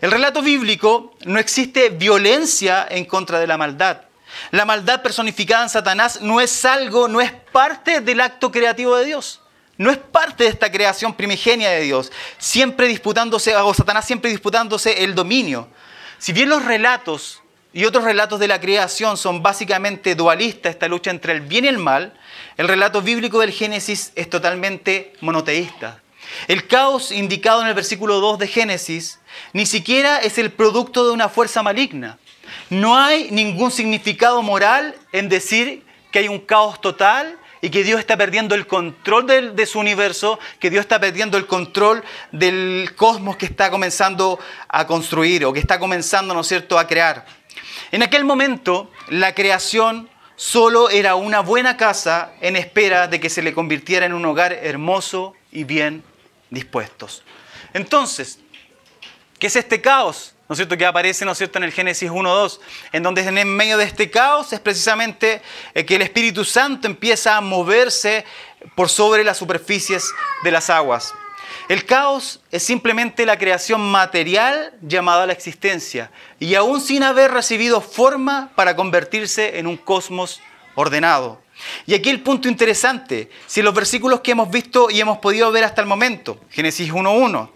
El 0.00 0.10
relato 0.10 0.42
bíblico 0.42 1.14
no 1.24 1.38
existe 1.38 1.90
violencia 1.90 2.86
en 2.90 3.04
contra 3.04 3.38
de 3.38 3.46
la 3.46 3.58
maldad. 3.58 4.02
La 4.50 4.64
maldad 4.64 5.02
personificada 5.02 5.62
en 5.62 5.68
Satanás 5.68 6.20
no 6.22 6.40
es 6.40 6.64
algo, 6.64 7.06
no 7.06 7.20
es 7.20 7.32
parte 7.52 8.00
del 8.00 8.20
acto 8.20 8.50
creativo 8.50 8.96
de 8.96 9.04
Dios. 9.04 9.40
No 9.78 9.90
es 9.90 9.98
parte 9.98 10.44
de 10.44 10.50
esta 10.50 10.70
creación 10.70 11.14
primigenia 11.14 11.70
de 11.70 11.80
Dios, 11.80 12.12
siempre 12.38 12.88
disputándose, 12.88 13.56
o 13.56 13.74
Satanás 13.74 14.06
siempre 14.06 14.30
disputándose 14.30 15.02
el 15.04 15.14
dominio. 15.14 15.68
Si 16.22 16.32
bien 16.32 16.48
los 16.48 16.64
relatos 16.64 17.42
y 17.72 17.84
otros 17.84 18.04
relatos 18.04 18.38
de 18.38 18.46
la 18.46 18.60
creación 18.60 19.16
son 19.16 19.42
básicamente 19.42 20.14
dualistas, 20.14 20.70
esta 20.70 20.86
lucha 20.86 21.10
entre 21.10 21.32
el 21.32 21.40
bien 21.40 21.64
y 21.64 21.68
el 21.68 21.78
mal, 21.78 22.16
el 22.56 22.68
relato 22.68 23.02
bíblico 23.02 23.40
del 23.40 23.50
Génesis 23.50 24.12
es 24.14 24.30
totalmente 24.30 25.14
monoteísta. 25.20 26.00
El 26.46 26.68
caos 26.68 27.10
indicado 27.10 27.62
en 27.62 27.66
el 27.66 27.74
versículo 27.74 28.20
2 28.20 28.38
de 28.38 28.46
Génesis 28.46 29.18
ni 29.52 29.66
siquiera 29.66 30.18
es 30.18 30.38
el 30.38 30.52
producto 30.52 31.04
de 31.04 31.10
una 31.10 31.28
fuerza 31.28 31.60
maligna. 31.64 32.20
No 32.70 32.96
hay 32.96 33.28
ningún 33.32 33.72
significado 33.72 34.42
moral 34.42 34.94
en 35.10 35.28
decir 35.28 35.82
que 36.12 36.20
hay 36.20 36.28
un 36.28 36.38
caos 36.38 36.80
total 36.80 37.36
y 37.64 37.70
que 37.70 37.84
Dios 37.84 38.00
está 38.00 38.16
perdiendo 38.16 38.56
el 38.56 38.66
control 38.66 39.54
de, 39.54 39.66
su 39.66 39.78
universo, 39.78 40.38
que 40.58 40.68
Dios 40.68 40.82
está 40.82 41.00
perdiendo 41.00 41.38
el 41.38 41.46
control 41.46 42.02
del 42.32 42.90
cosmos 42.96 43.36
que 43.36 43.46
está 43.46 43.70
comenzando 43.70 44.38
a 44.68 44.86
construir 44.88 45.44
o 45.44 45.52
que 45.52 45.60
está 45.60 45.78
comenzando, 45.78 46.34
¿no 46.34 46.40
es 46.40 46.48
cierto?, 46.48 46.76
a 46.76 46.88
crear. 46.88 47.24
En 47.92 48.02
aquel 48.02 48.24
momento, 48.24 48.90
la 49.08 49.32
creación 49.34 50.10
solo 50.34 50.90
era 50.90 51.14
una 51.14 51.38
buena 51.38 51.76
casa 51.76 52.32
en 52.40 52.56
espera 52.56 53.06
de 53.06 53.20
que 53.20 53.30
se 53.30 53.42
le 53.42 53.54
convirtiera 53.54 54.06
en 54.06 54.12
un 54.12 54.24
hogar 54.26 54.52
hermoso 54.52 55.34
y 55.52 55.62
bien 55.62 56.02
dispuestos. 56.50 57.22
Entonces, 57.72 58.40
¿qué 59.38 59.46
es 59.46 59.54
este 59.54 59.80
caos? 59.80 60.31
¿No 60.52 60.54
es 60.54 60.58
cierto? 60.58 60.76
Que 60.76 60.84
aparece, 60.84 61.24
¿no 61.24 61.32
es 61.32 61.38
cierto?, 61.38 61.56
en 61.56 61.64
el 61.64 61.72
Génesis 61.72 62.10
1.2, 62.10 62.60
en 62.92 63.02
donde 63.02 63.22
en 63.22 63.56
medio 63.56 63.78
de 63.78 63.84
este 63.84 64.10
caos 64.10 64.52
es 64.52 64.60
precisamente 64.60 65.40
eh, 65.72 65.86
que 65.86 65.96
el 65.96 66.02
Espíritu 66.02 66.44
Santo 66.44 66.86
empieza 66.86 67.38
a 67.38 67.40
moverse 67.40 68.26
por 68.74 68.90
sobre 68.90 69.24
las 69.24 69.38
superficies 69.38 70.12
de 70.44 70.50
las 70.50 70.68
aguas. 70.68 71.14
El 71.70 71.86
caos 71.86 72.42
es 72.50 72.62
simplemente 72.62 73.24
la 73.24 73.38
creación 73.38 73.80
material 73.80 74.74
llamada 74.82 75.22
a 75.22 75.26
la 75.26 75.32
existencia, 75.32 76.10
y 76.38 76.54
aún 76.54 76.82
sin 76.82 77.02
haber 77.02 77.30
recibido 77.30 77.80
forma 77.80 78.50
para 78.54 78.76
convertirse 78.76 79.58
en 79.58 79.66
un 79.66 79.78
cosmos 79.78 80.42
ordenado. 80.74 81.40
Y 81.86 81.94
aquí 81.94 82.10
el 82.10 82.20
punto 82.20 82.46
interesante, 82.46 83.30
si 83.46 83.62
los 83.62 83.72
versículos 83.72 84.20
que 84.20 84.32
hemos 84.32 84.50
visto 84.50 84.90
y 84.90 85.00
hemos 85.00 85.16
podido 85.16 85.50
ver 85.50 85.64
hasta 85.64 85.80
el 85.80 85.86
momento, 85.86 86.38
Génesis 86.50 86.92
1.1, 86.92 87.48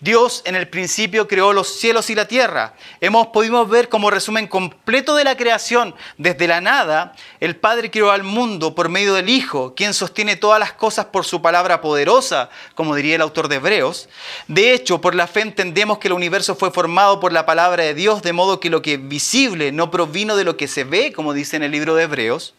Dios 0.00 0.40
en 0.46 0.54
el 0.54 0.66
principio 0.66 1.28
creó 1.28 1.52
los 1.52 1.78
cielos 1.78 2.08
y 2.08 2.14
la 2.14 2.26
tierra. 2.26 2.74
Hemos 3.02 3.28
podido 3.28 3.66
ver 3.66 3.90
como 3.90 4.10
resumen 4.10 4.46
completo 4.46 5.14
de 5.14 5.24
la 5.24 5.36
creación, 5.36 5.94
desde 6.16 6.48
la 6.48 6.62
nada, 6.62 7.14
el 7.38 7.56
Padre 7.56 7.90
creó 7.90 8.10
al 8.10 8.22
mundo 8.22 8.74
por 8.74 8.88
medio 8.88 9.12
del 9.12 9.28
Hijo, 9.28 9.74
quien 9.74 9.92
sostiene 9.92 10.36
todas 10.36 10.58
las 10.58 10.72
cosas 10.72 11.06
por 11.06 11.26
su 11.26 11.42
palabra 11.42 11.82
poderosa, 11.82 12.48
como 12.74 12.94
diría 12.94 13.16
el 13.16 13.20
autor 13.20 13.48
de 13.48 13.56
Hebreos. 13.56 14.08
De 14.48 14.72
hecho, 14.72 15.02
por 15.02 15.14
la 15.14 15.26
fe 15.26 15.42
entendemos 15.42 15.98
que 15.98 16.08
el 16.08 16.14
universo 16.14 16.56
fue 16.56 16.70
formado 16.70 17.20
por 17.20 17.32
la 17.32 17.44
palabra 17.44 17.84
de 17.84 17.92
Dios, 17.92 18.22
de 18.22 18.32
modo 18.32 18.58
que 18.58 18.70
lo 18.70 18.80
que 18.80 18.94
es 18.94 19.08
visible 19.08 19.70
no 19.70 19.90
provino 19.90 20.34
de 20.34 20.44
lo 20.44 20.56
que 20.56 20.66
se 20.66 20.84
ve, 20.84 21.12
como 21.12 21.34
dice 21.34 21.56
en 21.56 21.62
el 21.62 21.72
libro 21.72 21.94
de 21.94 22.04
Hebreos. 22.04 22.54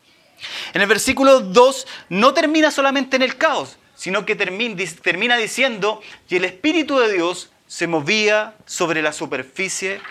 En 0.74 0.82
el 0.82 0.88
versículo 0.88 1.40
2 1.40 1.88
no 2.10 2.34
termina 2.34 2.70
solamente 2.70 3.16
en 3.16 3.24
el 3.24 3.38
caos, 3.38 3.78
sino 4.02 4.26
que 4.26 4.36
termina 4.36 5.38
diciendo, 5.38 6.02
y 6.28 6.38
el 6.38 6.46
Espíritu 6.46 6.98
de 6.98 7.14
Dios 7.14 7.52
se 7.68 7.86
movía 7.86 8.56
sobre 8.66 9.04
la 9.04 9.14
superficie 9.14 10.02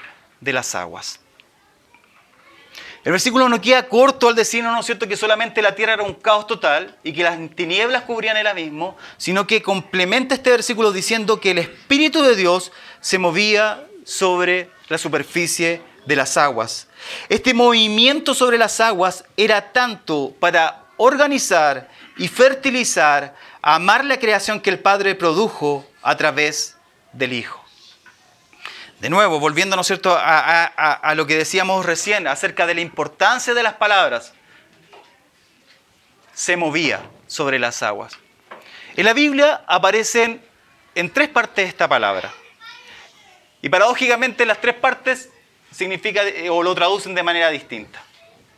de 0.40 0.53
las 0.53 0.76
aguas. 0.76 1.18
El 3.03 3.11
versículo 3.11 3.48
no 3.48 3.61
queda 3.61 3.88
corto 3.88 4.29
al 4.29 4.37
decir, 4.37 4.62
no, 4.62 4.79
es 4.79 4.87
cierto, 4.87 5.09
que 5.09 5.16
solamente 5.16 5.61
la 5.61 5.74
tierra 5.74 5.94
era 5.94 6.05
un 6.05 6.14
caos 6.14 6.46
total 6.46 6.96
y 7.03 7.12
que 7.12 7.24
las 7.24 7.37
tinieblas 7.57 8.05
cubrían 8.05 8.37
el 8.37 8.46
abismo, 8.46 8.96
sino 9.16 9.48
que 9.48 9.61
complementa 9.61 10.37
este 10.37 10.50
versículo 10.50 10.92
diciendo 10.92 11.40
que 11.40 11.50
el 11.50 11.59
Espíritu 11.59 12.22
de 12.22 12.37
Dios 12.37 12.70
se 13.00 13.18
movía 13.18 13.88
sobre 14.05 14.70
la 14.88 14.98
superficie 14.98 15.83
de 16.07 16.14
las 16.14 16.37
aguas. 16.37 16.87
Este 17.29 17.55
movimiento 17.55 18.35
sobre 18.35 18.57
las 18.57 18.79
aguas 18.79 19.24
era 19.37 19.72
tanto 19.72 20.33
para 20.38 20.85
organizar 20.96 21.88
y 22.18 22.29
fertilizar 22.29 23.35
amar 23.62 24.04
la 24.04 24.18
creación 24.18 24.60
que 24.60 24.70
el 24.70 24.78
Padre 24.78 25.14
produjo 25.14 25.86
a 26.02 26.16
través 26.16 26.76
del 27.12 27.32
Hijo. 27.32 27.64
De 29.00 29.08
nuevo, 29.08 29.40
volviendo 29.40 29.82
cierto? 29.82 30.16
A, 30.18 31.14
lo 31.14 31.26
que 31.26 31.36
decíamos 31.36 31.86
recién 31.86 32.26
acerca 32.26 32.66
de 32.66 32.74
la 32.74 32.82
importancia 32.82 33.54
de 33.54 33.62
las 33.62 33.74
palabras, 33.74 34.34
se 36.34 36.56
movía 36.56 37.00
sobre 37.26 37.58
las 37.58 37.82
aguas. 37.82 38.18
En 38.96 39.06
la 39.06 39.14
Biblia 39.14 39.62
aparecen 39.66 40.42
en 40.94 41.10
tres 41.10 41.28
partes 41.28 41.68
esta 41.68 41.88
palabra. 41.88 42.30
Y 43.62 43.68
paradójicamente 43.68 44.44
las 44.44 44.60
tres 44.60 44.74
partes 44.74 45.30
significa 45.70 46.22
o 46.50 46.62
lo 46.62 46.74
traducen 46.74 47.14
de 47.14 47.22
manera 47.22 47.50
distinta. 47.50 48.02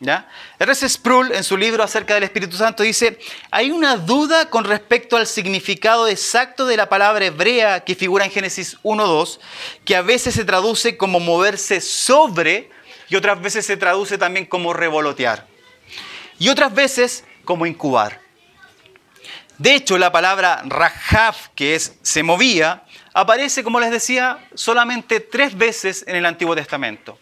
¿Ya? 0.03 0.27
R.C. 0.59 0.89
Sproul, 0.89 1.31
en 1.31 1.45
su 1.45 1.55
libro 1.55 1.81
acerca 1.81 2.13
del 2.13 2.23
Espíritu 2.23 2.57
Santo, 2.57 2.83
dice, 2.83 3.17
hay 3.49 3.71
una 3.71 3.95
duda 3.95 4.49
con 4.49 4.65
respecto 4.65 5.15
al 5.15 5.27
significado 5.27 6.09
exacto 6.09 6.65
de 6.65 6.75
la 6.75 6.89
palabra 6.89 7.25
hebrea 7.25 7.85
que 7.85 7.95
figura 7.95 8.25
en 8.25 8.31
Génesis 8.31 8.77
1.2, 8.83 9.39
que 9.85 9.95
a 9.95 10.01
veces 10.01 10.35
se 10.35 10.43
traduce 10.43 10.97
como 10.97 11.21
moverse 11.21 11.79
sobre 11.79 12.69
y 13.07 13.15
otras 13.15 13.41
veces 13.41 13.65
se 13.65 13.77
traduce 13.77 14.17
también 14.17 14.45
como 14.45 14.73
revolotear. 14.73 15.47
Y 16.37 16.49
otras 16.49 16.73
veces 16.73 17.23
como 17.45 17.65
incubar. 17.65 18.19
De 19.57 19.73
hecho, 19.73 19.97
la 19.97 20.11
palabra 20.11 20.63
rajaf, 20.65 21.47
que 21.55 21.75
es 21.75 21.93
se 22.01 22.23
movía, 22.23 22.83
aparece, 23.13 23.63
como 23.63 23.79
les 23.79 23.91
decía, 23.91 24.49
solamente 24.53 25.21
tres 25.21 25.57
veces 25.57 26.03
en 26.07 26.17
el 26.17 26.25
Antiguo 26.25 26.55
Testamento 26.55 27.17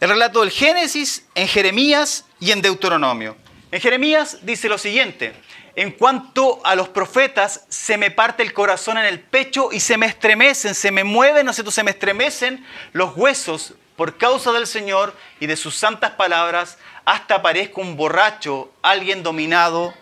el 0.00 0.08
relato 0.10 0.40
del 0.40 0.50
Génesis, 0.50 1.26
en 1.34 1.48
Jeremías 1.48 2.24
y 2.40 2.52
en 2.52 2.62
Deuteronomio. 2.62 3.36
En 3.70 3.80
Jeremías 3.80 4.38
dice 4.42 4.68
lo 4.68 4.78
siguiente, 4.78 5.34
en 5.74 5.92
cuanto 5.92 6.60
a 6.64 6.74
los 6.74 6.88
profetas, 6.88 7.64
se 7.68 7.98
me 7.98 8.10
parte 8.10 8.42
el 8.42 8.52
corazón 8.52 8.98
en 8.98 9.04
el 9.04 9.20
pecho 9.20 9.70
y 9.72 9.80
se 9.80 9.96
me 9.96 10.06
estremecen, 10.06 10.74
se 10.74 10.90
me 10.90 11.04
mueven, 11.04 11.44
¿no 11.44 11.50
es 11.50 11.56
cierto? 11.56 11.70
Se 11.70 11.84
me 11.84 11.90
estremecen 11.90 12.64
los 12.92 13.16
huesos 13.16 13.74
por 13.96 14.16
causa 14.16 14.52
del 14.52 14.66
Señor 14.66 15.16
y 15.40 15.46
de 15.46 15.56
sus 15.56 15.74
santas 15.74 16.12
palabras, 16.12 16.78
hasta 17.04 17.42
parezco 17.42 17.80
un 17.80 17.96
borracho, 17.96 18.72
alguien 18.82 19.22
dominado 19.22 19.92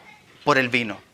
por 0.45 0.59
el 0.59 0.69
vino. 0.69 1.06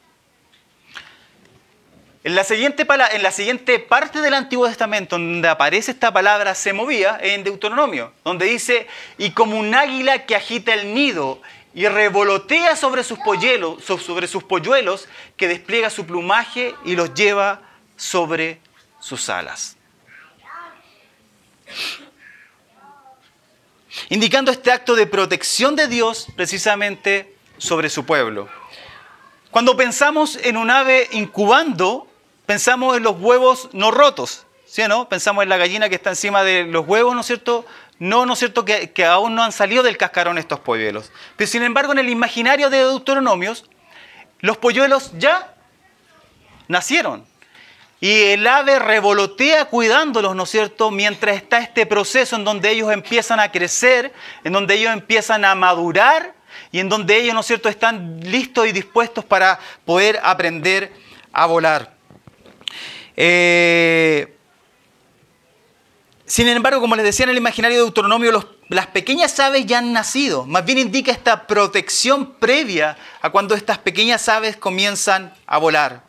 En 2.24 2.36
la, 2.36 2.44
siguiente, 2.44 2.86
en 3.12 3.22
la 3.22 3.32
siguiente 3.32 3.80
parte 3.80 4.20
del 4.20 4.34
Antiguo 4.34 4.68
Testamento, 4.68 5.18
donde 5.18 5.48
aparece 5.48 5.90
esta 5.90 6.12
palabra 6.12 6.54
se 6.54 6.72
movía, 6.72 7.18
en 7.20 7.42
Deuteronomio, 7.42 8.12
donde 8.24 8.46
dice, 8.46 8.86
y 9.18 9.30
como 9.30 9.58
un 9.58 9.74
águila 9.74 10.24
que 10.24 10.36
agita 10.36 10.72
el 10.72 10.94
nido 10.94 11.40
y 11.74 11.88
revolotea 11.88 12.76
sobre 12.76 13.02
sus, 13.02 13.18
polluelos, 13.18 13.82
sobre 13.84 14.28
sus 14.28 14.44
polluelos, 14.44 15.08
que 15.36 15.48
despliega 15.48 15.90
su 15.90 16.06
plumaje 16.06 16.76
y 16.84 16.94
los 16.94 17.12
lleva 17.14 17.60
sobre 17.96 18.60
sus 19.00 19.28
alas. 19.28 19.76
Indicando 24.10 24.52
este 24.52 24.70
acto 24.70 24.94
de 24.94 25.08
protección 25.08 25.74
de 25.74 25.88
Dios 25.88 26.28
precisamente 26.36 27.34
sobre 27.58 27.90
su 27.90 28.06
pueblo. 28.06 28.48
Cuando 29.50 29.76
pensamos 29.76 30.36
en 30.36 30.56
un 30.56 30.70
ave 30.70 31.08
incubando, 31.12 32.11
pensamos 32.46 32.96
en 32.96 33.02
los 33.02 33.18
huevos 33.18 33.68
no 33.72 33.90
rotos, 33.90 34.46
¿sí 34.66 34.82
o 34.82 34.88
no? 34.88 35.08
Pensamos 35.08 35.42
en 35.42 35.48
la 35.48 35.56
gallina 35.56 35.88
que 35.88 35.94
está 35.94 36.10
encima 36.10 36.44
de 36.44 36.64
los 36.64 36.86
huevos, 36.86 37.14
¿no 37.14 37.20
es 37.20 37.26
cierto? 37.26 37.64
No, 37.98 38.26
¿no 38.26 38.32
es 38.32 38.38
cierto? 38.38 38.64
Que, 38.64 39.04
aún 39.04 39.34
no 39.34 39.42
han 39.42 39.52
salido 39.52 39.82
del 39.82 39.96
cascarón 39.96 40.38
estos 40.38 40.60
polluelos. 40.60 41.12
Pero 41.36 41.48
sin 41.48 41.62
embargo, 41.62 41.92
en 41.92 41.98
el 41.98 42.08
imaginario 42.08 42.68
de 42.68 42.78
Deuteronomios, 42.78 43.66
los 44.40 44.56
polluelos 44.56 45.12
ya 45.18 45.54
nacieron. 46.68 47.24
Y 48.00 48.32
el 48.32 48.44
ave 48.48 48.80
revolotea 48.80 49.66
cuidándolos, 49.66 50.34
¿no 50.34 50.42
es 50.42 50.50
cierto? 50.50 50.90
Mientras 50.90 51.36
está 51.36 51.58
este 51.58 51.86
proceso 51.86 52.34
en 52.34 52.44
donde 52.44 52.70
ellos 52.70 52.90
empiezan 52.90 53.38
a 53.38 53.52
crecer, 53.52 54.12
en 54.42 54.52
donde 54.52 54.74
ellos 54.74 54.92
empiezan 54.92 55.44
a 55.44 55.54
madurar 55.54 56.34
y 56.72 56.80
en 56.80 56.88
donde 56.88 57.16
ellos, 57.16 57.34
¿no 57.34 57.40
es 57.40 57.46
cierto?, 57.46 57.68
están 57.68 58.18
listos 58.20 58.66
y 58.66 58.72
dispuestos 58.72 59.24
para 59.24 59.60
poder 59.84 60.18
aprender 60.24 60.92
a 61.32 61.46
volar. 61.46 61.91
Eh, 63.16 64.36
sin 66.26 66.48
embargo, 66.48 66.80
como 66.80 66.96
les 66.96 67.04
decía 67.04 67.24
en 67.24 67.30
el 67.30 67.36
imaginario 67.36 67.76
de 67.76 67.84
Deuteronomio, 67.84 68.48
las 68.68 68.86
pequeñas 68.86 69.38
aves 69.38 69.66
ya 69.66 69.78
han 69.78 69.92
nacido. 69.92 70.46
Más 70.46 70.64
bien 70.64 70.78
indica 70.78 71.12
esta 71.12 71.46
protección 71.46 72.34
previa 72.34 72.96
a 73.20 73.30
cuando 73.30 73.54
estas 73.54 73.78
pequeñas 73.78 74.28
aves 74.30 74.56
comienzan 74.56 75.34
a 75.46 75.58
volar. 75.58 76.04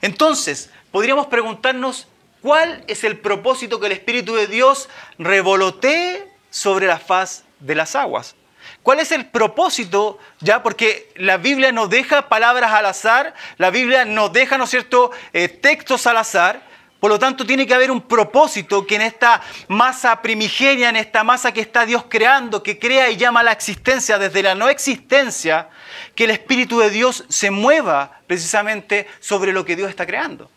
Entonces, 0.00 0.70
podríamos 0.92 1.26
preguntarnos 1.26 2.06
cuál 2.40 2.84
es 2.86 3.02
el 3.02 3.18
propósito 3.18 3.80
que 3.80 3.86
el 3.86 3.92
Espíritu 3.92 4.34
de 4.34 4.46
Dios 4.46 4.88
revolotee 5.18 6.28
sobre 6.50 6.86
la 6.86 7.00
faz 7.00 7.42
de 7.58 7.74
las 7.74 7.96
aguas. 7.96 8.36
¿Cuál 8.84 9.00
es 9.00 9.12
el 9.12 9.24
propósito? 9.24 10.18
Ya, 10.40 10.62
porque 10.62 11.10
la 11.16 11.38
Biblia 11.38 11.72
nos 11.72 11.88
deja 11.88 12.28
palabras 12.28 12.70
al 12.70 12.84
azar, 12.84 13.32
la 13.56 13.70
Biblia 13.70 14.04
nos 14.04 14.30
deja, 14.30 14.58
¿no 14.58 14.64
es 14.64 14.70
cierto?, 14.70 15.10
eh, 15.32 15.48
textos 15.48 16.06
al 16.06 16.18
azar. 16.18 16.62
Por 17.00 17.10
lo 17.10 17.18
tanto, 17.18 17.46
tiene 17.46 17.66
que 17.66 17.72
haber 17.72 17.90
un 17.90 18.02
propósito 18.02 18.86
que 18.86 18.96
en 18.96 19.00
esta 19.00 19.40
masa 19.68 20.20
primigenia, 20.20 20.90
en 20.90 20.96
esta 20.96 21.24
masa 21.24 21.50
que 21.50 21.62
está 21.62 21.86
Dios 21.86 22.04
creando, 22.10 22.62
que 22.62 22.78
crea 22.78 23.08
y 23.08 23.16
llama 23.16 23.40
a 23.40 23.44
la 23.44 23.52
existencia 23.52 24.18
desde 24.18 24.42
la 24.42 24.54
no 24.54 24.68
existencia, 24.68 25.70
que 26.14 26.24
el 26.24 26.30
Espíritu 26.32 26.78
de 26.78 26.90
Dios 26.90 27.24
se 27.30 27.50
mueva 27.50 28.20
precisamente 28.26 29.06
sobre 29.18 29.54
lo 29.54 29.64
que 29.64 29.76
Dios 29.76 29.88
está 29.88 30.04
creando. 30.04 30.50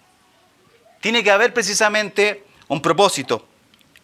tiene 0.99 1.23
que 1.23 1.31
haber 1.31 1.53
precisamente 1.53 2.43
un 2.67 2.81
propósito. 2.81 3.47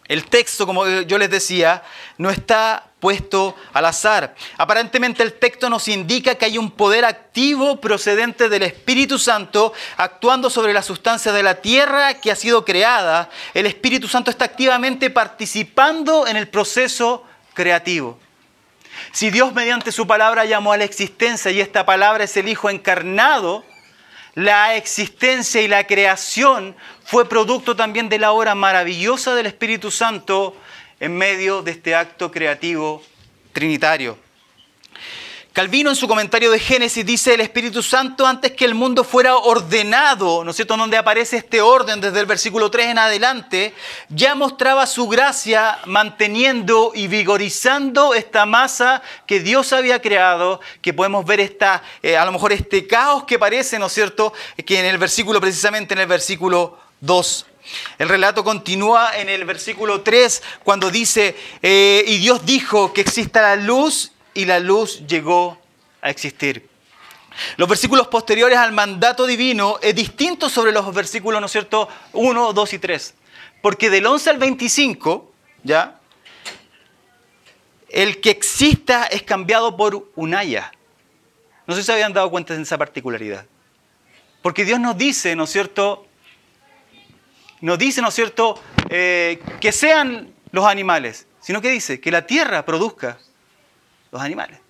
El 0.08 0.24
texto, 0.24 0.66
como 0.66 0.86
yo 0.86 1.18
les 1.18 1.28
decía, 1.28 1.82
no 2.16 2.30
está 2.30 2.90
puesto 3.04 3.54
al 3.74 3.84
azar. 3.84 4.34
Aparentemente 4.56 5.22
el 5.22 5.34
texto 5.34 5.68
nos 5.68 5.88
indica 5.88 6.36
que 6.36 6.46
hay 6.46 6.56
un 6.56 6.70
poder 6.70 7.04
activo 7.04 7.78
procedente 7.78 8.48
del 8.48 8.62
Espíritu 8.62 9.18
Santo 9.18 9.74
actuando 9.98 10.48
sobre 10.48 10.72
la 10.72 10.80
sustancia 10.80 11.30
de 11.30 11.42
la 11.42 11.56
tierra 11.56 12.14
que 12.14 12.30
ha 12.30 12.34
sido 12.34 12.64
creada. 12.64 13.28
El 13.52 13.66
Espíritu 13.66 14.08
Santo 14.08 14.30
está 14.30 14.46
activamente 14.46 15.10
participando 15.10 16.26
en 16.26 16.38
el 16.38 16.48
proceso 16.48 17.24
creativo. 17.52 18.18
Si 19.12 19.30
Dios 19.30 19.52
mediante 19.52 19.92
su 19.92 20.06
palabra 20.06 20.46
llamó 20.46 20.72
a 20.72 20.78
la 20.78 20.84
existencia 20.84 21.50
y 21.50 21.60
esta 21.60 21.84
palabra 21.84 22.24
es 22.24 22.34
el 22.38 22.48
Hijo 22.48 22.70
encarnado, 22.70 23.66
la 24.32 24.76
existencia 24.76 25.60
y 25.60 25.68
la 25.68 25.86
creación 25.86 26.74
fue 27.04 27.28
producto 27.28 27.76
también 27.76 28.08
de 28.08 28.18
la 28.18 28.32
obra 28.32 28.54
maravillosa 28.54 29.34
del 29.34 29.44
Espíritu 29.44 29.90
Santo 29.90 30.56
en 31.00 31.16
medio 31.16 31.62
de 31.62 31.72
este 31.72 31.94
acto 31.94 32.30
creativo 32.30 33.02
trinitario. 33.52 34.18
Calvino 35.54 35.88
en 35.90 35.94
su 35.94 36.08
comentario 36.08 36.50
de 36.50 36.58
Génesis 36.58 37.06
dice 37.06 37.32
el 37.32 37.40
Espíritu 37.40 37.80
Santo 37.80 38.26
antes 38.26 38.50
que 38.50 38.64
el 38.64 38.74
mundo 38.74 39.04
fuera 39.04 39.36
ordenado, 39.36 40.42
¿no 40.42 40.50
es 40.50 40.56
cierto? 40.56 40.76
Donde 40.76 40.96
aparece 40.96 41.36
este 41.36 41.62
orden 41.62 42.00
desde 42.00 42.18
el 42.18 42.26
versículo 42.26 42.72
3 42.72 42.88
en 42.88 42.98
adelante, 42.98 43.72
ya 44.08 44.34
mostraba 44.34 44.84
su 44.88 45.06
gracia 45.06 45.78
manteniendo 45.84 46.90
y 46.92 47.06
vigorizando 47.06 48.14
esta 48.14 48.46
masa 48.46 49.00
que 49.28 49.38
Dios 49.38 49.72
había 49.72 50.02
creado, 50.02 50.60
que 50.82 50.92
podemos 50.92 51.24
ver 51.24 51.38
esta, 51.38 51.84
eh, 52.02 52.16
a 52.16 52.24
lo 52.24 52.32
mejor 52.32 52.52
este 52.52 52.88
caos 52.88 53.22
que 53.22 53.38
parece, 53.38 53.78
¿no 53.78 53.86
es 53.86 53.92
cierto? 53.92 54.32
Que 54.66 54.80
en 54.80 54.86
el 54.86 54.98
versículo, 54.98 55.40
precisamente 55.40 55.94
en 55.94 56.00
el 56.00 56.08
versículo 56.08 56.80
2 57.00 57.46
el 57.98 58.08
relato 58.08 58.44
continúa 58.44 59.16
en 59.18 59.28
el 59.28 59.44
versículo 59.44 60.02
3 60.02 60.42
cuando 60.62 60.90
dice, 60.90 61.36
eh, 61.62 62.04
y 62.06 62.18
Dios 62.18 62.44
dijo 62.44 62.92
que 62.92 63.00
exista 63.00 63.42
la 63.42 63.56
luz 63.56 64.12
y 64.34 64.44
la 64.44 64.60
luz 64.60 65.06
llegó 65.06 65.58
a 66.02 66.10
existir. 66.10 66.68
Los 67.56 67.68
versículos 67.68 68.08
posteriores 68.08 68.58
al 68.58 68.72
mandato 68.72 69.26
divino 69.26 69.78
es 69.82 69.94
distinto 69.94 70.48
sobre 70.48 70.72
los 70.72 70.92
versículos, 70.94 71.40
¿no 71.40 71.46
es 71.46 71.52
cierto?, 71.52 71.88
1, 72.12 72.52
2 72.52 72.72
y 72.72 72.78
3. 72.78 73.14
Porque 73.60 73.90
del 73.90 74.06
11 74.06 74.30
al 74.30 74.38
25, 74.38 75.32
¿ya? 75.62 75.98
El 77.88 78.20
que 78.20 78.30
exista 78.30 79.04
es 79.04 79.22
cambiado 79.22 79.76
por 79.76 80.10
un 80.14 80.34
haya. 80.34 80.72
No 81.66 81.74
sé 81.74 81.80
si 81.80 81.86
se 81.86 81.92
habían 81.92 82.12
dado 82.12 82.30
cuenta 82.30 82.54
de 82.54 82.62
esa 82.62 82.78
particularidad. 82.78 83.46
Porque 84.42 84.64
Dios 84.64 84.78
nos 84.78 84.96
dice, 84.96 85.34
¿no 85.34 85.44
es 85.44 85.50
cierto?, 85.50 86.03
nos 87.64 87.78
dice, 87.78 88.02
¿no 88.02 88.08
es 88.08 88.14
cierto?, 88.14 88.60
eh, 88.90 89.42
que 89.58 89.72
sean 89.72 90.34
los 90.50 90.66
animales, 90.66 91.26
sino 91.40 91.62
que 91.62 91.70
dice 91.70 91.98
que 91.98 92.10
la 92.10 92.26
tierra 92.26 92.66
produzca 92.66 93.16
los 94.12 94.20
animales. 94.20 94.60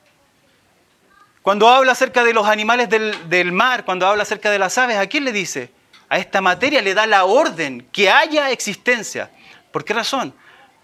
Cuando 1.42 1.68
habla 1.68 1.90
acerca 1.90 2.22
de 2.22 2.32
los 2.32 2.46
animales 2.46 2.88
del, 2.88 3.52
mar, 3.52 3.84
cuando 3.84 4.06
habla 4.06 4.22
acerca 4.22 4.48
de 4.48 4.60
las 4.60 4.78
aves, 4.78 4.96
¿a 4.96 5.08
quién 5.08 5.24
le 5.24 5.32
dice? 5.32 5.72
A 6.08 6.18
esta 6.18 6.40
materia 6.40 6.80
le 6.82 6.94
da 6.94 7.04
la 7.06 7.24
orden 7.24 7.84
que 7.90 8.08
haya 8.10 8.50
existencia. 8.50 9.28
¿Por 9.72 9.84
qué 9.84 9.92
razón? 9.92 10.32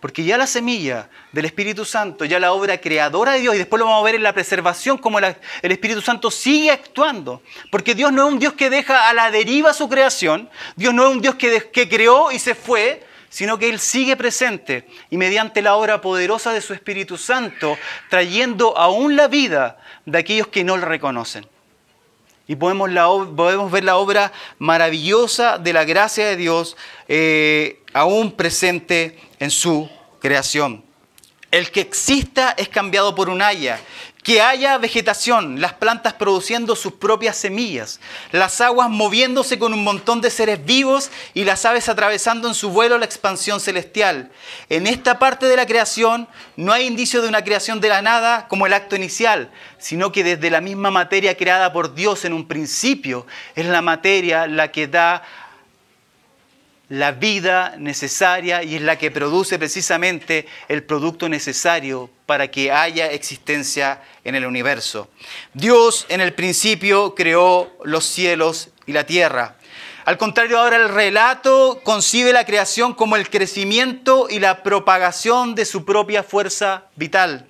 Porque 0.01 0.25
ya 0.25 0.39
la 0.39 0.47
semilla 0.47 1.11
del 1.33 1.45
Espíritu 1.45 1.85
Santo, 1.85 2.25
ya 2.25 2.41
la 2.41 2.53
obra 2.53 2.81
creadora 2.81 3.33
de 3.33 3.41
Dios, 3.41 3.55
y 3.55 3.59
después 3.59 3.79
lo 3.79 3.87
vamos 3.87 4.01
a 4.01 4.05
ver 4.05 4.15
en 4.15 4.23
la 4.23 4.33
preservación, 4.33 4.97
como 4.97 5.19
el 5.19 5.37
Espíritu 5.63 6.01
Santo 6.01 6.31
sigue 6.31 6.71
actuando. 6.71 7.43
Porque 7.71 7.95
Dios 7.95 8.11
no 8.11 8.27
es 8.27 8.33
un 8.33 8.39
Dios 8.39 8.55
que 8.55 8.71
deja 8.71 9.09
a 9.09 9.13
la 9.13 9.31
deriva 9.31 9.75
su 9.75 9.89
creación, 9.89 10.49
Dios 10.75 10.95
no 10.95 11.07
es 11.07 11.11
un 11.11 11.21
Dios 11.21 11.35
que, 11.35 11.71
que 11.71 11.89
creó 11.89 12.33
y 12.33 12.39
se 12.39 12.55
fue, 12.55 13.05
sino 13.29 13.59
que 13.59 13.69
Él 13.69 13.79
sigue 13.79 14.17
presente 14.17 14.89
y 15.11 15.19
mediante 15.19 15.63
la 15.63 15.77
obra 15.77 16.01
poderosa 16.01 16.53
de 16.53 16.63
su 16.63 16.73
Espíritu 16.73 17.19
Santo, 17.19 17.77
trayendo 18.09 18.77
aún 18.79 19.17
la 19.17 19.29
vida 19.29 19.79
de 20.07 20.19
aquellos 20.19 20.49
que 20.49 20.65
no 20.65 20.79
le 20.79 20.87
reconocen. 20.87 21.47
Y 22.51 22.57
podemos, 22.57 22.91
ver 23.71 23.85
la 23.85 23.97
obra 23.97 24.33
maravillosa 24.59 25.57
de 25.57 25.73
la 25.73 25.85
gracia 25.85 26.27
de 26.27 26.35
Dios 26.35 26.77
eh, 27.07 27.81
aún 27.93 28.33
presente 28.33 29.17
en 29.39 29.53
su 29.53 29.89
creación. 30.19 30.83
El 31.53 31.71
que 31.71 31.81
exista 31.81 32.51
es 32.59 32.69
cambiado 32.69 33.15
por 33.15 33.29
un 33.29 33.41
haya 33.41 33.79
que 34.23 34.43
haya 34.43 34.77
vegetación, 34.79 35.61
las 35.61 35.75
plantas 35.75 36.13
produciendo 36.15 36.77
sus 36.77 36.93
propias 36.93 37.37
semillas, 37.37 38.01
las 38.33 38.61
aguas 38.61 38.91
moviéndose 38.91 39.59
con 39.59 39.73
un 39.73 39.83
montón 39.83 40.21
de 40.21 40.31
seres 40.31 40.65
vivos 40.65 41.11
y 41.33 41.45
las 41.45 41.65
aves 41.65 41.89
atravesando 41.89 42.47
en 42.49 42.55
su 42.55 42.71
vuelo 42.71 42.99
la 42.99 43.07
expansión 43.07 43.61
celestial. 43.61 44.31
En 44.69 44.87
esta 44.87 45.19
parte 45.19 45.47
de 45.47 45.57
la 45.57 45.67
creación 45.67 46.29
no 46.57 46.73
hay 46.73 46.87
indicio 46.87 47.23
de 47.23 47.29
una 47.29 47.45
creación 47.45 47.81
de 47.81 47.89
la 47.89 48.03
nada 48.03 48.47
como 48.49 48.67
el 48.67 48.75
acto 48.75 48.95
inicial, 48.95 49.51
sino 49.79 50.13
que 50.13 50.23
desde 50.23 50.51
la 50.51 50.61
misma 50.61 50.91
materia 50.91 51.37
creada 51.37 51.73
por 51.73 51.95
Dios 51.95 52.25
en 52.25 52.35
un 52.35 52.47
principio 52.47 53.27
es 53.55 53.65
la 53.67 53.81
materia 53.81 54.47
la 54.47 54.71
que 54.71 54.87
da 54.87 55.23
la 56.91 57.13
vida 57.13 57.77
necesaria 57.79 58.65
y 58.65 58.75
es 58.75 58.83
la 58.83 58.99
que 58.99 59.13
produce 59.13 59.61
precisamente 59.61 60.47
el 60.69 60.83
producto 60.83 61.29
necesario 61.29 62.11
para 62.27 62.51
que 62.51 62.73
haya 62.73 63.13
existencia 63.13 64.03
en 64.25 64.35
el 64.35 64.45
universo. 64.45 65.09
Dios 65.55 66.05
en 66.09 66.21
el 66.21 66.35
principio 66.35 67.15
creó 67.15 67.71
los 67.85 68.05
cielos 68.05 68.71
y 68.87 68.93
la 68.93 69.07
tierra. 69.07 69.57
Al 70.05 70.19
contrario, 70.19 70.59
ahora 70.59 70.79
el 70.79 70.89
relato 70.89 71.81
concibe 71.85 72.33
la 72.33 72.45
creación 72.45 72.93
como 72.95 73.15
el 73.15 73.31
crecimiento 73.31 74.27
y 74.29 74.41
la 74.41 74.65
propagación 74.65 75.55
de 75.55 75.67
su 75.67 75.85
propia 75.85 76.25
fuerza 76.25 76.87
vital. 76.97 77.47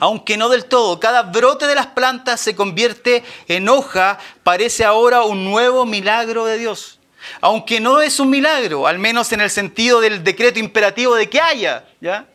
Aunque 0.00 0.38
no 0.38 0.48
del 0.48 0.64
todo, 0.64 0.98
cada 0.98 1.24
brote 1.24 1.66
de 1.66 1.74
las 1.74 1.88
plantas 1.88 2.40
se 2.40 2.56
convierte 2.56 3.22
en 3.48 3.68
hoja, 3.68 4.18
parece 4.42 4.86
ahora 4.86 5.24
un 5.24 5.44
nuevo 5.44 5.84
milagro 5.84 6.46
de 6.46 6.56
Dios 6.56 6.95
aunque 7.40 7.80
no 7.80 8.00
es 8.00 8.20
un 8.20 8.30
milagro, 8.30 8.86
al 8.86 8.98
menos 8.98 9.32
en 9.32 9.40
el 9.40 9.50
sentido 9.50 10.00
del 10.00 10.22
decreto 10.24 10.58
imperativo 10.58 11.14
de 11.14 11.28
que 11.28 11.40
haya, 11.40 11.84
¿ya? 12.00 12.26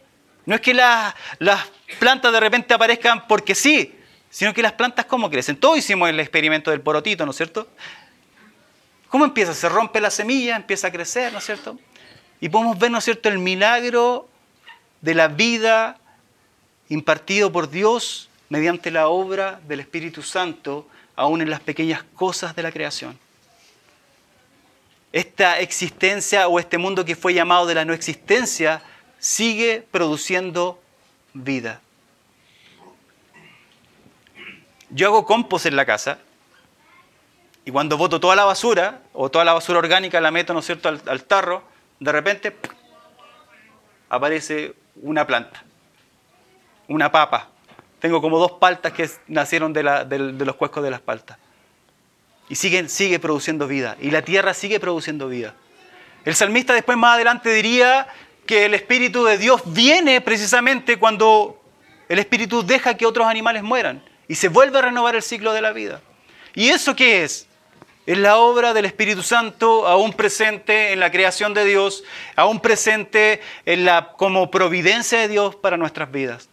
No 0.45 0.55
es 0.55 0.61
que 0.61 0.73
las, 0.73 1.13
plantas 1.99 2.31
de 2.31 2.39
repente 2.39 2.73
aparezcan 2.73 3.27
porque 3.27 3.55
sí, 3.55 3.93
sino 4.29 4.53
que 4.53 4.61
las 4.61 4.73
plantas 4.73 5.05
cómo 5.05 5.29
crecen. 5.29 5.55
Todos 5.55 5.77
hicimos 5.77 6.09
el 6.09 6.19
experimento 6.19 6.71
del 6.71 6.81
porotito, 6.81 7.25
¿no 7.25 7.31
es 7.31 7.37
cierto? 7.37 7.67
¿Cómo 9.09 9.25
empieza? 9.25 9.53
Se 9.53 9.67
rompe 9.69 9.99
la 9.99 10.09
semilla, 10.09 10.55
empieza 10.55 10.87
a 10.87 10.91
crecer, 10.91 11.31
¿no 11.31 11.39
es 11.39 11.45
cierto? 11.45 11.77
Y 12.39 12.49
podemos 12.49 12.79
ver, 12.79 12.91
¿no 12.91 12.97
es 12.97 13.03
cierto?, 13.03 13.29
el 13.29 13.39
milagro 13.39 14.29
de 15.01 15.13
la 15.13 15.27
vida 15.27 15.97
impartido 16.89 17.51
por 17.51 17.69
Dios 17.69 18.29
mediante 18.49 18.89
la 18.89 19.09
obra 19.09 19.59
del 19.67 19.79
Espíritu 19.79 20.23
Santo, 20.23 20.87
aún 21.15 21.41
en 21.41 21.49
las 21.49 21.59
pequeñas 21.59 22.03
cosas 22.15 22.55
de 22.55 22.63
la 22.63 22.71
creación 22.71 23.17
esta 25.13 25.59
existencia 25.59 26.47
o 26.47 26.59
este 26.59 26.77
mundo 26.77 27.03
que 27.03 27.15
fue 27.15 27.33
llamado 27.33 27.65
de 27.65 27.75
la 27.75 27.85
no 27.85 27.93
existencia 27.93 28.81
sigue 29.19 29.85
produciendo 29.91 30.81
vida. 31.33 31.81
Yo 34.89 35.07
hago 35.07 35.25
compost 35.25 35.65
en 35.65 35.75
la 35.75 35.85
casa 35.85 36.19
y 37.63 37.71
cuando 37.71 37.97
boto 37.97 38.19
toda 38.19 38.35
la 38.35 38.45
basura 38.45 39.01
o 39.13 39.29
toda 39.29 39.45
la 39.45 39.53
basura 39.53 39.79
orgánica 39.79 40.19
la 40.19 40.31
meto, 40.31 40.53
¿no 40.53 40.59
es 40.59 40.65
cierto?, 40.65 40.89
al, 40.89 41.23
tarro, 41.23 41.63
de 41.99 42.11
repente 42.11 42.55
aparece 44.09 44.73
una 44.95 45.27
planta, 45.27 45.63
una 46.87 47.11
papa. 47.11 47.49
Tengo 47.99 48.19
como 48.19 48.39
dos 48.39 48.53
paltas 48.53 48.93
que 48.93 49.09
nacieron 49.27 49.73
de, 49.73 49.83
de 49.83 50.45
los 50.45 50.55
cuescos 50.55 50.83
de 50.83 50.89
las 50.89 51.01
paltas. 51.01 51.37
Y 52.51 52.55
sigue, 52.55 52.89
sigue 52.89 53.17
produciendo 53.17 53.65
vida. 53.65 53.95
Y 54.01 54.11
la 54.11 54.23
tierra 54.23 54.53
sigue 54.53 54.77
produciendo 54.81 55.29
vida. 55.29 55.55
El 56.25 56.35
salmista 56.35 56.73
después 56.73 56.97
más 56.97 57.15
adelante 57.15 57.49
diría 57.53 58.09
que 58.45 58.65
el 58.65 58.73
Espíritu 58.73 59.23
de 59.23 59.37
Dios 59.37 59.61
viene 59.67 60.19
precisamente 60.19 60.99
cuando 60.99 61.63
el 62.09 62.19
Espíritu 62.19 62.61
deja 62.61 62.97
que 62.97 63.05
otros 63.05 63.25
animales 63.25 63.63
mueran 63.63 64.03
y 64.27 64.35
se 64.35 64.49
vuelve 64.49 64.79
a 64.79 64.81
renovar 64.81 65.15
el 65.15 65.21
ciclo 65.21 65.53
de 65.53 65.61
la 65.61 65.71
vida. 65.71 66.01
¿Y 66.53 66.67
eso 66.67 66.93
qué 66.93 67.23
es? 67.23 67.47
Es 68.05 68.17
la 68.17 68.35
obra 68.35 68.73
del 68.73 68.83
Espíritu 68.83 69.23
Santo 69.23 69.87
aún 69.87 70.11
presente 70.11 70.91
en 70.91 70.99
la 70.99 71.09
creación 71.09 71.53
de 71.53 71.63
Dios, 71.63 72.03
aún 72.35 72.59
presente 72.59 73.39
en 73.65 73.85
la, 73.85 74.11
como 74.17 74.51
providencia 74.51 75.19
de 75.19 75.29
Dios 75.29 75.55
para 75.55 75.77
nuestras 75.77 76.11
vidas. 76.11 76.49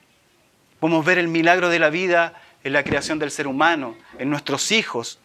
Podemos 0.78 1.05
ver 1.05 1.18
el 1.18 1.26
milagro 1.26 1.70
de 1.70 1.80
la 1.80 1.90
vida 1.90 2.40
en 2.62 2.72
la 2.72 2.84
creación 2.84 3.18
del 3.18 3.32
ser 3.32 3.49
humano, 3.49 3.96
en 4.20 4.30
nuestros 4.30 4.70
hijos, 4.70 5.18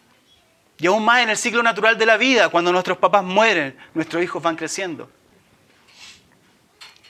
y 0.78 0.86
aún 0.86 1.04
más 1.04 1.22
en 1.22 1.30
el 1.30 1.36
ciclo 1.36 1.62
natural 1.62 1.96
de 1.98 2.06
la 2.06 2.16
vida, 2.16 2.48
cuando 2.48 2.72
nuestros 2.72 2.98
papás 2.98 3.22
mueren, 3.22 3.76
nuestros 3.94 4.22
hijos 4.22 4.42
van 4.42 4.56
creciendo. 4.56 5.08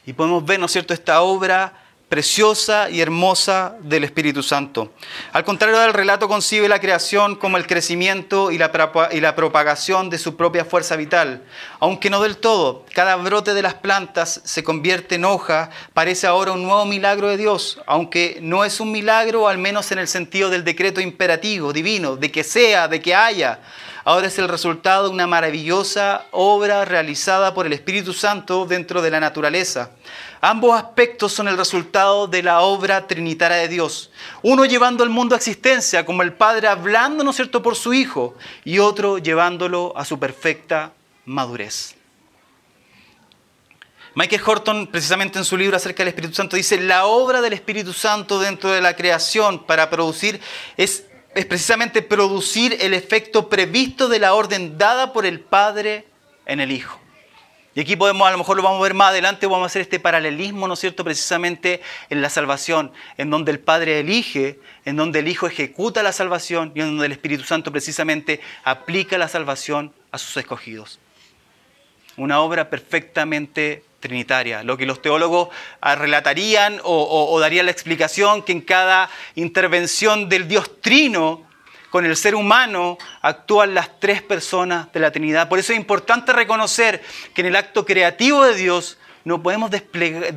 Y 0.06 0.12
podemos 0.12 0.44
ver, 0.44 0.60
¿no 0.60 0.66
es 0.66 0.72
cierto?, 0.72 0.92
esta 0.92 1.22
obra 1.22 1.83
preciosa 2.14 2.90
y 2.90 3.00
hermosa 3.00 3.74
del 3.80 4.04
Espíritu 4.04 4.40
Santo. 4.40 4.92
Al 5.32 5.42
contrario 5.42 5.80
del 5.80 5.92
relato, 5.92 6.28
concibe 6.28 6.68
la 6.68 6.78
creación 6.78 7.34
como 7.34 7.56
el 7.56 7.66
crecimiento 7.66 8.52
y 8.52 8.56
la, 8.56 8.70
y 9.10 9.18
la, 9.18 9.34
propagación 9.34 10.10
de 10.10 10.18
su 10.18 10.36
propia 10.36 10.64
fuerza 10.64 10.94
vital. 10.94 11.42
Aunque 11.80 12.10
no 12.10 12.22
del 12.22 12.36
todo, 12.36 12.86
cada 12.94 13.16
brote 13.16 13.52
de 13.52 13.62
las 13.62 13.74
plantas 13.74 14.40
se 14.44 14.62
convierte 14.62 15.16
en 15.16 15.24
hoja, 15.24 15.70
parece 15.92 16.28
ahora 16.28 16.52
un 16.52 16.62
nuevo 16.62 16.84
milagro 16.84 17.26
de 17.30 17.36
Dios, 17.36 17.80
aunque 17.84 18.38
no 18.40 18.64
es 18.64 18.78
un 18.78 18.92
milagro, 18.92 19.48
al 19.48 19.58
menos 19.58 19.90
en 19.90 19.98
el 19.98 20.06
sentido 20.06 20.50
del 20.50 20.62
decreto 20.62 21.00
imperativo, 21.00 21.72
divino, 21.72 22.14
de 22.14 22.30
que 22.30 22.44
sea, 22.44 22.86
de 22.86 23.02
que 23.02 23.12
haya. 23.12 23.58
Ahora 24.06 24.26
es 24.26 24.38
el 24.38 24.48
resultado 24.48 25.04
de 25.04 25.14
una 25.14 25.26
maravillosa 25.26 26.26
obra 26.30 26.84
realizada 26.84 27.54
por 27.54 27.64
el 27.64 27.72
Espíritu 27.72 28.12
Santo 28.12 28.66
dentro 28.66 29.00
de 29.00 29.10
la 29.10 29.18
naturaleza. 29.18 29.92
Ambos 30.42 30.76
aspectos 30.76 31.32
son 31.32 31.48
el 31.48 31.56
resultado 31.56 32.26
de 32.26 32.42
la 32.42 32.60
obra 32.60 33.06
trinitaria 33.06 33.56
de 33.56 33.68
Dios. 33.68 34.10
Uno 34.42 34.66
llevando 34.66 35.04
al 35.04 35.08
mundo 35.08 35.34
a 35.34 35.38
existencia, 35.38 36.04
como 36.04 36.20
el 36.20 36.34
Padre 36.34 36.68
hablando, 36.68 37.24
¿no 37.24 37.30
es 37.30 37.36
cierto?, 37.36 37.62
por 37.62 37.76
su 37.76 37.94
Hijo, 37.94 38.34
y 38.62 38.78
otro 38.78 39.16
llevándolo 39.16 39.94
a 39.96 40.04
su 40.04 40.18
perfecta 40.18 40.92
madurez. 41.24 41.94
Michael 44.14 44.42
Horton, 44.44 44.86
precisamente 44.86 45.38
en 45.38 45.46
su 45.46 45.56
libro 45.56 45.78
acerca 45.78 46.02
del 46.02 46.08
Espíritu 46.08 46.34
Santo, 46.34 46.56
dice, 46.56 46.78
la 46.78 47.06
obra 47.06 47.40
del 47.40 47.54
Espíritu 47.54 47.94
Santo 47.94 48.38
dentro 48.38 48.70
de 48.70 48.82
la 48.82 48.94
creación 48.94 49.64
para 49.64 49.88
producir 49.88 50.42
es, 50.76 51.04
es 51.34 51.46
precisamente 51.46 52.02
producir 52.02 52.76
el 52.80 52.94
efecto 52.94 53.48
previsto 53.48 54.08
de 54.08 54.18
la 54.18 54.34
orden 54.34 54.78
dada 54.78 55.12
por 55.12 55.26
el 55.26 55.40
Padre 55.40 56.06
en 56.46 56.60
el 56.60 56.70
Hijo. 56.70 57.00
Y 57.74 57.80
aquí 57.80 57.96
podemos, 57.96 58.28
a 58.28 58.30
lo 58.30 58.38
mejor 58.38 58.56
lo 58.56 58.62
vamos 58.62 58.78
a 58.78 58.82
ver 58.84 58.94
más 58.94 59.08
adelante, 59.08 59.46
vamos 59.46 59.64
a 59.64 59.66
hacer 59.66 59.82
este 59.82 59.98
paralelismo, 59.98 60.68
¿no 60.68 60.74
es 60.74 60.80
cierto?, 60.80 61.02
precisamente 61.02 61.82
en 62.08 62.22
la 62.22 62.30
salvación, 62.30 62.92
en 63.18 63.30
donde 63.30 63.50
el 63.50 63.58
Padre 63.58 63.98
elige, 63.98 64.60
en 64.84 64.94
donde 64.94 65.18
el 65.18 65.28
Hijo 65.28 65.48
ejecuta 65.48 66.04
la 66.04 66.12
salvación 66.12 66.70
y 66.76 66.80
en 66.80 66.86
donde 66.86 67.06
el 67.06 67.12
Espíritu 67.12 67.42
Santo 67.42 67.72
precisamente 67.72 68.40
aplica 68.62 69.18
la 69.18 69.26
salvación 69.26 69.92
a 70.12 70.18
sus 70.18 70.36
escogidos. 70.36 71.00
Una 72.16 72.38
obra 72.38 72.70
perfectamente 72.70 73.82
trinitaria, 74.04 74.62
lo 74.62 74.76
que 74.76 74.86
los 74.86 75.00
teólogos 75.02 75.48
relatarían 75.82 76.80
o, 76.84 77.28
o 77.30 77.40
darían 77.40 77.66
la 77.66 77.72
explicación 77.72 78.42
que 78.42 78.52
en 78.52 78.60
cada 78.60 79.10
intervención 79.34 80.28
del 80.28 80.46
Dios 80.46 80.80
trino 80.80 81.42
con 81.90 82.04
el 82.04 82.16
ser 82.16 82.34
humano 82.34 82.98
actúan 83.22 83.72
las 83.72 84.00
tres 84.00 84.20
personas 84.20 84.92
de 84.92 85.00
la 85.00 85.10
Trinidad. 85.10 85.48
Por 85.48 85.58
eso 85.58 85.72
es 85.72 85.78
importante 85.78 86.32
reconocer 86.32 87.00
que 87.32 87.40
en 87.40 87.46
el 87.46 87.56
acto 87.56 87.86
creativo 87.86 88.44
de 88.44 88.54
Dios 88.54 88.98
no 89.24 89.42
podemos 89.42 89.70
desplegar, 89.70 90.34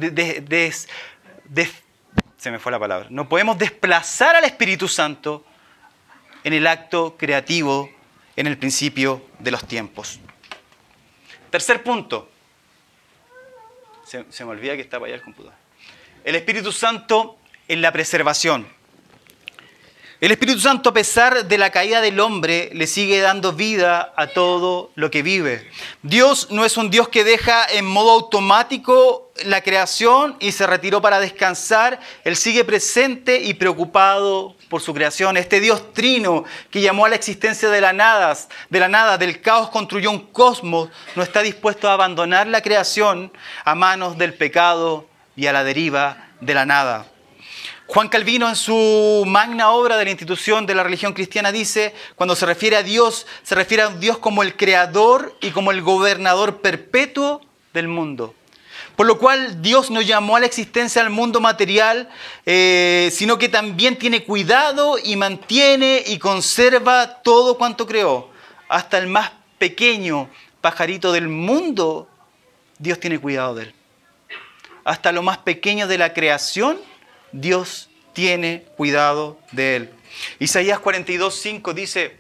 se 2.37 2.51
me 2.51 2.59
fue 2.59 2.71
la 2.71 2.79
palabra, 2.79 3.07
no 3.09 3.27
podemos 3.27 3.57
desplazar 3.57 4.35
al 4.35 4.45
Espíritu 4.45 4.87
Santo 4.87 5.43
en 6.43 6.53
el 6.53 6.67
acto 6.67 7.15
creativo 7.17 7.89
en 8.35 8.47
el 8.47 8.57
principio 8.57 9.25
de 9.39 9.51
los 9.51 9.67
tiempos. 9.67 10.19
Tercer 11.49 11.83
punto. 11.83 12.29
Se, 14.07 14.45
me 14.45 14.51
olvida 14.51 14.75
que 14.75 14.81
estaba 14.81 15.07
allá 15.07 15.15
el 15.15 15.21
computador. 15.21 15.57
El 16.23 16.35
Espíritu 16.35 16.71
Santo 16.71 17.37
en 17.67 17.81
la 17.81 17.91
preservación. 17.91 18.67
El 20.19 20.31
Espíritu 20.31 20.59
Santo, 20.59 20.89
a 20.89 20.93
pesar 20.93 21.45
de 21.45 21.57
la 21.59 21.69
caída 21.69 22.01
del 22.01 22.19
hombre, 22.19 22.71
le 22.73 22.87
sigue 22.87 23.19
dando 23.19 23.53
vida 23.53 24.13
a 24.17 24.25
todo 24.25 24.89
lo 24.95 25.11
que 25.11 25.21
vive. 25.21 25.69
Dios 26.01 26.47
no 26.49 26.65
es 26.65 26.75
un 26.75 26.89
Dios 26.89 27.07
que 27.09 27.23
deja 27.23 27.67
en 27.71 27.85
modo 27.85 28.09
automático 28.09 29.31
la 29.45 29.61
creación 29.61 30.35
y 30.39 30.53
se 30.53 30.65
retiró 30.65 31.03
para 31.03 31.19
descansar. 31.19 31.99
Él 32.23 32.35
sigue 32.35 32.63
presente 32.63 33.43
y 33.43 33.53
preocupado 33.53 34.55
por 34.69 34.81
su 34.81 34.91
creación. 34.91 35.37
Este 35.37 35.59
Dios 35.59 35.93
trino 35.93 36.45
que 36.71 36.81
llamó 36.81 37.05
a 37.05 37.09
la 37.09 37.15
existencia 37.15 37.69
de 37.69 37.79
la 37.79 37.93
nada, 37.93 38.35
de 38.71 38.79
la 38.79 38.87
nada, 38.87 39.19
del 39.19 39.39
caos 39.39 39.69
construyó 39.69 40.09
un 40.09 40.31
cosmos, 40.31 40.89
no 41.15 41.21
está 41.21 41.43
dispuesto 41.43 41.87
a 41.87 41.93
abandonar 41.93 42.47
la 42.47 42.63
creación 42.63 43.31
a 43.63 43.75
manos 43.75 44.17
del 44.17 44.33
pecado 44.33 45.05
y 45.35 45.45
a 45.45 45.53
la 45.53 45.63
deriva 45.63 46.31
de 46.41 46.55
la 46.55 46.65
nada. 46.65 47.05
Juan 47.87 48.09
Calvino 48.09 48.49
en 48.49 48.57
su 48.57 49.23
magna 49.25 49.69
obra 49.71 49.95
de 49.95 50.03
la 50.03 50.11
institución 50.11 50.65
de 50.65 50.75
la 50.75 50.83
religión 50.83 51.13
cristiana 51.13 51.53
dice, 51.53 51.95
cuando 52.15 52.35
se 52.35 52.45
refiere 52.45 52.75
a 52.75 52.83
Dios, 52.83 53.25
se 53.43 53.55
refiere 53.55 53.83
a 53.83 53.89
Dios 53.89 54.17
como 54.17 54.43
el 54.43 54.57
creador 54.57 55.37
y 55.39 55.51
como 55.51 55.71
el 55.71 55.81
gobernador 55.81 56.59
perpetuo 56.61 57.41
del 57.73 57.87
mundo. 57.87 58.35
Por 58.97 59.05
lo 59.05 59.17
cual 59.17 59.61
Dios 59.61 59.89
no 59.89 60.01
llamó 60.01 60.35
a 60.35 60.41
la 60.41 60.47
existencia 60.47 61.01
al 61.01 61.11
mundo 61.11 61.39
material, 61.39 62.09
eh, 62.45 63.09
sino 63.13 63.37
que 63.37 63.47
también 63.47 63.95
tiene 63.95 64.25
cuidado 64.25 64.97
y 65.01 65.15
mantiene 65.15 66.03
y 66.05 66.19
conserva 66.19 67.21
todo 67.21 67.57
cuanto 67.57 67.87
creó. 67.87 68.29
Hasta 68.67 68.97
el 68.97 69.07
más 69.07 69.31
pequeño 69.59 70.29
pajarito 70.59 71.13
del 71.13 71.29
mundo, 71.29 72.09
Dios 72.79 72.99
tiene 72.99 73.17
cuidado 73.17 73.55
de 73.55 73.63
él. 73.63 73.73
Hasta 74.83 75.13
lo 75.13 75.21
más 75.21 75.37
pequeño 75.37 75.87
de 75.87 75.97
la 75.97 76.13
creación, 76.13 76.79
Dios 77.31 77.89
tiene 78.13 78.65
cuidado 78.75 79.39
de 79.51 79.75
él. 79.75 79.93
Isaías 80.39 80.79
42, 80.79 81.35
5 81.35 81.73
dice, 81.73 82.15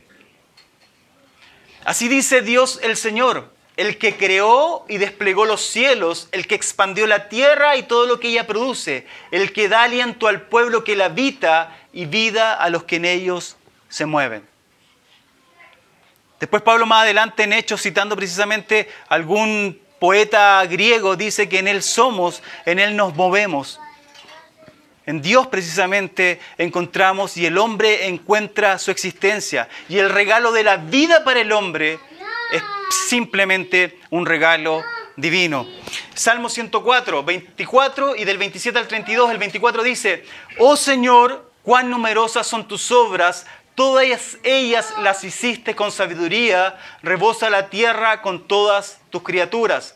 así 1.85 2.07
dice 2.07 2.41
Dios 2.41 2.79
el 2.83 2.95
Señor, 2.97 3.51
el 3.77 3.97
que 3.97 4.15
creó 4.15 4.85
y 4.89 4.97
desplegó 4.97 5.45
los 5.45 5.61
cielos, 5.61 6.29
el 6.31 6.47
que 6.47 6.55
expandió 6.55 7.07
la 7.07 7.29
tierra 7.29 7.77
y 7.77 7.83
todo 7.83 8.05
lo 8.05 8.19
que 8.19 8.29
ella 8.29 8.47
produce, 8.47 9.07
el 9.31 9.53
que 9.53 9.69
da 9.69 9.83
aliento 9.83 10.27
al 10.27 10.41
pueblo 10.41 10.83
que 10.83 10.95
la 10.95 11.05
habita 11.05 11.75
y 11.93 12.05
vida 12.05 12.53
a 12.53 12.69
los 12.69 12.83
que 12.83 12.97
en 12.97 13.05
ellos 13.05 13.55
se 13.89 14.05
mueven. 14.05 14.47
Después 16.39 16.61
Pablo 16.61 16.85
más 16.85 17.03
adelante 17.03 17.43
en 17.43 17.53
Hechos, 17.53 17.81
citando 17.81 18.15
precisamente 18.15 18.89
algún 19.09 19.79
poeta 19.99 20.63
griego, 20.65 21.15
dice 21.15 21.49
que 21.49 21.59
en 21.59 21.67
Él 21.67 21.81
somos, 21.81 22.43
en 22.65 22.77
Él 22.77 22.95
nos 22.95 23.15
movemos. 23.15 23.79
En 25.07 25.21
Dios 25.21 25.47
precisamente 25.47 26.41
encontramos 26.57 27.37
y 27.37 27.45
el 27.45 27.57
hombre 27.57 28.07
encuentra 28.07 28.77
su 28.77 28.91
existencia. 28.91 29.69
Y 29.87 29.99
el 29.99 30.09
regalo 30.09 30.51
de 30.51 30.65
la 30.65 30.75
vida 30.75 31.23
para 31.23 31.39
el 31.39 31.53
hombre 31.53 31.97
es 32.51 32.61
simplemente 33.07 33.99
un 34.09 34.25
regalo 34.25 34.83
divino. 35.15 35.65
Salmo 36.13 36.49
104, 36.49 37.23
24 37.23 38.17
y 38.17 38.25
del 38.25 38.37
27 38.37 38.77
al 38.77 38.87
32, 38.89 39.31
el 39.31 39.37
24 39.37 39.81
dice, 39.81 40.25
Oh 40.59 40.75
Señor, 40.75 41.51
cuán 41.63 41.89
numerosas 41.89 42.45
son 42.45 42.67
tus 42.67 42.91
obras, 42.91 43.47
todas 43.75 44.37
ellas 44.43 44.93
las 45.01 45.23
hiciste 45.23 45.73
con 45.73 45.93
sabiduría, 45.93 46.77
rebosa 47.01 47.49
la 47.49 47.69
tierra 47.69 48.21
con 48.21 48.45
todas 48.45 48.99
tus 49.09 49.23
criaturas. 49.23 49.95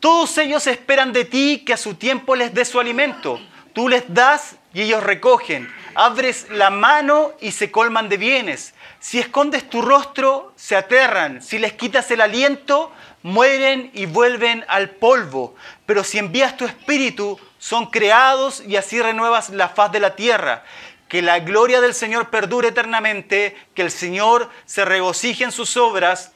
Todos 0.00 0.38
ellos 0.38 0.66
esperan 0.66 1.12
de 1.12 1.26
ti 1.26 1.64
que 1.66 1.74
a 1.74 1.76
su 1.76 1.96
tiempo 1.96 2.34
les 2.34 2.54
dé 2.54 2.64
su 2.64 2.80
alimento. 2.80 3.38
Tú 3.78 3.88
les 3.88 4.12
das 4.12 4.56
y 4.74 4.82
ellos 4.82 5.04
recogen. 5.04 5.72
Abres 5.94 6.48
la 6.50 6.68
mano 6.68 7.34
y 7.40 7.52
se 7.52 7.70
colman 7.70 8.08
de 8.08 8.16
bienes. 8.16 8.74
Si 8.98 9.20
escondes 9.20 9.70
tu 9.70 9.82
rostro, 9.82 10.52
se 10.56 10.74
aterran. 10.74 11.40
Si 11.40 11.60
les 11.60 11.74
quitas 11.74 12.10
el 12.10 12.20
aliento, 12.20 12.92
mueren 13.22 13.92
y 13.94 14.06
vuelven 14.06 14.64
al 14.66 14.90
polvo. 14.90 15.54
Pero 15.86 16.02
si 16.02 16.18
envías 16.18 16.56
tu 16.56 16.64
espíritu, 16.64 17.38
son 17.60 17.86
creados 17.86 18.64
y 18.66 18.74
así 18.74 19.00
renuevas 19.00 19.50
la 19.50 19.68
faz 19.68 19.92
de 19.92 20.00
la 20.00 20.16
tierra. 20.16 20.64
Que 21.06 21.22
la 21.22 21.38
gloria 21.38 21.80
del 21.80 21.94
Señor 21.94 22.30
perdure 22.30 22.70
eternamente, 22.70 23.56
que 23.76 23.82
el 23.82 23.92
Señor 23.92 24.50
se 24.66 24.84
regocije 24.84 25.44
en 25.44 25.52
sus 25.52 25.76
obras. 25.76 26.32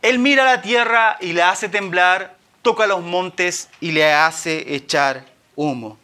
Él 0.00 0.18
mira 0.18 0.46
la 0.46 0.62
tierra 0.62 1.18
y 1.20 1.34
la 1.34 1.50
hace 1.50 1.68
temblar, 1.68 2.35
toca 2.66 2.88
los 2.88 3.00
montes 3.00 3.68
y 3.80 3.92
le 3.92 4.12
hace 4.12 4.74
echar 4.74 5.24
humo. 5.54 5.98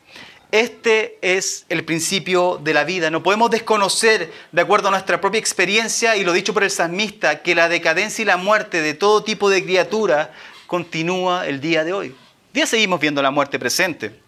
Este 0.53 1.19
es 1.21 1.67
el 1.69 1.85
principio 1.85 2.61
de 2.63 2.73
la 2.73 2.85
vida. 2.85 3.11
No 3.11 3.21
podemos 3.21 3.51
desconocer, 3.51 4.33
de 4.53 4.63
acuerdo 4.63 4.87
a 4.87 4.93
nuestra 4.93 5.21
propia 5.21 5.41
experiencia, 5.41 6.17
y 6.17 6.23
lo 6.23 6.33
dicho 6.33 6.55
por 6.55 6.63
el 6.63 6.71
salmista, 6.71 7.43
que 7.43 7.57
la 7.57 7.69
decadencia 7.69 8.23
y 8.23 8.27
la 8.27 8.37
muerte 8.37 8.81
de 8.81 8.95
todo 8.95 9.25
tipo 9.25 9.51
de 9.51 9.65
criatura 9.65 10.33
continúa 10.69 11.49
el 11.49 11.61
día 11.61 11.83
de 11.83 11.95
hoy. 11.95 12.15
Día 12.55 12.67
seguimos 12.67 13.01
viendo 13.01 13.21
la 13.23 13.33
muerte 13.33 13.59
presente. 13.59 14.21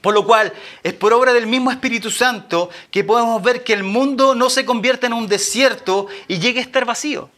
Por 0.00 0.14
lo 0.14 0.24
cual, 0.24 0.52
es 0.84 0.92
por 0.92 1.12
obra 1.12 1.32
del 1.32 1.48
mismo 1.48 1.72
Espíritu 1.72 2.12
Santo 2.12 2.70
que 2.92 3.02
podemos 3.02 3.42
ver 3.42 3.64
que 3.64 3.72
el 3.72 3.82
mundo 3.82 4.36
no 4.36 4.50
se 4.50 4.64
convierte 4.64 5.06
en 5.06 5.14
un 5.14 5.26
desierto 5.26 6.06
y 6.28 6.38
llegue 6.38 6.60
a 6.60 6.62
estar 6.62 6.84
vacío 6.84 7.28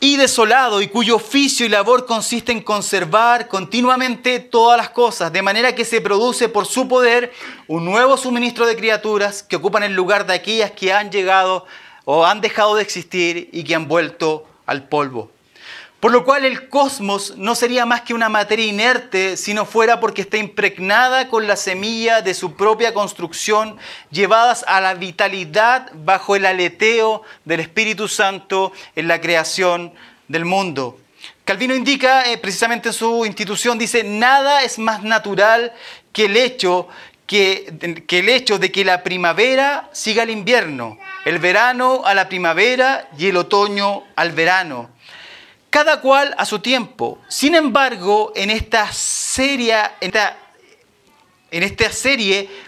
y 0.00 0.16
desolado 0.16 0.82
y 0.82 0.88
cuyo 0.88 1.16
oficio 1.16 1.64
y 1.64 1.68
labor 1.68 2.06
consiste 2.06 2.52
en 2.52 2.60
conservar 2.60 3.48
continuamente 3.48 4.40
todas 4.40 4.76
las 4.76 4.90
cosas, 4.90 5.32
de 5.32 5.42
manera 5.42 5.74
que 5.74 5.84
se 5.84 6.00
produce 6.00 6.48
por 6.48 6.66
su 6.66 6.86
poder 6.86 7.32
un 7.66 7.84
nuevo 7.84 8.16
suministro 8.16 8.66
de 8.66 8.76
criaturas 8.76 9.42
que 9.42 9.56
ocupan 9.56 9.82
el 9.82 9.94
lugar 9.94 10.26
de 10.26 10.34
aquellas 10.34 10.72
que 10.72 10.92
han 10.92 11.10
llegado 11.10 11.64
o 12.04 12.26
han 12.26 12.40
dejado 12.40 12.76
de 12.76 12.82
existir 12.82 13.48
y 13.52 13.64
que 13.64 13.74
han 13.74 13.88
vuelto 13.88 14.46
al 14.66 14.88
polvo. 14.88 15.30
Por 16.00 16.12
lo 16.12 16.26
cual 16.26 16.44
el 16.44 16.68
cosmos 16.68 17.34
no 17.38 17.54
sería 17.54 17.86
más 17.86 18.02
que 18.02 18.12
una 18.12 18.28
materia 18.28 18.66
inerte 18.66 19.38
si 19.38 19.54
no 19.54 19.64
fuera 19.64 19.98
porque 19.98 20.22
está 20.22 20.36
impregnada 20.36 21.28
con 21.28 21.46
la 21.46 21.56
semilla 21.56 22.20
de 22.20 22.34
su 22.34 22.54
propia 22.54 22.92
construcción, 22.92 23.78
llevadas 24.10 24.62
a 24.68 24.82
la 24.82 24.92
vitalidad 24.92 25.90
bajo 25.94 26.36
el 26.36 26.44
aleteo 26.44 27.22
del 27.46 27.60
Espíritu 27.60 28.08
Santo 28.08 28.72
en 28.94 29.08
la 29.08 29.22
creación 29.22 29.94
del 30.28 30.44
mundo. 30.44 31.00
Calvino 31.46 31.74
indica 31.74 32.30
eh, 32.30 32.36
precisamente 32.36 32.90
en 32.90 32.94
su 32.94 33.24
institución, 33.24 33.78
dice, 33.78 34.04
nada 34.04 34.64
es 34.64 34.78
más 34.78 35.02
natural 35.02 35.72
que 36.12 36.26
el 36.26 36.36
hecho 36.36 36.88
que, 37.26 38.04
que, 38.06 38.18
el 38.18 38.28
hecho 38.28 38.58
de 38.58 38.70
que 38.70 38.84
la 38.84 39.02
primavera 39.02 39.88
siga 39.92 40.24
al 40.24 40.30
invierno, 40.30 40.98
el 41.24 41.38
verano 41.38 42.02
a 42.04 42.14
la 42.14 42.28
primavera 42.28 43.08
y 43.16 43.28
el 43.28 43.38
otoño 43.38 44.04
al 44.14 44.32
verano 44.32 44.95
cada 45.70 46.00
cual 46.00 46.34
a 46.38 46.46
su 46.46 46.58
tiempo. 46.60 47.18
Sin 47.28 47.54
embargo, 47.54 48.32
en 48.34 48.50
esta 48.50 48.90
serie, 48.92 49.90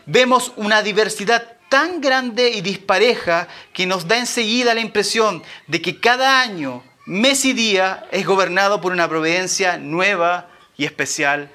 vemos 0.06 0.52
una 0.56 0.82
diversidad 0.82 1.56
tan 1.68 2.00
grande 2.00 2.50
y 2.50 2.60
dispareja 2.60 3.48
que 3.72 3.86
nos 3.86 4.08
da 4.08 4.18
enseguida 4.18 4.74
la 4.74 4.80
impresión 4.80 5.42
de 5.66 5.82
que 5.82 6.00
cada 6.00 6.40
año, 6.40 6.82
mes 7.06 7.44
y 7.44 7.52
día 7.52 8.06
es 8.10 8.26
gobernado 8.26 8.80
por 8.80 8.92
una 8.92 9.08
providencia 9.08 9.76
nueva 9.78 10.48
y 10.76 10.84
especial 10.84 11.50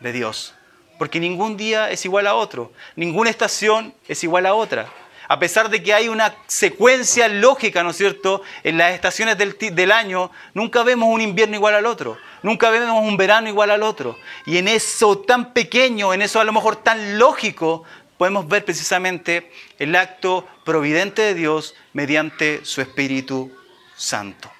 de 0.00 0.12
Dios. 0.12 0.54
Porque 0.98 1.20
ningún 1.20 1.56
día 1.56 1.90
es 1.90 2.04
igual 2.04 2.26
a 2.26 2.34
otro, 2.34 2.72
ninguna 2.96 3.30
estación 3.30 3.94
es 4.08 4.24
igual 4.24 4.46
a 4.46 4.54
otra 4.54 4.90
a 5.28 5.38
pesar 5.38 5.68
de 5.68 5.82
que 5.82 5.92
hay 5.92 6.08
una 6.08 6.34
secuencia 6.46 7.28
lógica, 7.28 7.82
¿no 7.82 7.90
es 7.90 7.96
cierto?, 7.98 8.42
en 8.64 8.78
las 8.78 8.94
estaciones 8.94 9.36
del, 9.36 9.92
año, 9.92 10.30
nunca 10.54 10.82
vemos 10.82 11.08
un 11.10 11.20
invierno 11.20 11.54
igual 11.54 11.74
al 11.74 11.84
otro, 11.84 12.16
nunca 12.42 12.70
vemos 12.70 13.02
un 13.02 13.16
verano 13.18 13.48
igual 13.48 13.70
al 13.70 13.82
otro. 13.82 14.18
Y 14.46 14.56
en 14.56 14.68
eso 14.68 15.18
tan 15.18 15.52
pequeño, 15.52 16.14
en 16.14 16.22
eso 16.22 16.40
a 16.40 16.44
lo 16.44 16.52
mejor 16.52 16.76
tan 16.76 17.18
lógico, 17.18 17.84
podemos 18.16 18.48
ver 18.48 18.64
precisamente 18.64 19.52
el 19.78 19.94
acto 19.96 20.48
providente 20.64 21.22
de 21.22 21.34
Dios 21.34 21.74
mediante 21.92 22.64
su 22.64 22.80
Espíritu 22.80 23.52
Santo. 23.96 24.50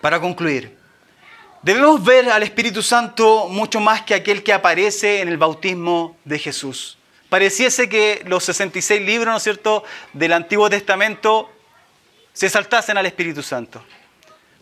Para 0.00 0.20
concluir, 0.20 0.77
Debemos 1.68 2.02
ver 2.02 2.30
al 2.30 2.42
Espíritu 2.42 2.82
Santo 2.82 3.46
mucho 3.50 3.78
más 3.78 4.00
que 4.00 4.14
aquel 4.14 4.42
que 4.42 4.54
aparece 4.54 5.20
en 5.20 5.28
el 5.28 5.36
bautismo 5.36 6.16
de 6.24 6.38
Jesús. 6.38 6.96
Pareciese 7.28 7.90
que 7.90 8.22
los 8.24 8.44
66 8.44 9.02
libros, 9.02 9.30
¿no 9.30 9.36
es 9.36 9.42
cierto?, 9.42 9.84
del 10.14 10.32
Antiguo 10.32 10.70
Testamento 10.70 11.52
se 12.32 12.48
saltasen 12.48 12.96
al 12.96 13.04
Espíritu 13.04 13.42
Santo. 13.42 13.84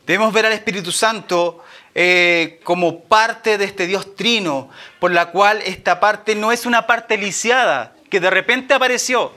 Debemos 0.05 0.33
ver 0.33 0.47
al 0.47 0.53
Espíritu 0.53 0.91
Santo 0.91 1.63
eh, 1.95 2.59
como 2.65 3.05
parte 3.05 3.57
de 3.57 3.67
este 3.67 3.87
Dios 3.87 4.17
trino, 4.17 4.69
por 4.99 5.13
la 5.13 5.31
cual 5.31 5.63
esta 5.65 6.01
parte 6.01 6.35
no 6.35 6.51
es 6.51 6.67
una 6.67 6.89
parte 6.89 7.17
lisiada, 7.17 7.95
que 8.11 8.19
de 8.19 8.31
repente 8.31 8.75
apareció. 8.75 9.31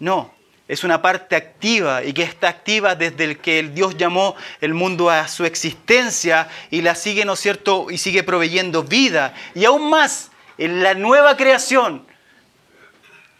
No, 0.00 0.33
es 0.66 0.82
una 0.82 1.02
parte 1.02 1.36
activa 1.36 2.02
y 2.02 2.12
que 2.14 2.22
está 2.22 2.48
activa 2.48 2.94
desde 2.94 3.24
el 3.24 3.38
que 3.38 3.58
el 3.58 3.74
Dios 3.74 3.96
llamó 3.98 4.34
el 4.60 4.72
mundo 4.72 5.10
a 5.10 5.28
su 5.28 5.44
existencia 5.44 6.48
y 6.70 6.80
la 6.80 6.94
sigue, 6.94 7.24
¿no 7.24 7.34
es 7.34 7.40
cierto?, 7.40 7.90
y 7.90 7.98
sigue 7.98 8.22
proveyendo 8.22 8.82
vida. 8.82 9.34
Y 9.54 9.66
aún 9.66 9.90
más, 9.90 10.30
en 10.56 10.82
la 10.82 10.94
nueva 10.94 11.36
creación, 11.36 12.06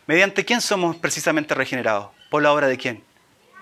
¿mediante 0.06 0.44
quién 0.44 0.60
somos 0.60 0.96
precisamente 0.96 1.54
regenerados? 1.54 2.10
¿Por 2.28 2.42
la 2.42 2.52
obra 2.52 2.66
de 2.66 2.76
quién? 2.76 3.02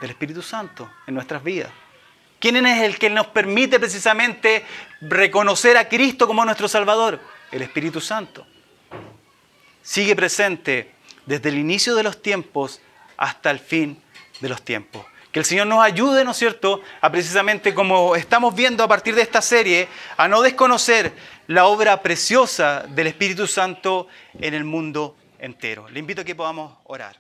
Del 0.01 0.11
Espíritu 0.11 0.43
Santo 0.43 0.91
en 1.07 1.15
nuestras 1.15 1.45
vidas. 1.45 1.71
¿Quién 2.41 2.67
es 2.67 2.83
el 2.83 2.99
que 2.99 3.09
nos 3.09 3.29
permite 3.29 3.79
precisamente 3.79 4.65
reconocer 5.01 5.77
a 5.77 5.89
Cristo 5.89 6.27
como 6.27 6.45
nuestro 6.45 6.67
Salvador? 6.67 7.21
El 7.53 7.63
Espíritu 7.63 8.01
Santo. 8.01 8.45
Sigue 9.81 10.17
presente 10.17 10.91
desde 11.27 11.51
el 11.51 11.59
inicio 11.59 11.95
de 11.95 12.03
los 12.03 12.21
tiempos 12.21 12.81
hasta 13.17 13.51
el 13.51 13.59
fin 13.59 14.01
de 14.41 14.49
los 14.49 14.63
tiempos. 14.63 15.05
Que 15.31 15.39
el 15.39 15.47
Señor 15.47 15.67
nos 15.67 15.83
ayude, 15.83 16.25
¿no 16.25 16.33
es 16.33 16.37
cierto?, 16.37 16.83
a 17.01 17.11
precisamente 17.11 17.73
como 17.73 18.17
estamos 18.17 18.55
viendo 18.55 18.85
a 18.85 18.89
partir 18.89 19.15
de 19.15 19.23
esta 19.23 19.41
serie, 19.41 19.89
a 20.19 20.29
no 20.29 20.43
desconocer 20.43 21.13
la 21.47 21.65
obra 21.65 22.03
preciosa 22.03 22.85
del 22.89 23.07
Espíritu 23.07 23.47
Santo 23.47 24.09
en 24.39 24.53
el 24.53 24.65
mundo 24.65 25.17
entero. 25.39 25.89
Le 25.89 26.01
invito 26.01 26.21
a 26.21 26.25
que 26.25 26.35
podamos 26.35 26.77
orar. 26.85 27.19